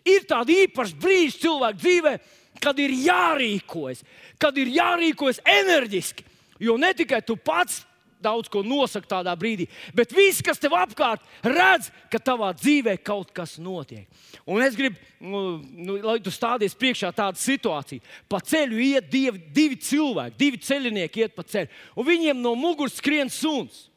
Ir 0.08 0.26
tādi 0.30 0.64
īpaši 0.66 0.98
brīži 1.02 1.44
cilvēku 1.44 1.82
dzīvē, 1.82 2.16
kad 2.62 2.80
ir 2.82 2.94
jārīkojas, 3.06 4.04
kad 4.42 4.58
ir 4.58 4.74
jārīkojas 4.74 5.42
enerģiski. 5.46 6.26
Jo 6.62 6.78
ne 6.78 6.92
tikai 6.94 7.22
tu 7.26 7.36
pats 7.38 7.82
daudz 8.22 8.50
ko 8.52 8.62
nosaka 8.66 9.18
tādā 9.18 9.34
brīdī, 9.38 9.66
bet 9.98 10.14
viss, 10.14 10.44
kas 10.46 10.62
tev 10.62 10.76
apkārt, 10.78 11.24
redz, 11.42 11.90
ka 12.12 12.22
tavā 12.22 12.52
dzīvē 12.54 12.96
kaut 13.02 13.32
kas 13.36 13.56
notiek. 13.62 14.06
Un 14.46 14.62
es 14.62 14.78
gribu, 14.78 15.00
nu, 15.20 15.42
nu, 15.62 15.98
lai 16.06 16.20
tu 16.24 16.34
stādies 16.34 16.78
priekšā 16.78 17.12
tādu 17.18 17.42
situāciju. 17.42 18.04
Pa 18.30 18.42
ceļu 18.46 18.82
iet 18.86 19.10
divi, 19.12 19.42
divi 19.54 19.80
cilvēki, 19.82 20.38
divi 20.38 20.62
ceļinieki 20.62 21.26
iet 21.26 21.38
pa 21.38 21.46
ceļu, 21.48 21.72
un 21.98 22.10
viņiem 22.12 22.44
no 22.44 22.54
muguras 22.60 23.00
skrien 23.02 23.32
suns. 23.34 23.88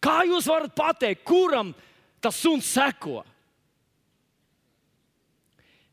Kā 0.00 0.22
jūs 0.28 0.48
varat 0.48 0.72
pateikt, 0.78 1.26
kuram 1.28 1.74
tas 2.22 2.38
suns 2.38 2.68
seko? 2.72 3.20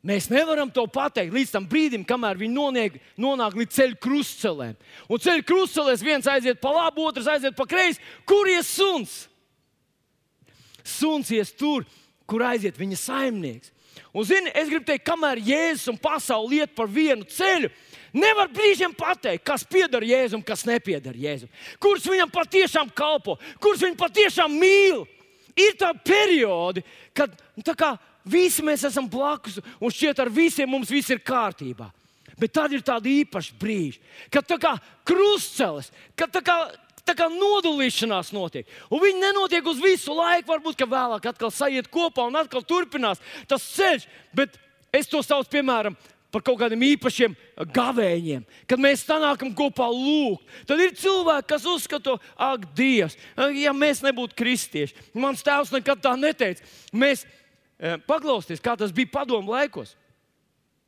Mēs 0.06 0.28
nevaram 0.30 0.70
to 0.70 0.84
pateikt 0.86 1.34
līdz 1.34 1.56
tam 1.56 1.64
brīdim, 1.66 2.04
kamēr 2.06 2.38
viņi 2.38 2.54
noniek, 2.54 2.98
nonāk 3.18 3.56
līdz 3.58 3.74
ceļa 3.74 3.96
krustcelēm. 4.06 4.76
Un 5.10 5.22
ceļa 5.24 5.46
krustcelēs 5.50 6.04
viens 6.06 6.28
aiziet 6.30 6.62
pa 6.62 6.74
labi, 6.76 7.02
otrs 7.02 7.30
aiziet 7.34 7.58
pa 7.58 7.66
kreisi. 7.70 8.04
Kur 8.30 8.46
ies 8.52 8.70
suns? 8.70 9.16
Suns 10.86 11.34
ies 11.34 11.50
tur, 11.58 11.88
kur 12.30 12.46
aiziet 12.46 12.78
viņa 12.78 13.02
saimnieks. 13.02 13.74
Un, 14.14 14.24
zini, 14.28 14.54
es 14.54 14.70
gribu 14.70 14.86
teikt, 14.86 15.08
kamēr 15.08 15.42
Jēzus 15.42 15.90
un 15.92 15.98
pasaule 16.00 16.62
iet 16.62 16.76
par 16.78 16.88
vienu 16.92 17.26
ceļu, 17.26 17.72
nevar 18.16 18.52
brīžiem 18.54 18.94
pateikt, 18.96 19.44
kas 19.48 19.66
pieder 19.68 20.06
Jēzum, 20.06 20.44
kas 20.46 20.68
nepieder 20.70 21.18
Jēzum. 21.18 21.50
Kurš 21.82 22.12
viņam 22.14 22.32
patiešām 22.32 22.94
kalpo, 22.96 23.40
kurš 23.64 23.88
viņu 23.88 24.00
patiešām 24.00 24.54
mīl. 24.54 25.04
Ir 25.56 25.78
tādi 25.80 26.04
periodi, 26.06 26.84
kad 27.16 27.34
tā 27.64 27.74
kā, 27.80 27.96
Visi 28.26 28.64
mēs 28.66 28.86
esam 28.88 29.06
blakus, 29.10 29.60
un 29.78 29.94
šķiet, 29.94 30.22
ar 30.24 30.32
visiem 30.34 30.70
mums 30.72 30.90
viss 30.90 31.14
ir 31.14 31.22
kārtībā. 31.22 31.92
Bet 32.40 32.52
tad 32.56 32.74
ir 32.76 32.82
tādi 32.84 33.22
īpaši 33.22 33.54
brīži, 33.60 34.02
kad 34.34 34.48
tā 34.48 34.58
kā 34.60 34.74
krustcelis, 35.08 35.92
kad 36.20 36.34
tā 36.34 36.42
kā, 36.44 36.56
tā 37.08 37.16
kā 37.16 37.30
nodalīšanās 37.32 38.34
notiek. 38.36 38.68
Un 38.90 39.04
viņi 39.04 39.22
nenotiek 39.22 39.70
uz 39.70 39.80
visu 39.80 40.16
laiku, 40.18 40.50
varbūt 40.52 40.84
vēlāk 40.84 41.30
atkal 41.32 41.54
sajiet 41.54 41.88
kopā 41.94 42.28
un 42.28 42.36
atkal 42.42 42.66
turpinās 42.66 43.24
tas 43.48 43.64
ceļš. 43.78 44.10
Bet 44.36 44.60
es 44.92 45.08
to 45.08 45.22
saucu, 45.24 45.54
piemēram, 45.54 45.96
par 46.36 46.44
kaut 46.44 46.60
kādiem 46.60 46.82
īpašiem 46.84 47.38
gavēņiem, 47.72 48.44
kad 48.68 48.82
mēs 48.84 49.06
sanākam 49.08 49.54
kopā 49.56 49.88
lūgt. 49.88 50.44
Tad 50.68 50.82
ir 50.84 50.92
cilvēki, 51.00 51.48
kas 51.54 51.68
uzskata, 51.72 52.18
ak, 52.36 52.68
Dievs, 52.76 53.16
ja 53.56 53.72
mēs 53.72 54.04
nebūtu 54.04 54.36
kristieši. 54.36 54.98
Mans 55.16 55.46
tēvs 55.46 55.72
nekad 55.78 56.04
tā 56.04 56.18
neteica. 56.20 56.68
Mēs 56.92 57.24
eh, 57.80 57.98
paklausieties, 58.08 58.64
kā 58.64 58.76
tas 58.80 58.94
bija 58.96 59.12
padomu 59.12 59.56
laikos. 59.56 59.96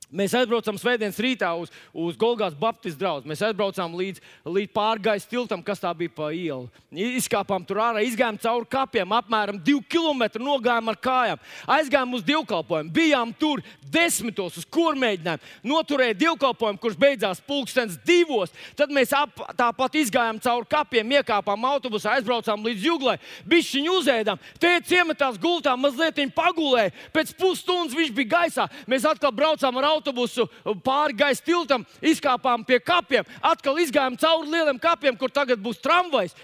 Mēs 0.07 0.31
aizbraucām 0.39 0.77
svētdienas 0.79 1.17
rītā 1.19 1.49
uz, 1.59 1.71
uz 1.91 2.15
Golgāta 2.15 2.55
Baptistu 2.55 3.01
draugu. 3.01 3.27
Mēs 3.27 3.41
aizbraucām 3.43 3.91
līdz, 3.99 4.21
līdz 4.47 4.71
pārgājus 4.71 5.25
tiltam, 5.27 5.59
kas 5.59 5.81
tā 5.83 5.91
bija 5.99 6.13
pa 6.15 6.29
ielu. 6.31 6.69
Izkāpām 6.95 7.65
tur 7.67 7.81
ārā, 7.83 8.05
izgājām 8.07 8.37
cauri 8.39 8.69
kapiem, 8.71 9.11
apmēram 9.17 9.59
2 9.59 9.81
km 9.91 10.23
nogājām 10.39 10.93
ar 10.93 10.99
kājām. 11.03 11.41
Aizgājām 11.75 12.15
uz 12.15 12.23
dievkalpojumu, 12.23 12.93
bijām 12.95 13.33
tur 13.35 13.59
desmitos 13.91 14.61
uz 14.61 14.67
kurmēģinājumu. 14.71 15.51
Noturēja 15.67 16.15
dievkalpojumu, 16.23 16.79
kurš 16.79 16.95
beidzās 17.03 17.43
pulkstenis 17.43 17.99
divos. 18.07 18.55
Tad 18.79 18.95
mēs 18.95 19.11
ap, 19.11 19.43
tāpat 19.59 19.99
izgājām 20.05 20.39
cauri 20.43 20.71
kapiem, 20.71 21.11
iekāpām 21.19 21.67
autobusā, 21.67 22.15
aizbraucām 22.15 22.63
līdz 22.63 22.87
jūglai, 22.87 23.17
bišķiņu 23.43 23.99
uzēdām. 23.99 24.39
Tēvs 24.63 24.95
iemetās 25.01 25.39
gultā, 25.43 25.75
mazliet 25.75 26.23
pagulēja. 26.35 26.95
Pēc 27.11 27.35
pusstundas 27.35 27.95
viņš 27.97 28.15
bija 28.15 28.33
gaisā. 28.37 28.71
Mēs 28.87 29.05
atkal 29.07 29.35
braucām 29.35 29.75
ar 29.79 29.91
autobusu 29.91 29.96
autobusu 29.97 30.47
pāri 30.85 31.17
gaisa 31.17 31.43
tiltam, 31.43 31.83
izkāpām 32.05 32.63
pie 32.67 32.79
kapiem, 32.79 33.27
atkal 33.41 33.79
izgājām 33.81 34.17
cauri 34.21 34.53
lieliem 34.53 34.79
kapiem, 34.81 35.17
kur 35.19 35.33
tagad 35.33 35.61
būs 35.63 35.81
tramvajs, 35.83 36.35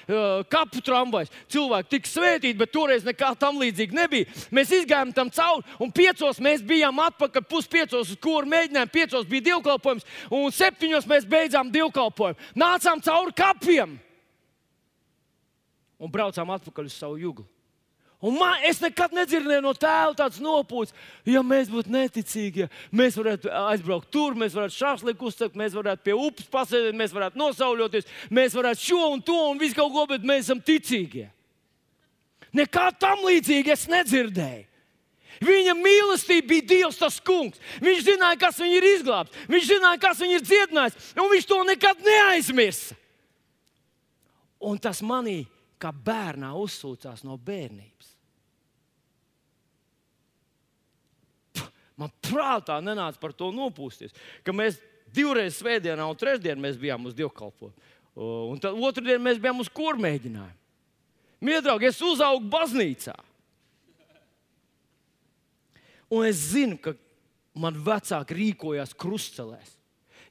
kapu 0.51 0.81
tramvajs. 0.83 1.31
Cilvēki 1.53 1.91
tika 1.95 2.11
svētīti, 2.11 2.57
bet 2.59 2.73
toreiz 2.73 3.05
nekā 3.07 3.33
tam 3.39 3.61
līdzīga 3.61 3.99
nebija. 4.03 4.29
Mēs 4.53 4.73
izgājām 4.81 5.13
tam 5.15 5.31
cauri, 5.33 5.65
un 5.79 5.93
piecos 5.93 6.41
mēs 6.43 6.65
bijām 6.65 6.99
atpakaļ, 7.05 7.47
puspiecos 7.49 8.13
uz 8.13 8.19
kuru 8.23 8.49
mēģinājām, 8.51 8.93
piecos 8.93 9.29
bija 9.29 9.49
dievkalpojums, 9.51 10.07
un 10.33 10.49
septiņos 10.53 11.09
mēs 11.09 11.29
beidzām 11.29 11.71
dievkalpojumu. 11.73 12.51
Nācām 12.59 13.03
cauri 13.03 13.37
kapiem 13.37 13.97
un 16.03 16.11
braucām 16.11 16.49
atpakaļ 16.57 16.89
uz 16.89 16.95
savu 16.99 17.21
jūglu. 17.21 17.47
Un 18.23 18.37
man, 18.39 18.61
es 18.63 18.79
nekad 18.79 19.11
nedzirdēju 19.11 19.65
no 19.65 19.73
tēva 19.75 20.13
tādas 20.15 20.39
nopūtas, 20.39 20.93
ja 21.27 21.41
mēs 21.43 21.67
būtu 21.67 21.91
neticīgi, 21.91 22.63
ja 22.63 22.69
mēs 22.95 23.17
varētu 23.19 23.51
aizbraukt 23.51 24.07
tur, 24.15 24.37
mēs 24.39 24.55
varētu 24.55 24.77
šāφliku 24.77 25.27
uzsākt, 25.27 25.57
mēs 25.59 25.75
varētu 25.75 26.05
pie 26.07 26.15
upes 26.15 26.47
pasēdēt, 26.53 26.95
mēs 26.95 27.11
varētu 27.11 27.41
nosauļoties, 27.41 28.07
mēs 28.31 28.55
varētu 28.55 28.79
šo 28.85 29.01
un 29.11 29.23
to 29.27 29.35
un 29.49 29.59
visu 29.59 29.75
kaut 29.81 29.91
ko, 29.91 30.05
bet 30.13 30.23
mēs 30.23 30.47
esam 30.47 30.61
ticīgi. 30.63 31.25
Nekā 32.55 32.85
tam 33.01 33.25
līdzīga 33.27 33.75
es 33.75 33.89
nedzirdēju. 33.91 34.69
Viņa 35.43 35.73
mīlestība 35.75 36.47
bija 36.53 36.67
Dievs, 36.69 37.01
tas 37.01 37.17
kungs. 37.19 37.59
Viņš 37.83 38.05
zināja, 38.05 38.39
kas 38.39 38.61
viņu 38.61 38.77
ir 38.77 38.89
izglābts, 38.93 39.43
viņš 39.51 39.67
zināja, 39.67 39.99
kas 39.99 40.21
viņu 40.23 40.37
ir 40.37 40.45
dziedinājis, 40.47 41.11
un 41.19 41.31
viņš 41.33 41.49
to 41.49 41.59
nekad 41.67 42.07
neaizmirsa. 42.07 42.95
Un 44.63 44.79
tas 44.79 45.03
manī, 45.03 45.41
kā 45.81 45.91
bērnā, 45.91 46.53
uzsūcās 46.55 47.25
no 47.27 47.35
bērnības. 47.35 48.12
Man 51.99 52.11
prātā 52.25 52.79
nenāca 52.81 53.21
par 53.21 53.35
to 53.37 53.51
nopūsties, 53.53 54.15
ka 54.45 54.55
mēs 54.55 54.79
divreiz 55.13 55.59
svētdienā 55.59 56.07
un 56.09 56.17
trešdienā 56.17 56.73
bijām 56.81 57.05
uz 57.09 57.15
dievkalpojumu. 57.17 57.91
Un 58.15 58.59
tad 58.61 58.77
otrdien 58.77 59.21
mēs 59.21 59.39
bijām 59.41 59.61
uz 59.61 59.69
kur 59.73 59.97
mēģinājumu. 60.01 60.59
Miedraugi, 61.43 61.89
es 61.89 61.99
uzaugu 62.01 62.45
baznīcā. 62.49 63.15
Un 66.13 66.27
es 66.29 66.39
zinu, 66.53 66.77
ka 66.79 66.93
man 67.57 67.75
vecāki 67.83 68.37
rīkojās 68.37 68.93
krustcelēs. 68.97 69.73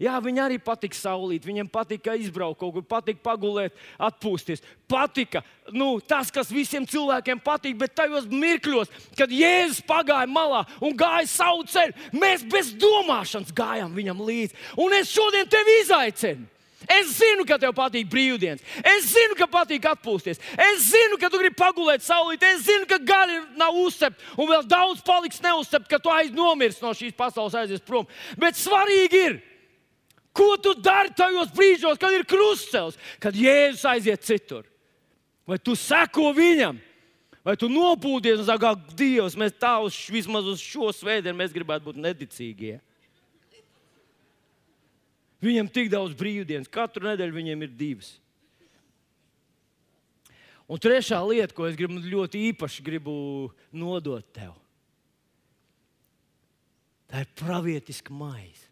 Jā, 0.02 0.16
viņi 0.22 0.40
arī 0.42 0.58
patika 0.58 0.98
saulīt, 0.98 1.44
viņiem 1.46 1.68
patika 1.70 2.16
izbraukt 2.18 2.58
kaut 2.58 2.72
kur, 2.74 2.84
patika 2.86 3.22
pagulēt, 3.22 3.76
atpūsties. 4.02 4.64
Patika 4.90 5.44
nu, 5.70 5.94
tas, 6.02 6.32
kas 6.34 6.50
visiem 6.50 6.86
cilvēkiem 6.88 7.38
patīk, 7.44 7.76
bet 7.78 7.94
tajos 7.94 8.26
mirkļos, 8.30 8.90
kad 9.18 9.30
Jēzus 9.30 9.84
pagāja 9.86 10.26
malā 10.26 10.64
un 10.82 10.96
gāja 10.98 11.28
savu 11.30 11.62
ceļu, 11.70 11.94
mēs 12.18 12.42
bez 12.50 12.72
domāšanas 12.82 13.54
gājām 13.54 13.94
viņam 13.94 14.24
līdzi. 14.26 14.58
Un 14.82 14.96
es 14.98 15.12
šodien 15.12 15.46
tevi 15.50 15.78
izaicinu. 15.84 16.48
Es 16.90 17.12
zinu, 17.14 17.44
ka 17.46 17.60
tev 17.62 17.70
patīk 17.76 18.08
brīvdienas. 18.10 18.62
Es 18.82 19.12
zinu, 19.12 19.36
ka 19.38 19.46
patīk 19.50 19.84
atpūsties. 19.86 20.40
Es 20.58 20.88
zinu, 20.88 21.18
ka 21.20 21.30
tu 21.30 21.38
gribi 21.38 21.54
pagulēt 21.58 22.02
saulīt. 22.02 22.42
Es 22.42 22.64
zinu, 22.66 22.88
ka 22.90 22.98
gari 22.98 23.38
nav 23.54 23.76
uzcepti 23.84 24.34
un 24.34 24.50
vēl 24.50 24.66
daudz 24.66 25.04
paliks 25.06 25.38
neuzcepti, 25.44 25.90
ka 25.92 26.00
tu 26.02 26.10
aiznomirsti 26.10 26.82
no 26.82 26.90
šīs 26.96 27.14
pasaules, 27.14 27.54
aizies 27.54 27.84
prom. 27.86 28.08
Bet 28.40 28.58
svarīgi 28.58 29.22
ir, 29.28 29.38
Ko 30.32 30.56
tu 30.56 30.72
dari 30.80 31.12
tajos 31.12 31.52
brīžos, 31.52 32.00
kad 32.00 32.14
ir 32.16 32.24
krustcelis, 32.28 32.96
kad 33.20 33.36
Jēzus 33.36 33.84
aiziet 33.88 34.24
citur? 34.24 34.64
Vai 35.48 35.58
tu 35.60 35.74
seko 35.76 36.30
viņam, 36.32 36.78
vai 37.44 37.56
tu 37.60 37.68
nopūties 37.68 38.40
un 38.40 38.48
saki, 38.48 38.70
ak, 38.70 38.86
Dievs, 38.96 39.36
mēs 39.36 39.52
tā 39.60 39.74
uz, 39.84 39.98
vismaz 40.08 40.48
uz 40.48 40.62
šo 40.62 40.88
svētdienu 40.94 41.36
mēs 41.36 41.52
gribētu 41.52 41.90
būt 41.90 42.00
neticīgie. 42.00 42.78
Viņam 45.42 45.68
tik 45.74 45.90
daudz 45.92 46.16
brīvdienas, 46.16 46.70
katru 46.70 47.10
nedēļu 47.10 47.36
viņiem 47.36 47.66
ir 47.66 47.76
divas. 47.76 48.14
Un 50.70 50.80
trešā 50.80 51.18
lieta, 51.26 51.52
ko 51.52 51.66
es 51.68 51.76
gribu 51.76 51.98
ļoti 52.00 52.46
īpaši 52.52 52.84
gribu 52.86 53.12
nodot 53.74 54.24
tev, 54.32 54.54
tā 57.10 57.26
ir 57.26 57.32
pravietiska 57.36 58.14
maize. 58.14 58.71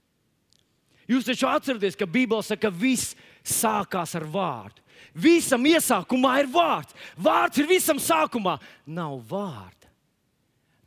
Jūs 1.11 1.26
taču 1.26 1.48
atceraties, 1.50 1.98
ka 1.98 2.06
Bībelē 2.06 2.44
saka, 2.46 2.68
ka 2.68 2.70
viss 2.70 3.16
sākās 3.42 4.14
ar 4.18 4.26
vārdu. 4.30 4.78
Visam 5.16 5.64
iesākumā 5.66 6.36
ir 6.42 6.50
vārds. 6.52 6.94
Vārds 7.18 7.58
ir 7.58 7.66
visam 7.66 7.98
sākumā. 7.98 8.58
Nav 8.86 9.16
vārda, 9.30 9.90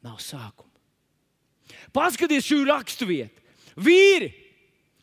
nav 0.05 0.21
sākuma. 0.24 0.71
Paskatieties 1.93 2.47
šo 2.47 2.61
raksturvietu. 2.69 3.41
Vīri, 3.76 4.32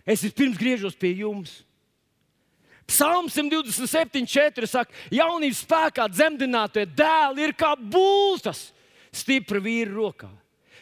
es 0.07 0.25
pirms 0.35 0.59
griežos 0.59 0.97
pie 0.99 1.13
jums. 1.21 1.61
Psalms 2.91 3.37
127, 3.37 4.27
4 4.27 4.67
saka, 4.67 4.95
jaunības 5.15 5.63
spēkā 5.63 6.09
dzemdinātie 6.11 6.89
dēli 6.91 7.45
ir 7.47 7.55
kā 7.55 7.77
būtas 7.79 8.71
stipra 9.15 9.61
vīra 9.63 9.93
rokā. 9.95 10.31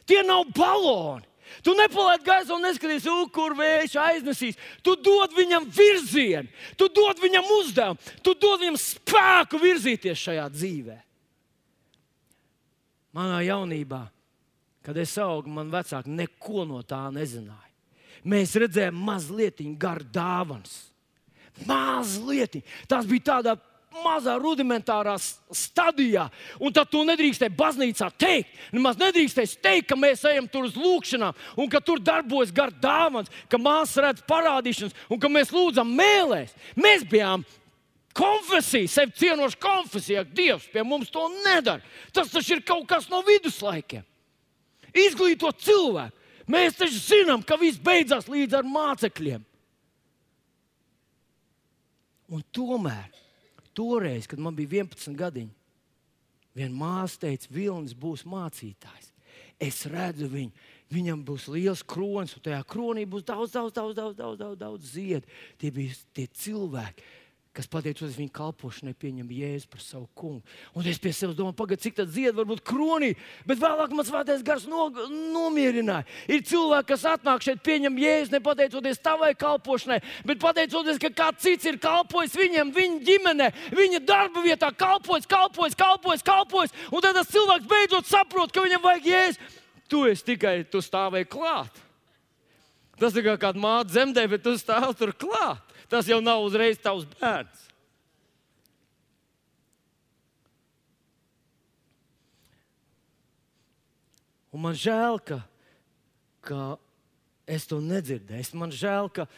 Tie 0.08 0.22
nav 0.24 0.46
baloni. 0.56 1.27
Tu 1.64 1.74
nepalaid 1.76 2.24
gaisā 2.26 2.54
un 2.54 2.64
neskaties, 2.66 3.06
kur 3.34 3.56
vējš 3.58 3.96
aiznesīs. 4.02 4.58
Tu 4.84 4.94
dod 5.04 5.34
viņam 5.36 5.68
virzienu, 5.74 6.48
tu 6.78 6.88
dod 6.92 7.20
viņam 7.22 7.50
uzdevumu, 7.58 8.14
tu 8.22 8.34
dod 8.34 8.62
viņam 8.62 8.78
spēku 8.80 9.60
virzīties 9.62 10.26
šajā 10.28 10.48
dzīvē. 10.54 10.98
Manā 13.16 13.40
jaunībā, 13.46 14.02
kad 14.84 14.98
es 15.00 15.16
augu, 15.20 15.50
man 15.50 15.72
vecāki 15.72 16.12
neko 16.14 16.66
no 16.68 16.82
tā 16.86 17.08
nezināja. 17.14 17.64
Mēs 18.28 18.54
redzējām 18.58 18.98
mazliet 19.08 19.62
garu 19.80 20.06
dāvāns. 20.12 20.76
Mazliet. 21.66 22.60
Tas 22.90 23.06
bija 23.08 23.32
tādā 23.32 23.54
mazā 24.04 24.34
rudimentārā 24.40 25.14
stadijā. 25.18 26.28
Un 26.60 26.74
tad 26.74 26.90
to 26.92 27.04
nedrīkstēja 27.08 27.54
baznīcā 27.58 28.10
teikt. 28.18 28.56
Nemaz 28.74 28.98
nedrīkstēja 29.00 29.60
teikt, 29.64 29.88
ka 29.90 29.98
mēs 29.98 30.24
ejam 30.28 30.48
tur 30.50 30.68
uz 30.68 30.76
lūgšanām, 30.78 31.36
un 31.58 31.70
ka 31.70 31.80
tur 31.84 32.02
darbojas 32.02 32.54
gar 32.54 32.72
dāvāns, 32.72 33.30
ka 33.50 33.60
māsas 33.60 34.02
redz 34.04 34.26
parādīšanas, 34.28 34.96
un 35.08 35.22
ka 35.22 35.30
mēs 35.32 35.54
lūdzam 35.54 35.90
mēlēs. 35.98 36.54
Mēs 36.78 37.06
bijām 37.08 37.46
konfesija, 38.18 38.88
sevi 38.90 39.14
cienoša 39.18 39.58
konfesija. 39.62 40.24
Dievs 40.24 40.68
pie 40.72 40.84
mums 40.84 41.10
to 41.14 41.28
nedara. 41.44 41.82
Tas 42.12 42.32
taču 42.32 42.56
ir 42.56 42.64
kaut 42.66 42.88
kas 42.90 43.08
no 43.12 43.22
viduslaikiem. 43.26 44.06
Izglītot 44.94 45.60
cilvēku. 45.62 46.14
Mēs 46.48 46.78
taču 46.80 46.96
zinām, 46.96 47.42
ka 47.44 47.58
viss 47.60 47.80
beidzās 47.80 48.28
līdz 48.30 48.56
ar 48.56 48.68
mācekļiem. 48.68 49.42
Un 52.32 52.44
tomēr 52.52 53.08
toreiz, 53.78 54.26
kad 54.26 54.42
man 54.42 54.56
bija 54.58 54.82
11 54.82 55.14
gadiņi, 55.18 55.54
viena 56.58 56.74
māsa 56.74 57.22
teica, 57.26 57.50
Vilnis 57.54 57.94
būs 57.94 58.26
mācītājs. 58.28 59.12
Es 59.58 59.84
redzu 59.90 60.28
viņu, 60.30 60.66
viņam 60.94 61.22
būs 61.26 61.48
liels 61.50 61.82
kronis, 61.86 62.36
un 62.38 62.44
tajā 62.46 62.60
kronī 62.70 63.04
būs 63.10 63.26
daudz, 63.26 63.54
daudz, 63.54 63.74
daudz, 63.74 63.96
daudz, 63.98 64.18
daudz, 64.18 64.38
daudz, 64.38 64.58
daudz 64.60 64.92
ziedu. 64.94 65.26
Tie 65.58 65.72
bija 65.74 65.96
tie 66.14 66.28
cilvēki, 66.30 67.06
kas 67.56 67.68
pateicoties 67.70 68.16
viņa 68.18 68.32
kalpošanai, 68.36 68.94
pieņem 68.98 69.30
jēzu 69.34 69.68
par 69.72 69.80
savu 69.82 70.06
kungu. 70.18 70.42
Un 70.78 70.86
es 70.88 71.00
pie 71.02 71.10
sevis 71.14 71.36
domāju, 71.38 71.56
pagaidi, 71.58 71.82
cik 71.86 71.96
tāds 71.98 72.12
dzied, 72.14 72.36
varbūt 72.36 72.62
kronī, 72.66 73.10
bet 73.48 73.60
vēlāk 73.62 73.94
man 73.96 74.06
svētais 74.06 74.44
gars 74.46 74.66
no, 74.70 74.88
nomierināja. 75.34 76.06
Ir 76.30 76.44
cilvēki, 76.46 76.88
kas 76.92 77.06
atnāk 77.14 77.44
šeit, 77.44 77.62
pieņem 77.66 77.98
jēzu, 77.98 78.34
ne 78.34 78.42
pateicoties 78.44 79.02
tavai 79.02 79.32
kalpošanai, 79.38 80.00
bet 80.28 80.42
pateicoties, 80.42 81.00
ka 81.02 81.12
kāds 81.22 81.42
cits 81.46 81.70
ir 81.70 81.80
kalpojis 81.82 82.36
viņam, 82.38 82.72
viņa 82.76 83.02
ģimenē, 83.08 83.50
viņa 83.74 84.02
darba 84.06 84.44
vietā, 84.44 84.70
kalpojis, 84.72 85.26
kalpojis, 85.28 85.78
kalpojis, 85.78 86.26
kalpojis. 86.26 86.76
Un 86.92 87.04
tad 87.04 87.18
tas 87.18 87.32
cilvēks 87.32 87.70
beidzot 87.70 88.10
saprot, 88.10 88.54
ka 88.54 88.66
viņam 88.66 88.84
vajag 88.84 89.12
jēzu. 89.14 89.54
Tu 89.88 90.04
esi 90.10 90.26
tikai, 90.34 90.56
tu 90.68 90.84
stāvēji 90.84 91.30
klāt. 91.32 91.82
Tas 92.98 93.14
ir 93.16 93.24
kā 93.24 93.38
kāda 93.40 93.62
māte 93.62 93.94
zemdē, 93.94 94.26
bet 94.28 94.42
tu 94.44 94.52
stāv 94.58 94.92
tur 94.98 95.14
klāt 95.16 95.67
tas 95.88 96.08
jau 96.08 96.20
nav 96.20 96.44
uzreiz 96.44 96.78
tavs 96.80 97.06
bērns. 97.18 97.64
Un 104.52 104.64
man 104.64 104.76
žēl, 104.76 105.20
ka, 105.22 105.42
ka 106.42 106.62
es 107.48 107.66
to 107.68 107.78
nedzirdēju. 107.84 108.56
Man 108.58 108.72
žēl, 108.74 109.10
ka 109.12 109.28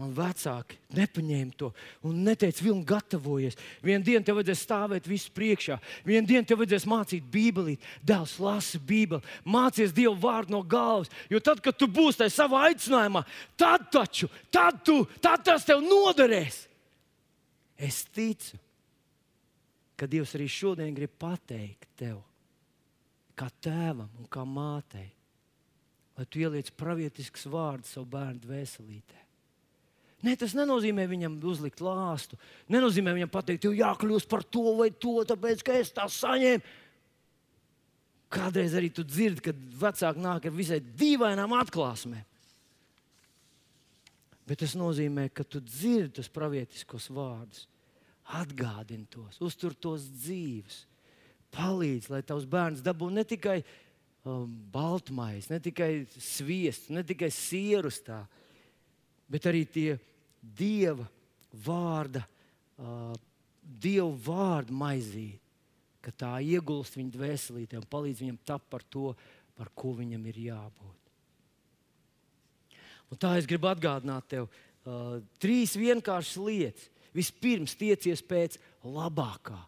man 0.00 0.12
vecāki 0.16 0.78
nepaņēma 0.96 1.54
to 1.60 1.68
un 2.08 2.22
neteica, 2.26 2.64
vilni 2.64 2.84
gatavojies. 2.88 3.58
Vienu 3.84 4.04
dienu 4.06 4.24
tev 4.24 4.38
vajadzēs 4.38 4.64
stāvēt 4.64 5.08
visu 5.10 5.32
priekšā, 5.36 5.78
vienu 6.08 6.26
dienu 6.28 6.48
tev 6.48 6.62
vajadzēs 6.62 6.88
mācīt 6.88 7.28
Bībeli. 7.32 7.76
Dēls 8.06 8.38
lasa 8.42 8.80
Bībeli, 8.80 9.22
mācies 9.44 9.94
Dievu 9.94 10.16
vārdu 10.22 10.56
no 10.56 10.62
galvas. 10.64 11.12
Jo 11.30 11.42
tad, 11.44 11.62
kad 11.64 11.76
tu 11.78 11.88
būsi 11.90 12.22
tajā 12.22 12.34
savā 12.34 12.66
aicinājumā, 12.70 13.24
tad 13.60 13.88
taču 13.92 14.30
tad 14.52 14.82
tu, 14.86 15.02
tad 15.22 15.44
tas 15.46 15.66
tev 15.68 15.84
noderēs. 15.84 16.64
Es 17.82 18.04
ticu, 18.14 18.58
ka 19.98 20.08
Dievs 20.10 20.36
arī 20.38 20.48
šodien 20.50 20.94
grib 20.96 21.14
pateikt 21.20 21.88
tev, 21.98 22.20
kā 23.38 23.48
tēvam 23.62 24.10
un 24.18 24.28
kā 24.30 24.44
mātei, 24.46 25.10
lai 26.18 26.26
tu 26.28 26.42
ieliec 26.42 26.70
pravietisks 26.78 27.46
vārds 27.50 27.94
savu 27.94 28.10
bērnu 28.12 28.42
dvēselītē. 28.44 29.21
Ne, 30.22 30.36
tas 30.38 30.54
nenozīmē 30.54 31.08
viņam 31.10 31.40
uzlikt 31.50 31.82
lāstu. 31.82 32.38
Nenozīmē 32.70 33.14
viņam 33.16 33.30
pateikt, 33.32 33.64
tev 33.64 33.74
jākļūst 33.74 34.28
par 34.30 34.44
to 34.46 34.76
vai 34.78 34.92
to, 34.94 35.16
tāpēc 35.26 35.64
ka 35.66 35.74
es 35.80 35.90
tā 35.94 36.06
saņēmu. 36.06 36.78
Kādreiz 38.32 38.76
arī 38.78 38.88
tu 38.94 39.04
dzirdi, 39.04 39.42
kad 39.50 39.58
vecāki 39.82 40.22
nāk 40.22 40.46
ar 40.48 40.54
visai 40.54 40.78
dīvainām 40.80 41.52
atklāsmēm. 41.58 42.22
Bet 44.48 44.62
tas 44.62 44.76
nozīmē, 44.78 45.26
ka 45.34 45.44
tu 45.44 45.60
dzirdi 45.62 46.16
tos 46.18 46.30
pravietiskos 46.32 47.10
vārdus, 47.14 47.66
atgādini 48.38 49.06
tos, 49.10 49.38
uztur 49.44 49.74
tos 49.74 50.06
dzīves, 50.22 50.84
palīdz, 51.52 52.08
lai 52.12 52.22
tavs 52.26 52.46
bērns 52.48 52.82
dabū 52.84 53.10
ne 53.12 53.24
tikai 53.28 53.58
um, 54.24 54.46
baltmais, 54.72 55.50
ne 55.50 55.58
tikai 55.62 56.06
sviestu, 56.14 56.94
ne 56.96 57.04
tikai 57.06 57.30
sieru 57.34 57.90
stāstu, 57.92 58.40
bet 59.32 59.46
arī 59.48 59.62
tie 59.64 59.90
Dieva 60.42 61.06
vārda, 61.64 62.24
uh, 62.82 63.12
Dieva 63.62 64.10
vārda 64.26 64.74
maizīt, 64.74 65.38
ka 66.02 66.10
tā 66.10 66.32
iegulst 66.42 66.96
viņa 66.98 67.14
dvēselītē 67.14 67.78
un 67.78 67.86
palīdz 67.86 68.24
viņam 68.24 68.40
tapt 68.44 68.66
par 68.72 68.82
to, 68.90 69.12
par 69.54 69.70
ko 69.78 69.92
viņam 70.00 70.24
ir 70.32 70.40
jābūt. 70.48 70.98
Un 73.12 73.20
tā 73.20 73.36
es 73.38 73.46
gribu 73.46 73.68
atgādināt 73.70 74.26
tev 74.32 74.48
uh, 74.48 75.20
trīs 75.42 75.76
vienkāršas 75.78 76.40
lietas. 76.42 76.88
Vispirms 77.12 77.76
tiecies 77.76 78.22
pēc 78.24 78.56
labākā. 78.88 79.58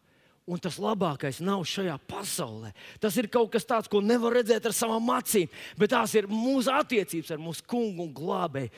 Un 0.48 0.60
tas 0.60 0.76
labākais 0.80 1.42
nav 1.44 1.62
šajā 1.68 1.94
pasaulē. 2.08 2.72
Tas 3.00 3.16
ir 3.20 3.28
kaut 3.32 3.52
kas 3.52 3.68
tāds, 3.68 3.88
ko 3.88 4.00
nevar 4.04 4.34
redzēt 4.40 4.66
ar 4.68 4.74
savām 4.76 5.12
acīm, 5.12 5.52
bet 5.80 5.92
tās 5.92 6.16
ir 6.16 6.28
mūsu 6.28 6.72
attiecības 6.72 7.32
ar 7.36 7.40
mūsu 7.40 7.64
kungu 7.68 8.08
un 8.08 8.12
glābēju 8.16 8.72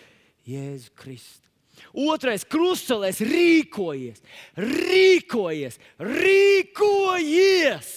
Jēzu 0.47 0.95
Kristu. 0.99 1.46
Otrais 1.97 2.45
krustcelēs 2.49 3.21
rīkojies, 3.25 4.23
rīkojies, 4.57 5.79
rīkojies. 6.01 7.91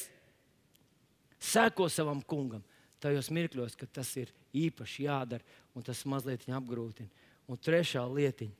Seko 1.40 1.88
savam 1.92 2.22
kungam 2.22 2.64
tajos 3.00 3.32
mirkļos, 3.34 3.78
kad 3.80 3.92
tas 4.00 4.12
ir 4.20 4.32
īpaši 4.56 5.08
jādara 5.08 5.44
un 5.76 5.86
tas 5.86 6.04
mazliet 6.10 6.48
apgrūtina. 6.48 7.10
Un 7.50 7.58
trešā 7.58 8.04
lietiņa 8.06 8.58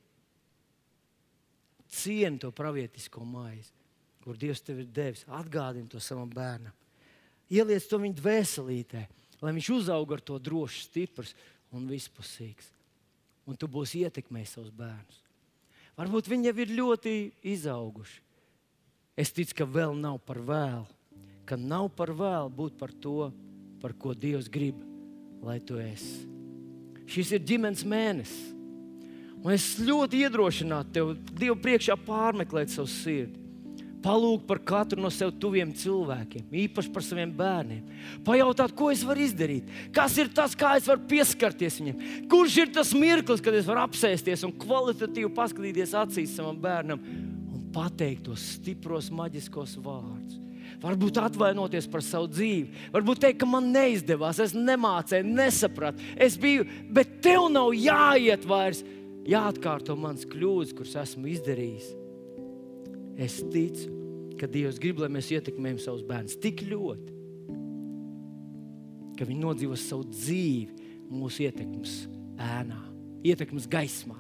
-cieni 2.00 2.40
to 2.40 2.52
pravietisko 2.52 3.22
maizi, 3.22 3.72
kur 4.24 4.36
Dievs 4.36 4.62
tev 4.62 4.80
ir 4.80 4.86
devis. 4.86 5.26
Atgādini 5.28 5.90
to 5.90 6.00
savam 6.00 6.30
bērnam. 6.30 6.74
Ieliec 7.52 7.88
to 7.88 8.00
viņa 8.00 8.16
dvēselītē, 8.16 9.08
lai 9.42 9.52
viņš 9.54 9.70
uzaug 9.70 10.12
ar 10.12 10.22
to 10.22 10.40
drošs, 10.40 10.90
stiprs 10.90 11.34
un 11.72 11.88
vispusīgs 11.88 12.79
un 13.50 13.58
tu 13.58 13.68
būsi 13.72 14.04
ietekmējis 14.06 14.56
savus 14.56 14.74
bērnus. 14.78 15.24
Varbūt 15.98 16.30
viņi 16.32 16.52
jau 16.52 16.58
ir 16.64 16.74
ļoti 16.78 17.14
izauguši. 17.52 18.22
Es 19.20 19.34
ticu, 19.36 19.58
ka 19.58 19.66
vēl 19.68 19.98
nav 20.00 20.22
par 20.24 20.40
vēlu, 20.48 20.86
ka 21.50 21.58
nav 21.60 21.90
par 21.98 22.14
vēlu 22.16 22.54
būt 22.56 22.78
par 22.80 22.94
to, 22.94 23.32
par 23.82 23.96
ko 24.00 24.14
Dievs 24.16 24.48
grib, 24.52 24.80
lai 25.44 25.58
tu 25.60 25.80
esi. 25.82 26.24
Šis 27.10 27.34
ir 27.36 27.44
ģimenes 27.44 27.84
mēnesis. 27.90 28.56
Un 29.40 29.54
es 29.56 29.66
ļoti 29.80 30.24
iedrošinātu 30.26 30.94
tevi 30.94 31.36
Dievu 31.40 31.58
priekšā 31.64 31.96
pārmeklēt 32.06 32.72
savu 32.72 32.92
sirdi. 32.92 33.49
Palūgt 34.00 34.46
par 34.48 34.62
katru 34.64 35.02
no 35.04 35.10
sev 35.12 35.34
tuviem 35.42 35.74
cilvēkiem, 35.76 36.46
īpaši 36.62 36.92
par 36.96 37.04
saviem 37.04 37.32
bērniem. 37.36 37.82
Pajautāt, 38.24 38.72
ko 38.78 38.88
es 38.94 39.02
varu 39.04 39.26
izdarīt, 39.26 39.68
kas 39.96 40.16
ir 40.22 40.32
tas, 40.36 40.56
kā 40.56 40.78
es 40.80 40.88
varu 40.88 41.04
pieskarties 41.10 41.82
viņam. 41.82 42.06
Kurš 42.32 42.56
ir 42.64 42.72
tas 42.78 42.94
mirklis, 42.96 43.44
kad 43.44 43.58
es 43.60 43.68
varu 43.68 43.84
apsēsties 43.84 44.46
un 44.48 44.56
kvalitatīvi 44.62 45.34
paskatīties 45.36 45.98
acīs 46.00 46.38
savam 46.40 46.62
bērnam 46.64 47.04
un 47.04 47.68
pateikt 47.76 48.30
tos 48.30 48.48
stipros, 48.56 49.12
maģiskos 49.12 49.76
vārdus. 49.84 50.40
Varbūt 50.80 51.20
atvainoties 51.20 51.90
par 51.92 52.06
savu 52.06 52.32
dzīvi, 52.32 52.88
varbūt 52.96 53.26
teikt, 53.26 53.42
ka 53.42 53.50
man 53.52 53.68
neizdevās, 53.74 54.40
es 54.40 54.56
nemācīju, 54.56 55.28
nesapratu, 55.28 56.06
es 56.16 56.40
biju, 56.40 56.64
bet 56.88 57.18
tev 57.26 57.50
nav 57.52 57.76
jāiet 57.76 58.48
vairs, 58.48 58.86
jāatkārto 59.28 60.00
mans 60.00 60.24
kļūdas, 60.30 60.78
kuras 60.78 61.02
esmu 61.04 61.34
izdarījis 61.36 61.98
Es 63.20 63.42
ticu, 63.52 63.90
ka 64.40 64.48
Dievs 64.48 64.80
grib, 64.80 65.02
lai 65.04 65.10
mēs 65.12 65.28
ietekmējam 65.36 65.82
savus 65.84 66.06
bērnus 66.08 66.38
tik 66.40 66.64
ļoti, 66.70 67.16
ka 69.20 69.28
viņi 69.28 69.44
nodzīvos 69.44 69.84
savu 69.90 70.08
dzīvi 70.08 71.12
mūsu 71.12 71.44
ietekmes 71.50 72.06
ēnā, 72.40 72.80
ietekmes 73.28 73.68
gaismā. 73.72 74.16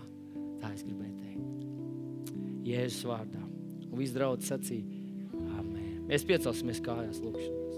Tā 0.59 0.73
es 0.75 0.83
gribēju 0.83 1.15
teikt. 1.23 2.33
Jēzus 2.67 3.07
vārdā. 3.07 3.45
Un 3.87 3.95
viss 4.01 4.13
draudzes 4.13 4.51
sacīja, 4.51 4.99
Amen. 5.55 6.03
Mēs 6.09 6.25
piecelsimies 6.27 6.83
kājās 6.83 7.21
lūkšanās. 7.23 7.77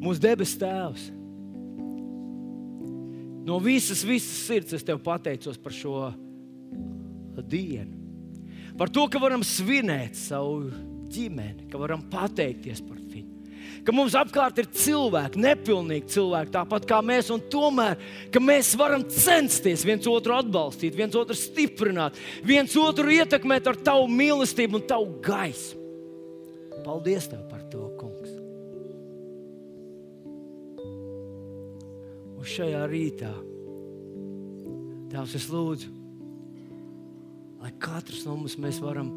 Mūsu 0.00 0.22
debes 0.22 0.54
Tēvs 0.56 1.10
No 3.50 3.58
visas, 3.58 4.04
visas 4.06 4.44
sirds 4.46 4.76
es 4.78 4.86
tev 4.86 5.00
pateicos 5.02 5.58
par 5.58 5.74
šo 5.74 6.12
dienu. 7.50 7.98
Par 8.78 8.92
to, 8.94 9.08
ka 9.10 9.18
varam 9.18 9.42
svinēt 9.44 10.14
savu 10.14 10.68
ģimeni, 11.10 11.66
ka 11.72 11.80
varam 11.80 12.04
pateikties 12.12 12.78
par 12.86 13.00
viņu. 13.10 13.40
Ka 13.84 13.94
mums 13.96 14.14
apkārt 14.18 14.60
ir 14.60 14.68
cilvēki, 14.76 15.40
nepilnīgi 15.40 16.12
cilvēki, 16.14 16.52
tāpat 16.54 16.86
kā 16.88 17.00
mēs, 17.04 17.30
un 17.32 17.42
tomēr 17.52 17.98
mēs 18.44 18.74
varam 18.78 19.06
censties 19.08 19.84
viens 19.88 20.06
otru 20.10 20.36
atbalstīt, 20.36 20.96
viens 20.96 21.16
otru 21.16 21.36
stiprināt, 21.38 22.18
viens 22.46 22.76
otru 22.76 23.12
ietekmēt 23.16 23.70
ar 23.72 23.80
tavu 23.90 24.08
mīlestību 24.12 24.80
un 24.80 24.86
tavu 24.88 25.16
gaismu. 25.24 25.80
Paldies 26.84 27.28
tev 27.28 27.44
par 27.50 27.59
Un 32.50 32.54
šajā 32.56 32.78
rītā, 32.90 33.28
Tēvs, 35.06 35.34
es 35.38 35.44
lūdzu, 35.52 35.86
lai 37.60 37.70
katrs 37.78 38.24
no 38.26 38.34
mums 38.40 38.80
varam 38.82 39.12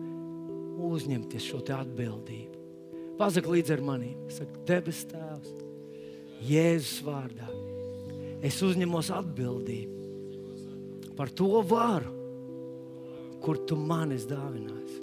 uzņemties 0.85 1.47
šo 1.47 1.63
atbildību. 1.73 2.61
Pazak 3.17 3.49
līdzi 3.49 3.73
ar 3.73 3.81
maniem. 3.89 4.29
Saka, 4.29 4.61
debes 4.69 5.01
Tēvs, 5.09 5.49
Jēzus 6.45 7.01
vārdā. 7.07 7.49
Es 8.45 8.61
uzņemos 8.61 9.09
atbildību 9.17 9.97
par 11.17 11.33
to 11.33 11.49
varu, 11.73 12.13
kur 13.41 13.65
tu 13.65 13.73
man 13.73 14.13
esi 14.13 14.29
dāvinājis. 14.29 14.95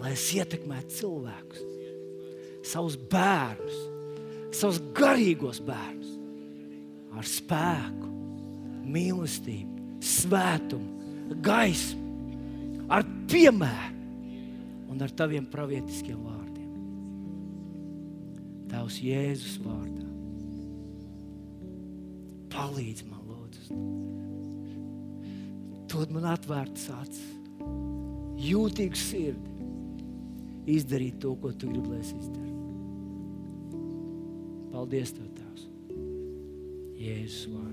Lai 0.00 0.16
es 0.16 0.24
ietekmētu 0.32 1.02
cilvēkus, 1.02 1.60
savus 2.72 2.96
bērnus, 3.12 3.82
savus 4.56 4.80
garīgos 4.96 5.60
bērnus 5.60 6.07
ar 7.16 7.24
spēku, 7.28 8.08
mīlestību, 8.88 10.00
svētumu, 10.04 11.36
gaismu, 11.44 12.04
ar 12.92 13.04
piemēru 13.30 13.96
un 14.88 15.04
ar 15.04 15.12
taviem 15.12 15.46
pravietiskiem 15.52 16.18
vārdiem. 16.24 16.70
Tavs 18.68 18.98
Jēzus 19.04 19.58
vārdā. 19.64 20.06
Palīdz 22.52 23.04
man, 23.08 23.22
lūdzu. 23.28 23.78
Dod 25.88 26.12
man 26.12 26.24
atvērtas 26.32 26.88
acis, 26.96 27.28
jūtīgu 28.48 28.98
sirdi, 28.98 29.50
izdarīt 30.74 31.20
to, 31.22 31.32
ko 31.40 31.52
tu 31.52 31.70
gribi, 31.70 31.94
lai 31.94 32.00
es 32.02 32.12
izdarītu. 32.12 32.46
Paldies, 34.72 35.14
Tev, 35.16 35.27
Tēvs! 36.98 37.06
Jēzus 37.06 37.48
vārdā. 37.52 37.67